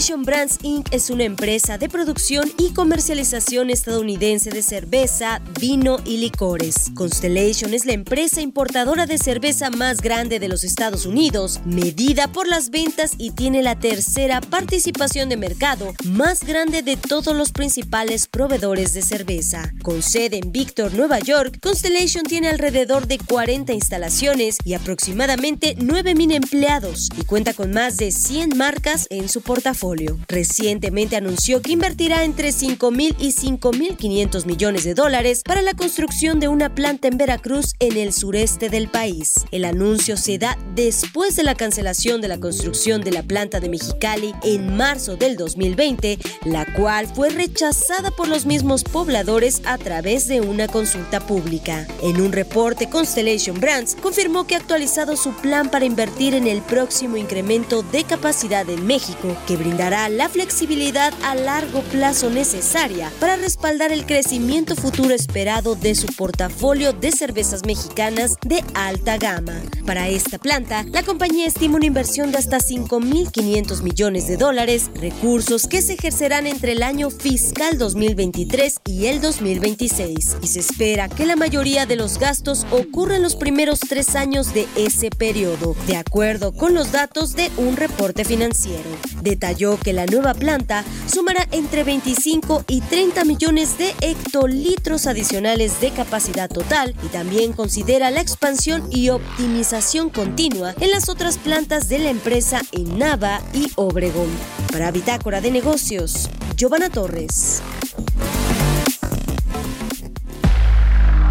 Constellation 0.00 0.24
Brands 0.24 0.58
Inc. 0.62 0.88
es 0.94 1.10
una 1.10 1.24
empresa 1.24 1.76
de 1.76 1.90
producción 1.90 2.50
y 2.56 2.72
comercialización 2.72 3.68
estadounidense 3.68 4.48
de 4.48 4.62
cerveza, 4.62 5.42
vino 5.60 5.98
y 6.06 6.16
licores. 6.16 6.90
Constellation 6.94 7.74
es 7.74 7.84
la 7.84 7.92
empresa 7.92 8.40
importadora 8.40 9.04
de 9.04 9.18
cerveza 9.18 9.68
más 9.68 10.00
grande 10.00 10.40
de 10.40 10.48
los 10.48 10.64
Estados 10.64 11.04
Unidos, 11.04 11.60
medida 11.66 12.32
por 12.32 12.48
las 12.48 12.70
ventas 12.70 13.12
y 13.18 13.32
tiene 13.32 13.62
la 13.62 13.78
tercera 13.78 14.40
participación 14.40 15.28
de 15.28 15.36
mercado 15.36 15.92
más 16.04 16.44
grande 16.44 16.80
de 16.80 16.96
todos 16.96 17.36
los 17.36 17.52
principales 17.52 18.26
proveedores 18.26 18.94
de 18.94 19.02
cerveza. 19.02 19.70
Con 19.82 20.02
sede 20.02 20.38
en 20.38 20.50
Victor, 20.50 20.94
Nueva 20.94 21.18
York, 21.18 21.58
Constellation 21.60 22.24
tiene 22.24 22.48
alrededor 22.48 23.06
de 23.06 23.18
40 23.18 23.74
instalaciones 23.74 24.56
y 24.64 24.72
aproximadamente 24.72 25.76
9.000 25.76 26.36
empleados 26.36 27.10
y 27.18 27.24
cuenta 27.24 27.52
con 27.52 27.72
más 27.72 27.98
de 27.98 28.12
100 28.12 28.56
marcas 28.56 29.06
en 29.10 29.28
su 29.28 29.42
portafolio. 29.42 29.89
Recientemente 30.28 31.16
anunció 31.16 31.62
que 31.62 31.72
invertirá 31.72 32.22
entre 32.22 32.50
5.000 32.50 33.16
y 33.18 33.32
5.500 33.32 34.46
millones 34.46 34.84
de 34.84 34.94
dólares 34.94 35.42
para 35.44 35.62
la 35.62 35.74
construcción 35.74 36.38
de 36.38 36.46
una 36.46 36.74
planta 36.74 37.08
en 37.08 37.16
Veracruz 37.16 37.74
en 37.80 37.96
el 37.96 38.12
sureste 38.12 38.68
del 38.68 38.88
país. 38.88 39.34
El 39.50 39.64
anuncio 39.64 40.16
se 40.16 40.38
da 40.38 40.56
después 40.76 41.34
de 41.34 41.42
la 41.42 41.56
cancelación 41.56 42.20
de 42.20 42.28
la 42.28 42.38
construcción 42.38 43.00
de 43.00 43.10
la 43.10 43.24
planta 43.24 43.58
de 43.58 43.68
Mexicali 43.68 44.32
en 44.44 44.76
marzo 44.76 45.16
del 45.16 45.36
2020, 45.36 46.18
la 46.44 46.72
cual 46.74 47.08
fue 47.08 47.30
rechazada 47.30 48.12
por 48.12 48.28
los 48.28 48.46
mismos 48.46 48.84
pobladores 48.84 49.60
a 49.64 49.76
través 49.76 50.28
de 50.28 50.40
una 50.40 50.68
consulta 50.68 51.18
pública. 51.18 51.88
En 52.02 52.20
un 52.20 52.30
reporte, 52.30 52.88
Constellation 52.88 53.58
Brands 53.58 53.96
confirmó 54.00 54.46
que 54.46 54.54
ha 54.54 54.58
actualizado 54.58 55.16
su 55.16 55.32
plan 55.32 55.68
para 55.68 55.84
invertir 55.84 56.34
en 56.34 56.46
el 56.46 56.62
próximo 56.62 57.16
incremento 57.16 57.82
de 57.82 58.04
capacidad 58.04 58.68
en 58.70 58.86
México 58.86 59.36
que 59.46 59.56
brinda 59.56 59.79
brindará 59.80 60.10
la 60.10 60.28
flexibilidad 60.28 61.14
a 61.24 61.34
largo 61.34 61.80
plazo 61.84 62.28
necesaria 62.28 63.10
para 63.18 63.36
respaldar 63.36 63.92
el 63.92 64.04
crecimiento 64.04 64.76
futuro 64.76 65.14
esperado 65.14 65.74
de 65.74 65.94
su 65.94 66.06
portafolio 66.08 66.92
de 66.92 67.10
cervezas 67.10 67.64
mexicanas 67.64 68.36
de 68.42 68.62
alta 68.74 69.16
gama. 69.16 69.54
Para 69.86 70.08
esta 70.08 70.36
planta, 70.36 70.84
la 70.92 71.02
compañía 71.02 71.46
estima 71.46 71.76
una 71.76 71.86
inversión 71.86 72.30
de 72.30 72.36
hasta 72.36 72.58
5.500 72.58 73.82
millones 73.82 74.28
de 74.28 74.36
dólares, 74.36 74.90
recursos 74.96 75.66
que 75.66 75.80
se 75.80 75.94
ejercerán 75.94 76.46
entre 76.46 76.72
el 76.72 76.82
año 76.82 77.08
fiscal 77.08 77.78
2023 77.78 78.80
y 78.84 79.06
el 79.06 79.22
2026, 79.22 80.36
y 80.42 80.46
se 80.46 80.60
espera 80.60 81.08
que 81.08 81.24
la 81.24 81.36
mayoría 81.36 81.86
de 81.86 81.96
los 81.96 82.18
gastos 82.18 82.66
ocurra 82.70 83.16
en 83.16 83.22
los 83.22 83.34
primeros 83.34 83.80
tres 83.80 84.14
años 84.14 84.52
de 84.52 84.66
ese 84.76 85.08
periodo, 85.08 85.74
de 85.86 85.96
acuerdo 85.96 86.52
con 86.52 86.74
los 86.74 86.92
datos 86.92 87.34
de 87.34 87.50
un 87.56 87.78
reporte 87.78 88.26
financiero. 88.26 88.90
Detalló 89.22 89.69
que 89.78 89.92
la 89.92 90.06
nueva 90.06 90.34
planta 90.34 90.84
sumará 91.06 91.46
entre 91.50 91.84
25 91.84 92.64
y 92.68 92.80
30 92.80 93.24
millones 93.24 93.78
de 93.78 93.94
hectolitros 94.00 95.06
adicionales 95.06 95.80
de 95.80 95.90
capacidad 95.90 96.48
total 96.48 96.94
y 97.04 97.08
también 97.08 97.52
considera 97.52 98.10
la 98.10 98.20
expansión 98.20 98.88
y 98.90 99.10
optimización 99.10 100.10
continua 100.10 100.74
en 100.80 100.90
las 100.90 101.08
otras 101.08 101.38
plantas 101.38 101.88
de 101.88 101.98
la 101.98 102.10
empresa 102.10 102.62
en 102.72 102.98
Nava 102.98 103.40
y 103.52 103.70
Obregón. 103.76 104.28
Para 104.72 104.90
Bitácora 104.90 105.40
de 105.40 105.50
Negocios, 105.50 106.28
Giovanna 106.56 106.90
Torres. 106.90 107.62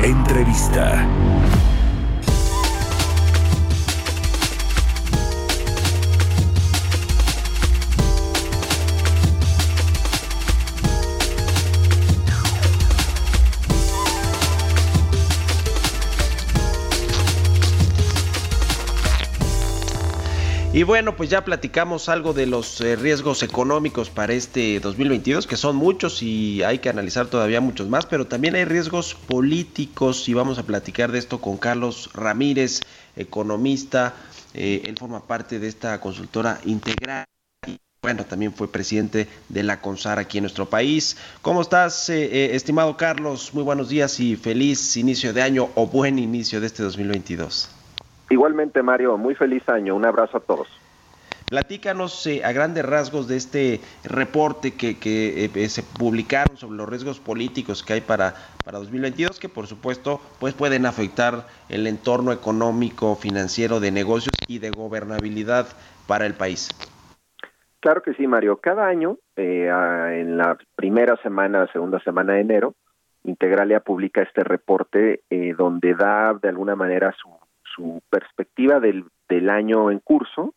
Entrevista. 0.02 1.39
Y 20.72 20.84
bueno, 20.84 21.16
pues 21.16 21.32
ya 21.32 21.44
platicamos 21.44 22.10
algo 22.10 22.32
de 22.32 22.46
los 22.46 22.80
eh, 22.82 22.96
riesgos 22.96 23.42
económicos 23.42 24.12
para 24.12 24.34
este 24.34 24.80
2022, 24.80 25.48
que 25.48 25.58
son 25.58 25.76
muchos 25.76 26.22
y 26.22 26.62
hay 26.62 26.78
que 26.78 26.90
analizar 26.90 27.26
todavía 27.26 27.60
muchos 27.60 27.90
más, 27.90 28.06
pero 28.06 28.28
también 28.28 28.54
hay 28.54 28.66
riesgos 28.66 29.16
políticos 29.16 30.30
y 30.30 30.36
vamos 30.36 30.60
a 30.60 30.64
platicar 30.64 31.12
de 31.12 31.18
esto 31.18 31.42
con 31.42 31.58
Carlos 31.58 32.12
Ramírez, 32.14 32.82
economista. 33.16 34.14
Eh, 34.54 34.84
él 34.86 34.96
forma 34.96 35.26
parte 35.26 35.58
de 35.58 35.68
esta 35.68 36.00
consultora 36.00 36.62
integral 36.64 37.26
y 37.66 37.80
bueno, 38.04 38.24
también 38.26 38.54
fue 38.54 38.72
presidente 38.72 39.28
de 39.50 39.64
la 39.64 39.82
CONSAR 39.82 40.20
aquí 40.20 40.38
en 40.38 40.44
nuestro 40.44 40.70
país. 40.70 41.18
¿Cómo 41.42 41.64
estás, 41.64 42.12
eh, 42.12 42.56
estimado 42.56 42.96
Carlos? 42.96 43.56
Muy 43.56 43.64
buenos 43.64 43.90
días 43.90 44.20
y 44.20 44.36
feliz 44.36 44.96
inicio 44.98 45.34
de 45.34 45.42
año 45.42 45.70
o 45.74 45.88
buen 45.88 46.20
inicio 46.20 46.62
de 46.62 46.68
este 46.68 46.84
2022. 46.84 47.79
Igualmente, 48.30 48.84
Mario, 48.84 49.18
muy 49.18 49.36
feliz 49.36 49.68
año. 49.68 49.96
Un 49.96 50.06
abrazo 50.06 50.38
a 50.38 50.42
todos. 50.42 50.68
Platícanos 51.50 52.28
eh, 52.28 52.44
a 52.46 52.52
grandes 52.52 52.86
rasgos 52.86 53.28
de 53.28 53.36
este 53.36 53.82
reporte 54.04 54.76
que, 54.76 54.98
eh, 55.04 55.70
se 55.70 55.82
publicaron 55.82 56.58
sobre 56.58 56.78
los 56.78 56.88
riesgos 56.88 57.20
políticos 57.20 57.82
que 57.82 57.94
hay 57.94 58.02
para, 58.02 58.36
para 58.64 58.78
2022, 58.78 59.40
que 59.40 59.50
por 59.50 59.66
supuesto 59.66 60.22
pues 60.40 60.54
pueden 60.54 60.86
afectar 60.86 61.48
el 61.68 61.88
entorno 61.88 62.32
económico, 62.32 63.16
financiero, 63.16 63.80
de 63.80 63.90
negocios 63.90 64.34
y 64.48 64.60
de 64.60 64.70
gobernabilidad 64.70 65.66
para 66.06 66.28
el 66.28 66.36
país. 66.36 66.70
Claro 67.80 68.04
que 68.04 68.14
sí, 68.14 68.28
Mario. 68.28 68.58
Cada 68.58 68.86
año, 68.86 69.18
eh, 69.36 69.72
en 70.20 70.38
la 70.38 70.56
primera 70.76 71.18
semana, 71.24 71.66
segunda 71.74 72.00
semana 72.02 72.34
de 72.34 72.42
enero, 72.42 72.76
Integralia 73.24 73.80
publica 73.80 74.22
este 74.22 74.44
reporte 74.44 75.24
donde 75.58 75.94
da 75.94 76.34
de 76.36 76.48
alguna 76.50 76.76
manera 76.76 77.14
su 77.22 77.28
su 77.80 78.02
perspectiva 78.10 78.82
del, 78.82 79.50
año 79.50 79.90
en 79.90 80.00
curso, 80.00 80.54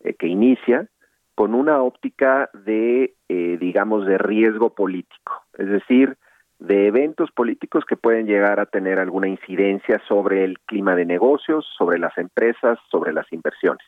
eh, 0.00 0.14
que 0.14 0.26
inicia, 0.26 0.86
con 1.34 1.54
una 1.54 1.82
óptica 1.82 2.50
de, 2.52 3.14
eh, 3.28 3.56
digamos, 3.58 4.06
de 4.06 4.18
riesgo 4.18 4.74
político, 4.74 5.44
es 5.56 5.68
decir, 5.68 6.16
de 6.58 6.88
eventos 6.88 7.30
políticos 7.30 7.84
que 7.86 7.96
pueden 7.96 8.26
llegar 8.26 8.60
a 8.60 8.66
tener 8.66 8.98
alguna 8.98 9.28
incidencia 9.28 10.02
sobre 10.08 10.44
el 10.44 10.58
clima 10.66 10.94
de 10.96 11.06
negocios, 11.06 11.64
sobre 11.78 11.98
las 11.98 12.18
empresas, 12.18 12.78
sobre 12.90 13.12
las 13.12 13.32
inversiones. 13.32 13.86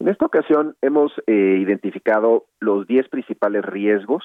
En 0.00 0.08
esta 0.08 0.26
ocasión 0.26 0.74
hemos 0.80 1.12
eh, 1.26 1.58
identificado 1.60 2.46
los 2.58 2.86
10 2.86 3.08
principales 3.08 3.64
riesgos 3.64 4.24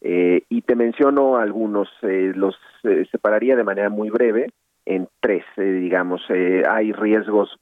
y 0.00 0.62
te 0.62 0.76
menciono 0.76 1.38
algunos, 1.38 1.88
los 2.02 2.56
separaría 3.10 3.56
de 3.56 3.64
manera 3.64 3.90
muy 3.90 4.10
breve 4.10 4.46
en 4.88 5.06
tres, 5.20 5.44
eh, 5.58 5.62
digamos, 5.62 6.22
eh, 6.30 6.62
hay 6.66 6.92
riesgos 6.92 7.60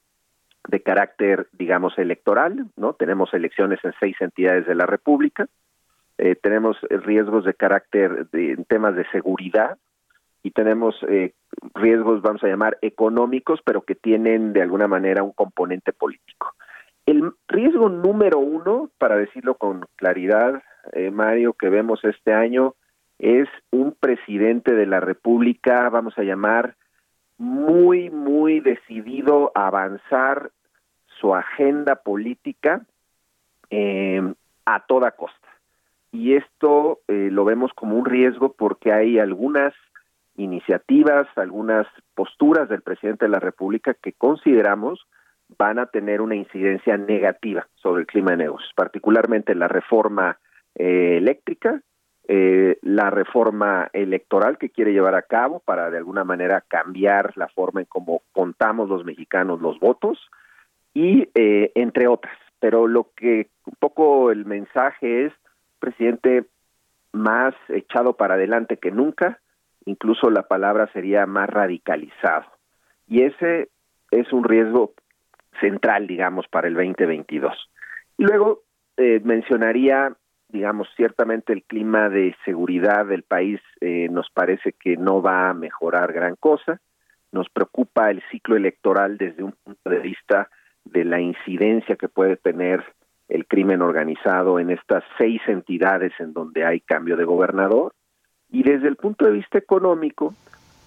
de 0.68 0.80
carácter, 0.80 1.48
digamos, 1.52 1.98
electoral, 1.98 2.66
¿no? 2.76 2.92
Tenemos 2.92 3.34
elecciones 3.34 3.80
en 3.84 3.92
seis 3.98 4.16
entidades 4.20 4.64
de 4.66 4.76
la 4.76 4.86
República, 4.86 5.48
eh, 6.18 6.36
tenemos 6.36 6.76
riesgos 6.88 7.44
de 7.44 7.54
carácter 7.54 8.28
de, 8.30 8.52
en 8.52 8.64
temas 8.64 8.94
de 8.94 9.04
seguridad 9.10 9.76
y 10.44 10.52
tenemos 10.52 10.94
riesgos, 11.74 12.22
vamos 12.22 12.44
a 12.44 12.46
llamar, 12.46 12.78
económicos, 12.80 13.60
pero 13.64 13.82
que 13.82 13.96
tienen 13.96 14.52
de 14.52 14.62
alguna 14.62 14.86
manera 14.86 15.24
un 15.24 15.32
componente 15.32 15.92
político. 15.92 16.54
El 17.04 17.32
riesgo 17.48 17.88
número 17.88 18.38
uno, 18.38 18.88
para 18.98 19.16
decirlo 19.16 19.56
con 19.56 19.86
claridad, 19.96 20.62
Mario, 21.12 21.54
que 21.54 21.68
vemos 21.68 22.04
este 22.04 22.32
año, 22.32 22.76
es 23.18 23.48
un 23.72 23.96
presidente 23.98 24.72
de 24.76 24.86
la 24.86 25.00
República, 25.00 25.88
vamos 25.88 26.16
a 26.16 26.22
llamar, 26.22 26.76
muy, 27.38 28.10
muy 28.10 28.60
decidido 28.60 29.52
a 29.54 29.66
avanzar 29.68 30.50
su 31.20 31.34
agenda 31.34 31.96
política 31.96 32.82
eh, 33.70 34.22
a 34.64 34.80
toda 34.86 35.12
costa. 35.12 35.48
Y 36.12 36.34
esto 36.34 37.00
eh, 37.08 37.28
lo 37.30 37.44
vemos 37.44 37.72
como 37.74 37.96
un 37.96 38.06
riesgo 38.06 38.52
porque 38.52 38.92
hay 38.92 39.18
algunas 39.18 39.74
iniciativas, 40.36 41.26
algunas 41.36 41.86
posturas 42.14 42.68
del 42.68 42.82
presidente 42.82 43.26
de 43.26 43.30
la 43.30 43.40
República 43.40 43.94
que 43.94 44.12
consideramos 44.12 45.06
van 45.58 45.78
a 45.78 45.86
tener 45.86 46.20
una 46.20 46.34
incidencia 46.34 46.96
negativa 46.96 47.68
sobre 47.76 48.02
el 48.02 48.06
clima 48.06 48.32
de 48.32 48.38
negocios, 48.38 48.72
particularmente 48.74 49.54
la 49.54 49.68
reforma 49.68 50.38
eh, 50.74 51.16
eléctrica, 51.18 51.80
eh, 52.28 52.78
la 52.82 53.10
reforma 53.10 53.88
electoral 53.92 54.58
que 54.58 54.70
quiere 54.70 54.92
llevar 54.92 55.14
a 55.14 55.22
cabo 55.22 55.60
para 55.60 55.90
de 55.90 55.98
alguna 55.98 56.24
manera 56.24 56.64
cambiar 56.66 57.32
la 57.36 57.46
forma 57.48 57.80
en 57.80 57.86
cómo 57.86 58.22
contamos 58.32 58.88
los 58.88 59.04
mexicanos 59.04 59.60
los 59.60 59.78
votos 59.78 60.18
y 60.92 61.28
eh, 61.34 61.70
entre 61.76 62.08
otras. 62.08 62.36
Pero 62.58 62.88
lo 62.88 63.10
que 63.14 63.50
un 63.64 63.74
poco 63.78 64.32
el 64.32 64.44
mensaje 64.44 65.26
es, 65.26 65.32
presidente, 65.78 66.46
más 67.12 67.54
echado 67.68 68.14
para 68.14 68.34
adelante 68.34 68.78
que 68.78 68.90
nunca, 68.90 69.40
incluso 69.84 70.28
la 70.28 70.48
palabra 70.48 70.90
sería 70.92 71.26
más 71.26 71.48
radicalizado. 71.48 72.46
Y 73.06 73.22
ese 73.22 73.68
es 74.10 74.32
un 74.32 74.42
riesgo 74.42 74.94
central, 75.60 76.06
digamos, 76.06 76.48
para 76.48 76.66
el 76.66 76.74
2022. 76.74 77.70
Y 78.18 78.24
luego 78.24 78.62
eh, 78.96 79.20
mencionaría 79.22 80.16
digamos, 80.48 80.88
ciertamente 80.96 81.52
el 81.52 81.62
clima 81.62 82.08
de 82.08 82.34
seguridad 82.44 83.06
del 83.06 83.22
país 83.22 83.60
eh, 83.80 84.08
nos 84.10 84.30
parece 84.30 84.72
que 84.72 84.96
no 84.96 85.20
va 85.22 85.50
a 85.50 85.54
mejorar 85.54 86.12
gran 86.12 86.36
cosa. 86.36 86.80
Nos 87.32 87.48
preocupa 87.48 88.10
el 88.10 88.22
ciclo 88.30 88.56
electoral 88.56 89.18
desde 89.18 89.42
un 89.42 89.52
punto 89.52 89.90
de 89.90 89.98
vista 89.98 90.48
de 90.84 91.04
la 91.04 91.20
incidencia 91.20 91.96
que 91.96 92.08
puede 92.08 92.36
tener 92.36 92.84
el 93.28 93.46
crimen 93.46 93.82
organizado 93.82 94.60
en 94.60 94.70
estas 94.70 95.02
seis 95.18 95.40
entidades 95.48 96.12
en 96.20 96.32
donde 96.32 96.64
hay 96.64 96.80
cambio 96.80 97.16
de 97.16 97.24
gobernador. 97.24 97.92
Y 98.48 98.62
desde 98.62 98.86
el 98.86 98.96
punto 98.96 99.24
de 99.24 99.32
vista 99.32 99.58
económico, 99.58 100.32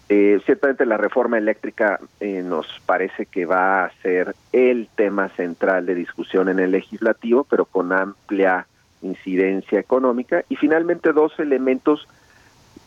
eh, 0.07 0.39
ciertamente 0.45 0.85
la 0.85 0.97
reforma 0.97 1.37
eléctrica 1.37 1.99
eh, 2.21 2.41
nos 2.41 2.65
parece 2.85 3.25
que 3.25 3.45
va 3.45 3.83
a 3.83 3.91
ser 4.01 4.33
el 4.53 4.87
tema 4.95 5.27
central 5.29 5.85
de 5.85 5.95
discusión 5.95 6.47
en 6.47 6.59
el 6.59 6.71
legislativo, 6.71 7.43
pero 7.43 7.65
con 7.65 7.91
amplia 7.91 8.65
incidencia 9.01 9.79
económica 9.79 10.43
y 10.49 10.55
finalmente 10.55 11.13
dos 11.13 11.39
elementos, 11.39 12.07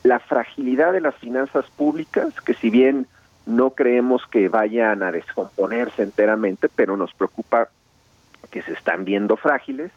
la 0.03 0.19
fragilidad 0.19 0.93
de 0.93 1.01
las 1.01 1.15
finanzas 1.17 1.65
públicas, 1.77 2.41
que 2.41 2.55
si 2.55 2.71
bien 2.71 3.07
no 3.47 3.71
creemos 3.71 4.23
que 4.27 4.49
vayan 4.49 5.03
a 5.03 5.13
descomponerse 5.13 6.03
enteramente, 6.03 6.69
pero 6.69 6.97
nos 6.97 7.13
preocupa 7.15 7.69
que 8.51 8.63
se 8.63 8.73
están 8.73 9.05
viendo 9.05 9.37
frágiles, 9.37 9.91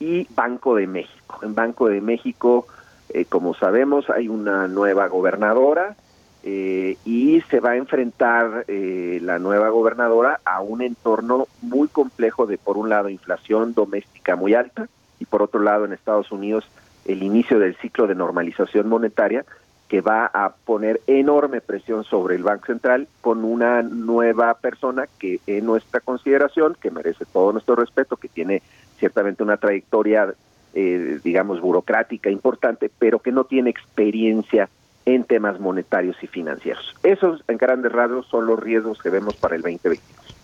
y 0.00 0.26
Banco 0.34 0.74
de 0.74 0.86
México. 0.86 1.40
En 1.42 1.54
Banco 1.54 1.88
de 1.88 2.00
México, 2.00 2.66
eh, 3.08 3.24
como 3.24 3.54
sabemos, 3.54 4.10
hay 4.10 4.28
una 4.28 4.68
nueva 4.68 5.06
gobernadora 5.08 5.96
eh, 6.42 6.98
y 7.04 7.40
se 7.42 7.60
va 7.60 7.70
a 7.70 7.76
enfrentar 7.76 8.64
eh, 8.68 9.18
la 9.22 9.38
nueva 9.38 9.68
gobernadora 9.70 10.40
a 10.44 10.60
un 10.60 10.82
entorno 10.82 11.48
muy 11.62 11.88
complejo 11.88 12.46
de, 12.46 12.58
por 12.58 12.76
un 12.76 12.88
lado, 12.88 13.08
inflación 13.08 13.72
doméstica 13.72 14.36
muy 14.36 14.54
alta, 14.54 14.88
y 15.18 15.24
por 15.24 15.42
otro 15.42 15.60
lado 15.60 15.84
en 15.84 15.92
Estados 15.92 16.30
Unidos 16.32 16.64
el 17.04 17.22
inicio 17.22 17.58
del 17.58 17.76
ciclo 17.76 18.06
de 18.06 18.14
normalización 18.14 18.88
monetaria 18.88 19.44
que 19.88 20.00
va 20.00 20.26
a 20.26 20.54
poner 20.64 21.00
enorme 21.06 21.60
presión 21.60 22.04
sobre 22.04 22.36
el 22.36 22.42
Banco 22.42 22.66
Central 22.66 23.06
con 23.20 23.44
una 23.44 23.82
nueva 23.82 24.54
persona 24.54 25.06
que 25.18 25.40
en 25.46 25.66
nuestra 25.66 26.00
consideración, 26.00 26.76
que 26.80 26.90
merece 26.90 27.24
todo 27.26 27.52
nuestro 27.52 27.76
respeto, 27.76 28.16
que 28.16 28.28
tiene 28.28 28.62
ciertamente 28.98 29.42
una 29.42 29.58
trayectoria, 29.58 30.34
eh, 30.74 31.20
digamos, 31.22 31.60
burocrática 31.60 32.30
importante, 32.30 32.90
pero 32.98 33.18
que 33.18 33.30
no 33.30 33.44
tiene 33.44 33.70
experiencia 33.70 34.68
en 35.06 35.24
temas 35.24 35.60
monetarios 35.60 36.16
y 36.22 36.26
financieros. 36.26 36.94
Esos, 37.02 37.44
en 37.46 37.58
grandes 37.58 37.92
rasgos, 37.92 38.26
son 38.26 38.46
los 38.46 38.58
riesgos 38.58 39.00
que 39.02 39.10
vemos 39.10 39.36
para 39.36 39.54
el 39.54 39.62
2022. 39.62 40.34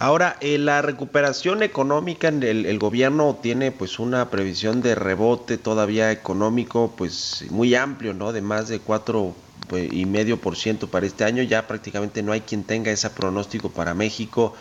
Ahora, 0.00 0.36
eh, 0.40 0.58
la 0.58 0.80
recuperación 0.80 1.62
económica, 1.62 2.28
el, 2.28 2.66
el, 2.66 2.78
gobierno 2.78 3.36
tiene 3.42 3.72
pues 3.72 3.98
una 3.98 4.30
previsión 4.30 4.80
de 4.80 4.94
rebote 4.94 5.58
todavía 5.58 6.12
económico 6.12 6.94
pues 6.96 7.44
muy 7.50 7.74
amplio, 7.74 8.14
¿no? 8.14 8.32
De 8.32 8.40
más 8.40 8.68
de 8.68 8.78
cuatro 8.78 9.34
pues, 9.68 9.92
y 9.92 10.06
medio 10.06 10.40
por 10.40 10.56
ciento 10.56 10.86
para 10.86 11.04
este 11.04 11.24
año. 11.24 11.42
Ya 11.42 11.66
prácticamente 11.66 12.22
no 12.22 12.30
hay 12.30 12.42
quien 12.42 12.62
tenga 12.62 12.92
ese 12.92 13.10
pronóstico 13.10 13.70
para 13.70 13.92
México. 13.94 14.54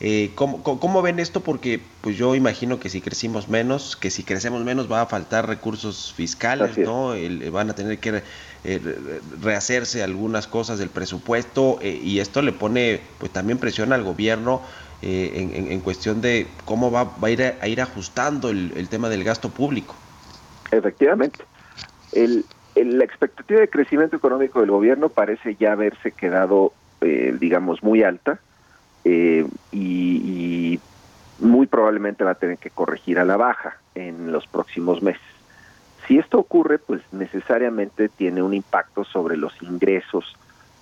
Eh, 0.00 0.32
¿cómo, 0.34 0.62
¿cómo, 0.62 1.02
ven 1.02 1.18
esto? 1.18 1.40
Porque 1.40 1.80
pues 2.00 2.16
yo 2.16 2.34
imagino 2.34 2.80
que 2.80 2.90
si 2.90 3.00
crecimos 3.00 3.48
menos, 3.48 3.96
que 3.96 4.10
si 4.10 4.22
crecemos 4.22 4.64
menos 4.64 4.90
va 4.90 5.02
a 5.02 5.06
faltar 5.06 5.48
recursos 5.48 6.12
fiscales, 6.14 6.76
¿no? 6.76 7.14
El, 7.14 7.50
van 7.50 7.70
a 7.70 7.74
tener 7.74 7.98
que 7.98 8.22
eh, 8.64 8.80
rehacerse 9.42 10.02
algunas 10.02 10.46
cosas 10.46 10.78
del 10.78 10.88
presupuesto 10.88 11.78
eh, 11.82 12.00
y 12.02 12.20
esto 12.20 12.40
le 12.40 12.52
pone 12.52 13.00
pues 13.18 13.30
también 13.30 13.58
presión 13.58 13.92
al 13.92 14.02
gobierno 14.02 14.62
eh, 15.02 15.32
en, 15.34 15.70
en, 15.70 15.80
cuestión 15.80 16.22
de 16.22 16.46
cómo 16.64 16.90
va, 16.90 17.04
va 17.04 17.28
a, 17.28 17.30
ir 17.30 17.42
a, 17.42 17.68
ir 17.68 17.82
ajustando 17.82 18.48
el, 18.48 18.72
el, 18.74 18.88
tema 18.88 19.10
del 19.10 19.22
gasto 19.22 19.50
público. 19.50 19.94
Efectivamente. 20.70 21.44
El, 22.12 22.46
la 22.74 23.04
expectativa 23.04 23.60
de 23.60 23.68
crecimiento 23.68 24.16
económico 24.16 24.60
del 24.60 24.70
gobierno 24.70 25.10
parece 25.10 25.56
ya 25.56 25.72
haberse 25.72 26.12
quedado, 26.12 26.72
eh, 27.02 27.36
digamos, 27.38 27.82
muy 27.82 28.02
alta 28.02 28.40
y, 29.04 29.44
y 29.72 30.80
muy 31.38 31.66
probablemente 31.66 32.24
va 32.24 32.30
a 32.30 32.36
tener 32.36 32.56
que 32.56 32.70
corregir 32.70 33.18
a 33.18 33.26
la 33.26 33.36
baja 33.36 33.76
en 33.94 34.32
los 34.32 34.46
próximos 34.46 35.02
meses. 35.02 35.33
Si 36.06 36.18
esto 36.18 36.38
ocurre, 36.38 36.78
pues 36.78 37.00
necesariamente 37.12 38.08
tiene 38.08 38.42
un 38.42 38.52
impacto 38.52 39.04
sobre 39.04 39.36
los 39.36 39.54
ingresos 39.62 40.36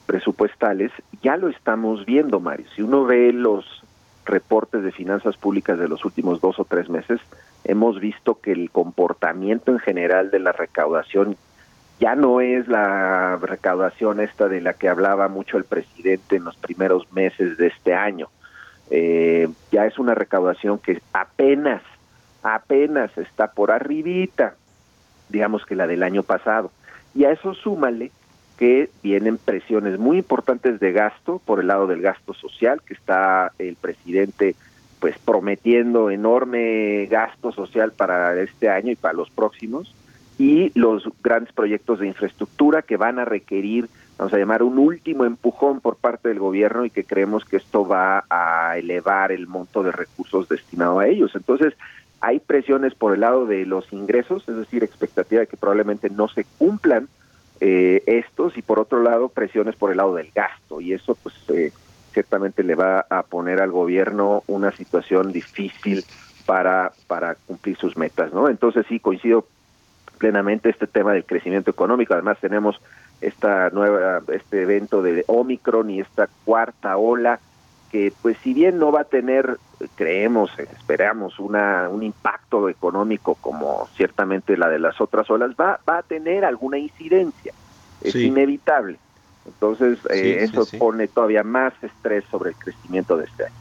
presupuestales. 0.06 0.90
Ya 1.22 1.36
lo 1.36 1.48
estamos 1.48 2.04
viendo, 2.04 2.40
Mario. 2.40 2.66
Si 2.74 2.82
uno 2.82 3.04
ve 3.04 3.32
los 3.32 3.84
reportes 4.24 4.82
de 4.82 4.92
finanzas 4.92 5.36
públicas 5.36 5.78
de 5.78 5.88
los 5.88 6.04
últimos 6.04 6.40
dos 6.40 6.58
o 6.58 6.64
tres 6.64 6.88
meses, 6.88 7.20
hemos 7.64 8.00
visto 8.00 8.40
que 8.40 8.52
el 8.52 8.70
comportamiento 8.70 9.72
en 9.72 9.78
general 9.78 10.30
de 10.30 10.40
la 10.40 10.52
recaudación 10.52 11.36
ya 12.00 12.16
no 12.16 12.40
es 12.40 12.66
la 12.66 13.36
recaudación 13.36 14.20
esta 14.20 14.48
de 14.48 14.60
la 14.60 14.72
que 14.72 14.88
hablaba 14.88 15.28
mucho 15.28 15.56
el 15.56 15.64
presidente 15.64 16.36
en 16.36 16.44
los 16.44 16.56
primeros 16.56 17.12
meses 17.12 17.56
de 17.58 17.68
este 17.68 17.94
año. 17.94 18.28
Eh, 18.90 19.48
ya 19.70 19.86
es 19.86 19.98
una 20.00 20.14
recaudación 20.14 20.78
que 20.78 21.00
apenas, 21.12 21.82
apenas 22.42 23.16
está 23.16 23.52
por 23.52 23.70
arribita 23.70 24.56
digamos 25.32 25.66
que 25.66 25.74
la 25.74 25.86
del 25.86 26.02
año 26.02 26.22
pasado. 26.22 26.70
Y 27.14 27.24
a 27.24 27.32
eso 27.32 27.54
súmale 27.54 28.12
que 28.56 28.90
vienen 29.02 29.38
presiones 29.38 29.98
muy 29.98 30.18
importantes 30.18 30.78
de 30.78 30.92
gasto 30.92 31.40
por 31.44 31.58
el 31.58 31.66
lado 31.66 31.86
del 31.86 32.00
gasto 32.00 32.34
social, 32.34 32.80
que 32.86 32.94
está 32.94 33.50
el 33.58 33.76
presidente 33.76 34.54
pues 35.00 35.18
prometiendo 35.18 36.10
enorme 36.10 37.06
gasto 37.06 37.50
social 37.50 37.90
para 37.90 38.40
este 38.40 38.68
año 38.68 38.92
y 38.92 38.94
para 38.94 39.14
los 39.14 39.30
próximos, 39.30 39.92
y 40.38 40.70
los 40.78 41.08
grandes 41.22 41.52
proyectos 41.52 41.98
de 41.98 42.06
infraestructura 42.06 42.82
que 42.82 42.96
van 42.96 43.18
a 43.18 43.24
requerir, 43.24 43.88
vamos 44.16 44.32
a 44.32 44.38
llamar, 44.38 44.62
un 44.62 44.78
último 44.78 45.24
empujón 45.24 45.80
por 45.80 45.96
parte 45.96 46.28
del 46.28 46.38
gobierno 46.38 46.84
y 46.84 46.90
que 46.90 47.04
creemos 47.04 47.44
que 47.44 47.56
esto 47.56 47.86
va 47.86 48.24
a 48.30 48.78
elevar 48.78 49.32
el 49.32 49.48
monto 49.48 49.82
de 49.82 49.90
recursos 49.90 50.48
destinado 50.48 51.00
a 51.00 51.08
ellos. 51.08 51.32
Entonces, 51.34 51.74
hay 52.22 52.38
presiones 52.38 52.94
por 52.94 53.12
el 53.12 53.20
lado 53.20 53.46
de 53.46 53.66
los 53.66 53.92
ingresos, 53.92 54.48
es 54.48 54.56
decir, 54.56 54.84
expectativa 54.84 55.40
de 55.40 55.48
que 55.48 55.56
probablemente 55.56 56.08
no 56.08 56.28
se 56.28 56.46
cumplan 56.56 57.08
eh, 57.60 58.02
estos 58.06 58.56
y 58.56 58.62
por 58.62 58.78
otro 58.78 59.02
lado 59.02 59.28
presiones 59.28 59.74
por 59.74 59.90
el 59.90 59.96
lado 59.96 60.14
del 60.14 60.30
gasto 60.32 60.80
y 60.80 60.92
eso 60.92 61.16
pues 61.16 61.34
eh, 61.48 61.72
ciertamente 62.12 62.62
le 62.62 62.76
va 62.76 63.06
a 63.10 63.24
poner 63.24 63.60
al 63.60 63.72
gobierno 63.72 64.44
una 64.46 64.70
situación 64.72 65.32
difícil 65.32 66.04
para 66.46 66.92
para 67.08 67.34
cumplir 67.34 67.76
sus 67.76 67.96
metas, 67.96 68.32
¿no? 68.32 68.48
Entonces 68.48 68.86
sí 68.88 69.00
coincido 69.00 69.46
plenamente 70.18 70.70
este 70.70 70.86
tema 70.86 71.12
del 71.12 71.24
crecimiento 71.24 71.72
económico. 71.72 72.14
Además 72.14 72.38
tenemos 72.40 72.80
esta 73.20 73.70
nueva 73.70 74.22
este 74.32 74.62
evento 74.62 75.02
de 75.02 75.24
Omicron 75.26 75.90
y 75.90 76.00
esta 76.00 76.28
cuarta 76.44 76.96
ola 76.96 77.40
que 77.92 78.12
pues 78.22 78.38
si 78.42 78.54
bien 78.54 78.78
no 78.78 78.90
va 78.90 79.02
a 79.02 79.04
tener, 79.04 79.58
creemos, 79.96 80.50
esperamos, 80.58 81.38
una, 81.38 81.90
un 81.90 82.02
impacto 82.02 82.70
económico 82.70 83.34
como 83.34 83.86
ciertamente 83.96 84.56
la 84.56 84.70
de 84.70 84.78
las 84.78 84.98
otras 84.98 85.28
olas, 85.30 85.50
va, 85.60 85.78
va 85.88 85.98
a 85.98 86.02
tener 86.02 86.46
alguna 86.46 86.78
incidencia, 86.78 87.52
es 88.00 88.14
sí. 88.14 88.24
inevitable. 88.24 88.98
Entonces 89.44 89.98
sí, 89.98 90.08
eh, 90.16 90.44
eso 90.44 90.64
sí, 90.64 90.78
pone 90.78 91.06
todavía 91.06 91.44
más 91.44 91.74
estrés 91.82 92.24
sobre 92.30 92.50
el 92.50 92.56
crecimiento 92.56 93.18
de 93.18 93.26
este 93.26 93.44
año. 93.44 93.54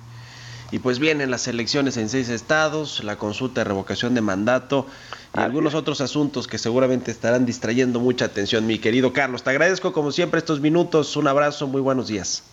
Y 0.71 0.79
pues 0.79 0.99
vienen 0.99 1.29
las 1.29 1.49
elecciones 1.49 1.97
en 1.97 2.07
seis 2.07 2.29
estados, 2.29 3.03
la 3.03 3.17
consulta 3.17 3.59
de 3.61 3.65
revocación 3.65 4.15
de 4.15 4.21
mandato 4.21 4.87
y 5.35 5.39
Así 5.39 5.45
algunos 5.45 5.73
es. 5.73 5.79
otros 5.79 5.99
asuntos 5.99 6.47
que 6.47 6.57
seguramente 6.57 7.11
estarán 7.11 7.45
distrayendo 7.45 7.99
mucha 7.99 8.25
atención, 8.25 8.65
mi 8.65 8.79
querido 8.79 9.11
Carlos. 9.11 9.43
Te 9.43 9.49
agradezco 9.49 9.91
como 9.91 10.13
siempre 10.13 10.37
estos 10.37 10.61
minutos, 10.61 11.17
un 11.17 11.27
abrazo, 11.27 11.67
muy 11.67 11.81
buenos 11.81 12.07
días. 12.07 12.43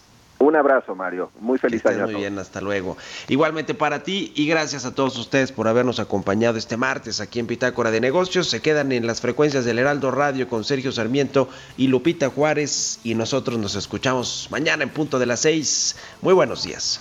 Un 0.41 0.55
abrazo, 0.55 0.95
Mario. 0.95 1.31
Muy 1.41 1.59
feliz 1.59 1.83
que 1.83 1.89
año. 1.89 2.05
Muy 2.05 2.15
bien, 2.15 2.39
hasta 2.39 2.61
luego. 2.61 2.97
Igualmente 3.29 3.75
para 3.75 4.05
ti 4.05 4.33
y 4.37 4.47
gracias 4.47 4.85
a 4.85 4.95
todos 4.95 5.19
ustedes 5.19 5.51
por 5.51 5.67
habernos 5.67 5.99
acompañado 5.99 6.59
este 6.59 6.77
martes 6.77 7.21
aquí 7.21 7.41
en 7.41 7.49
Pitácora 7.49 7.91
de 7.91 8.01
Negocios. 8.01 8.49
Se 8.49 8.63
quedan 8.63 8.93
en 8.93 9.07
las 9.07 9.21
frecuencias 9.21 9.65
del 9.65 9.81
Heraldo 9.81 10.13
Radio 10.13 10.49
con 10.49 10.63
Sergio 10.65 10.93
Sarmiento 10.93 11.49
y 11.77 11.89
Lupita 11.89 12.29
Juárez 12.31 13.01
y 13.03 13.15
nosotros 13.17 13.59
nos 13.59 13.75
escuchamos 13.75 14.47
mañana 14.51 14.85
en 14.85 14.91
punto 14.91 15.19
de 15.19 15.27
las 15.27 15.41
seis. 15.41 15.97
Muy 16.23 16.35
buenos 16.35 16.63
días. 16.63 17.01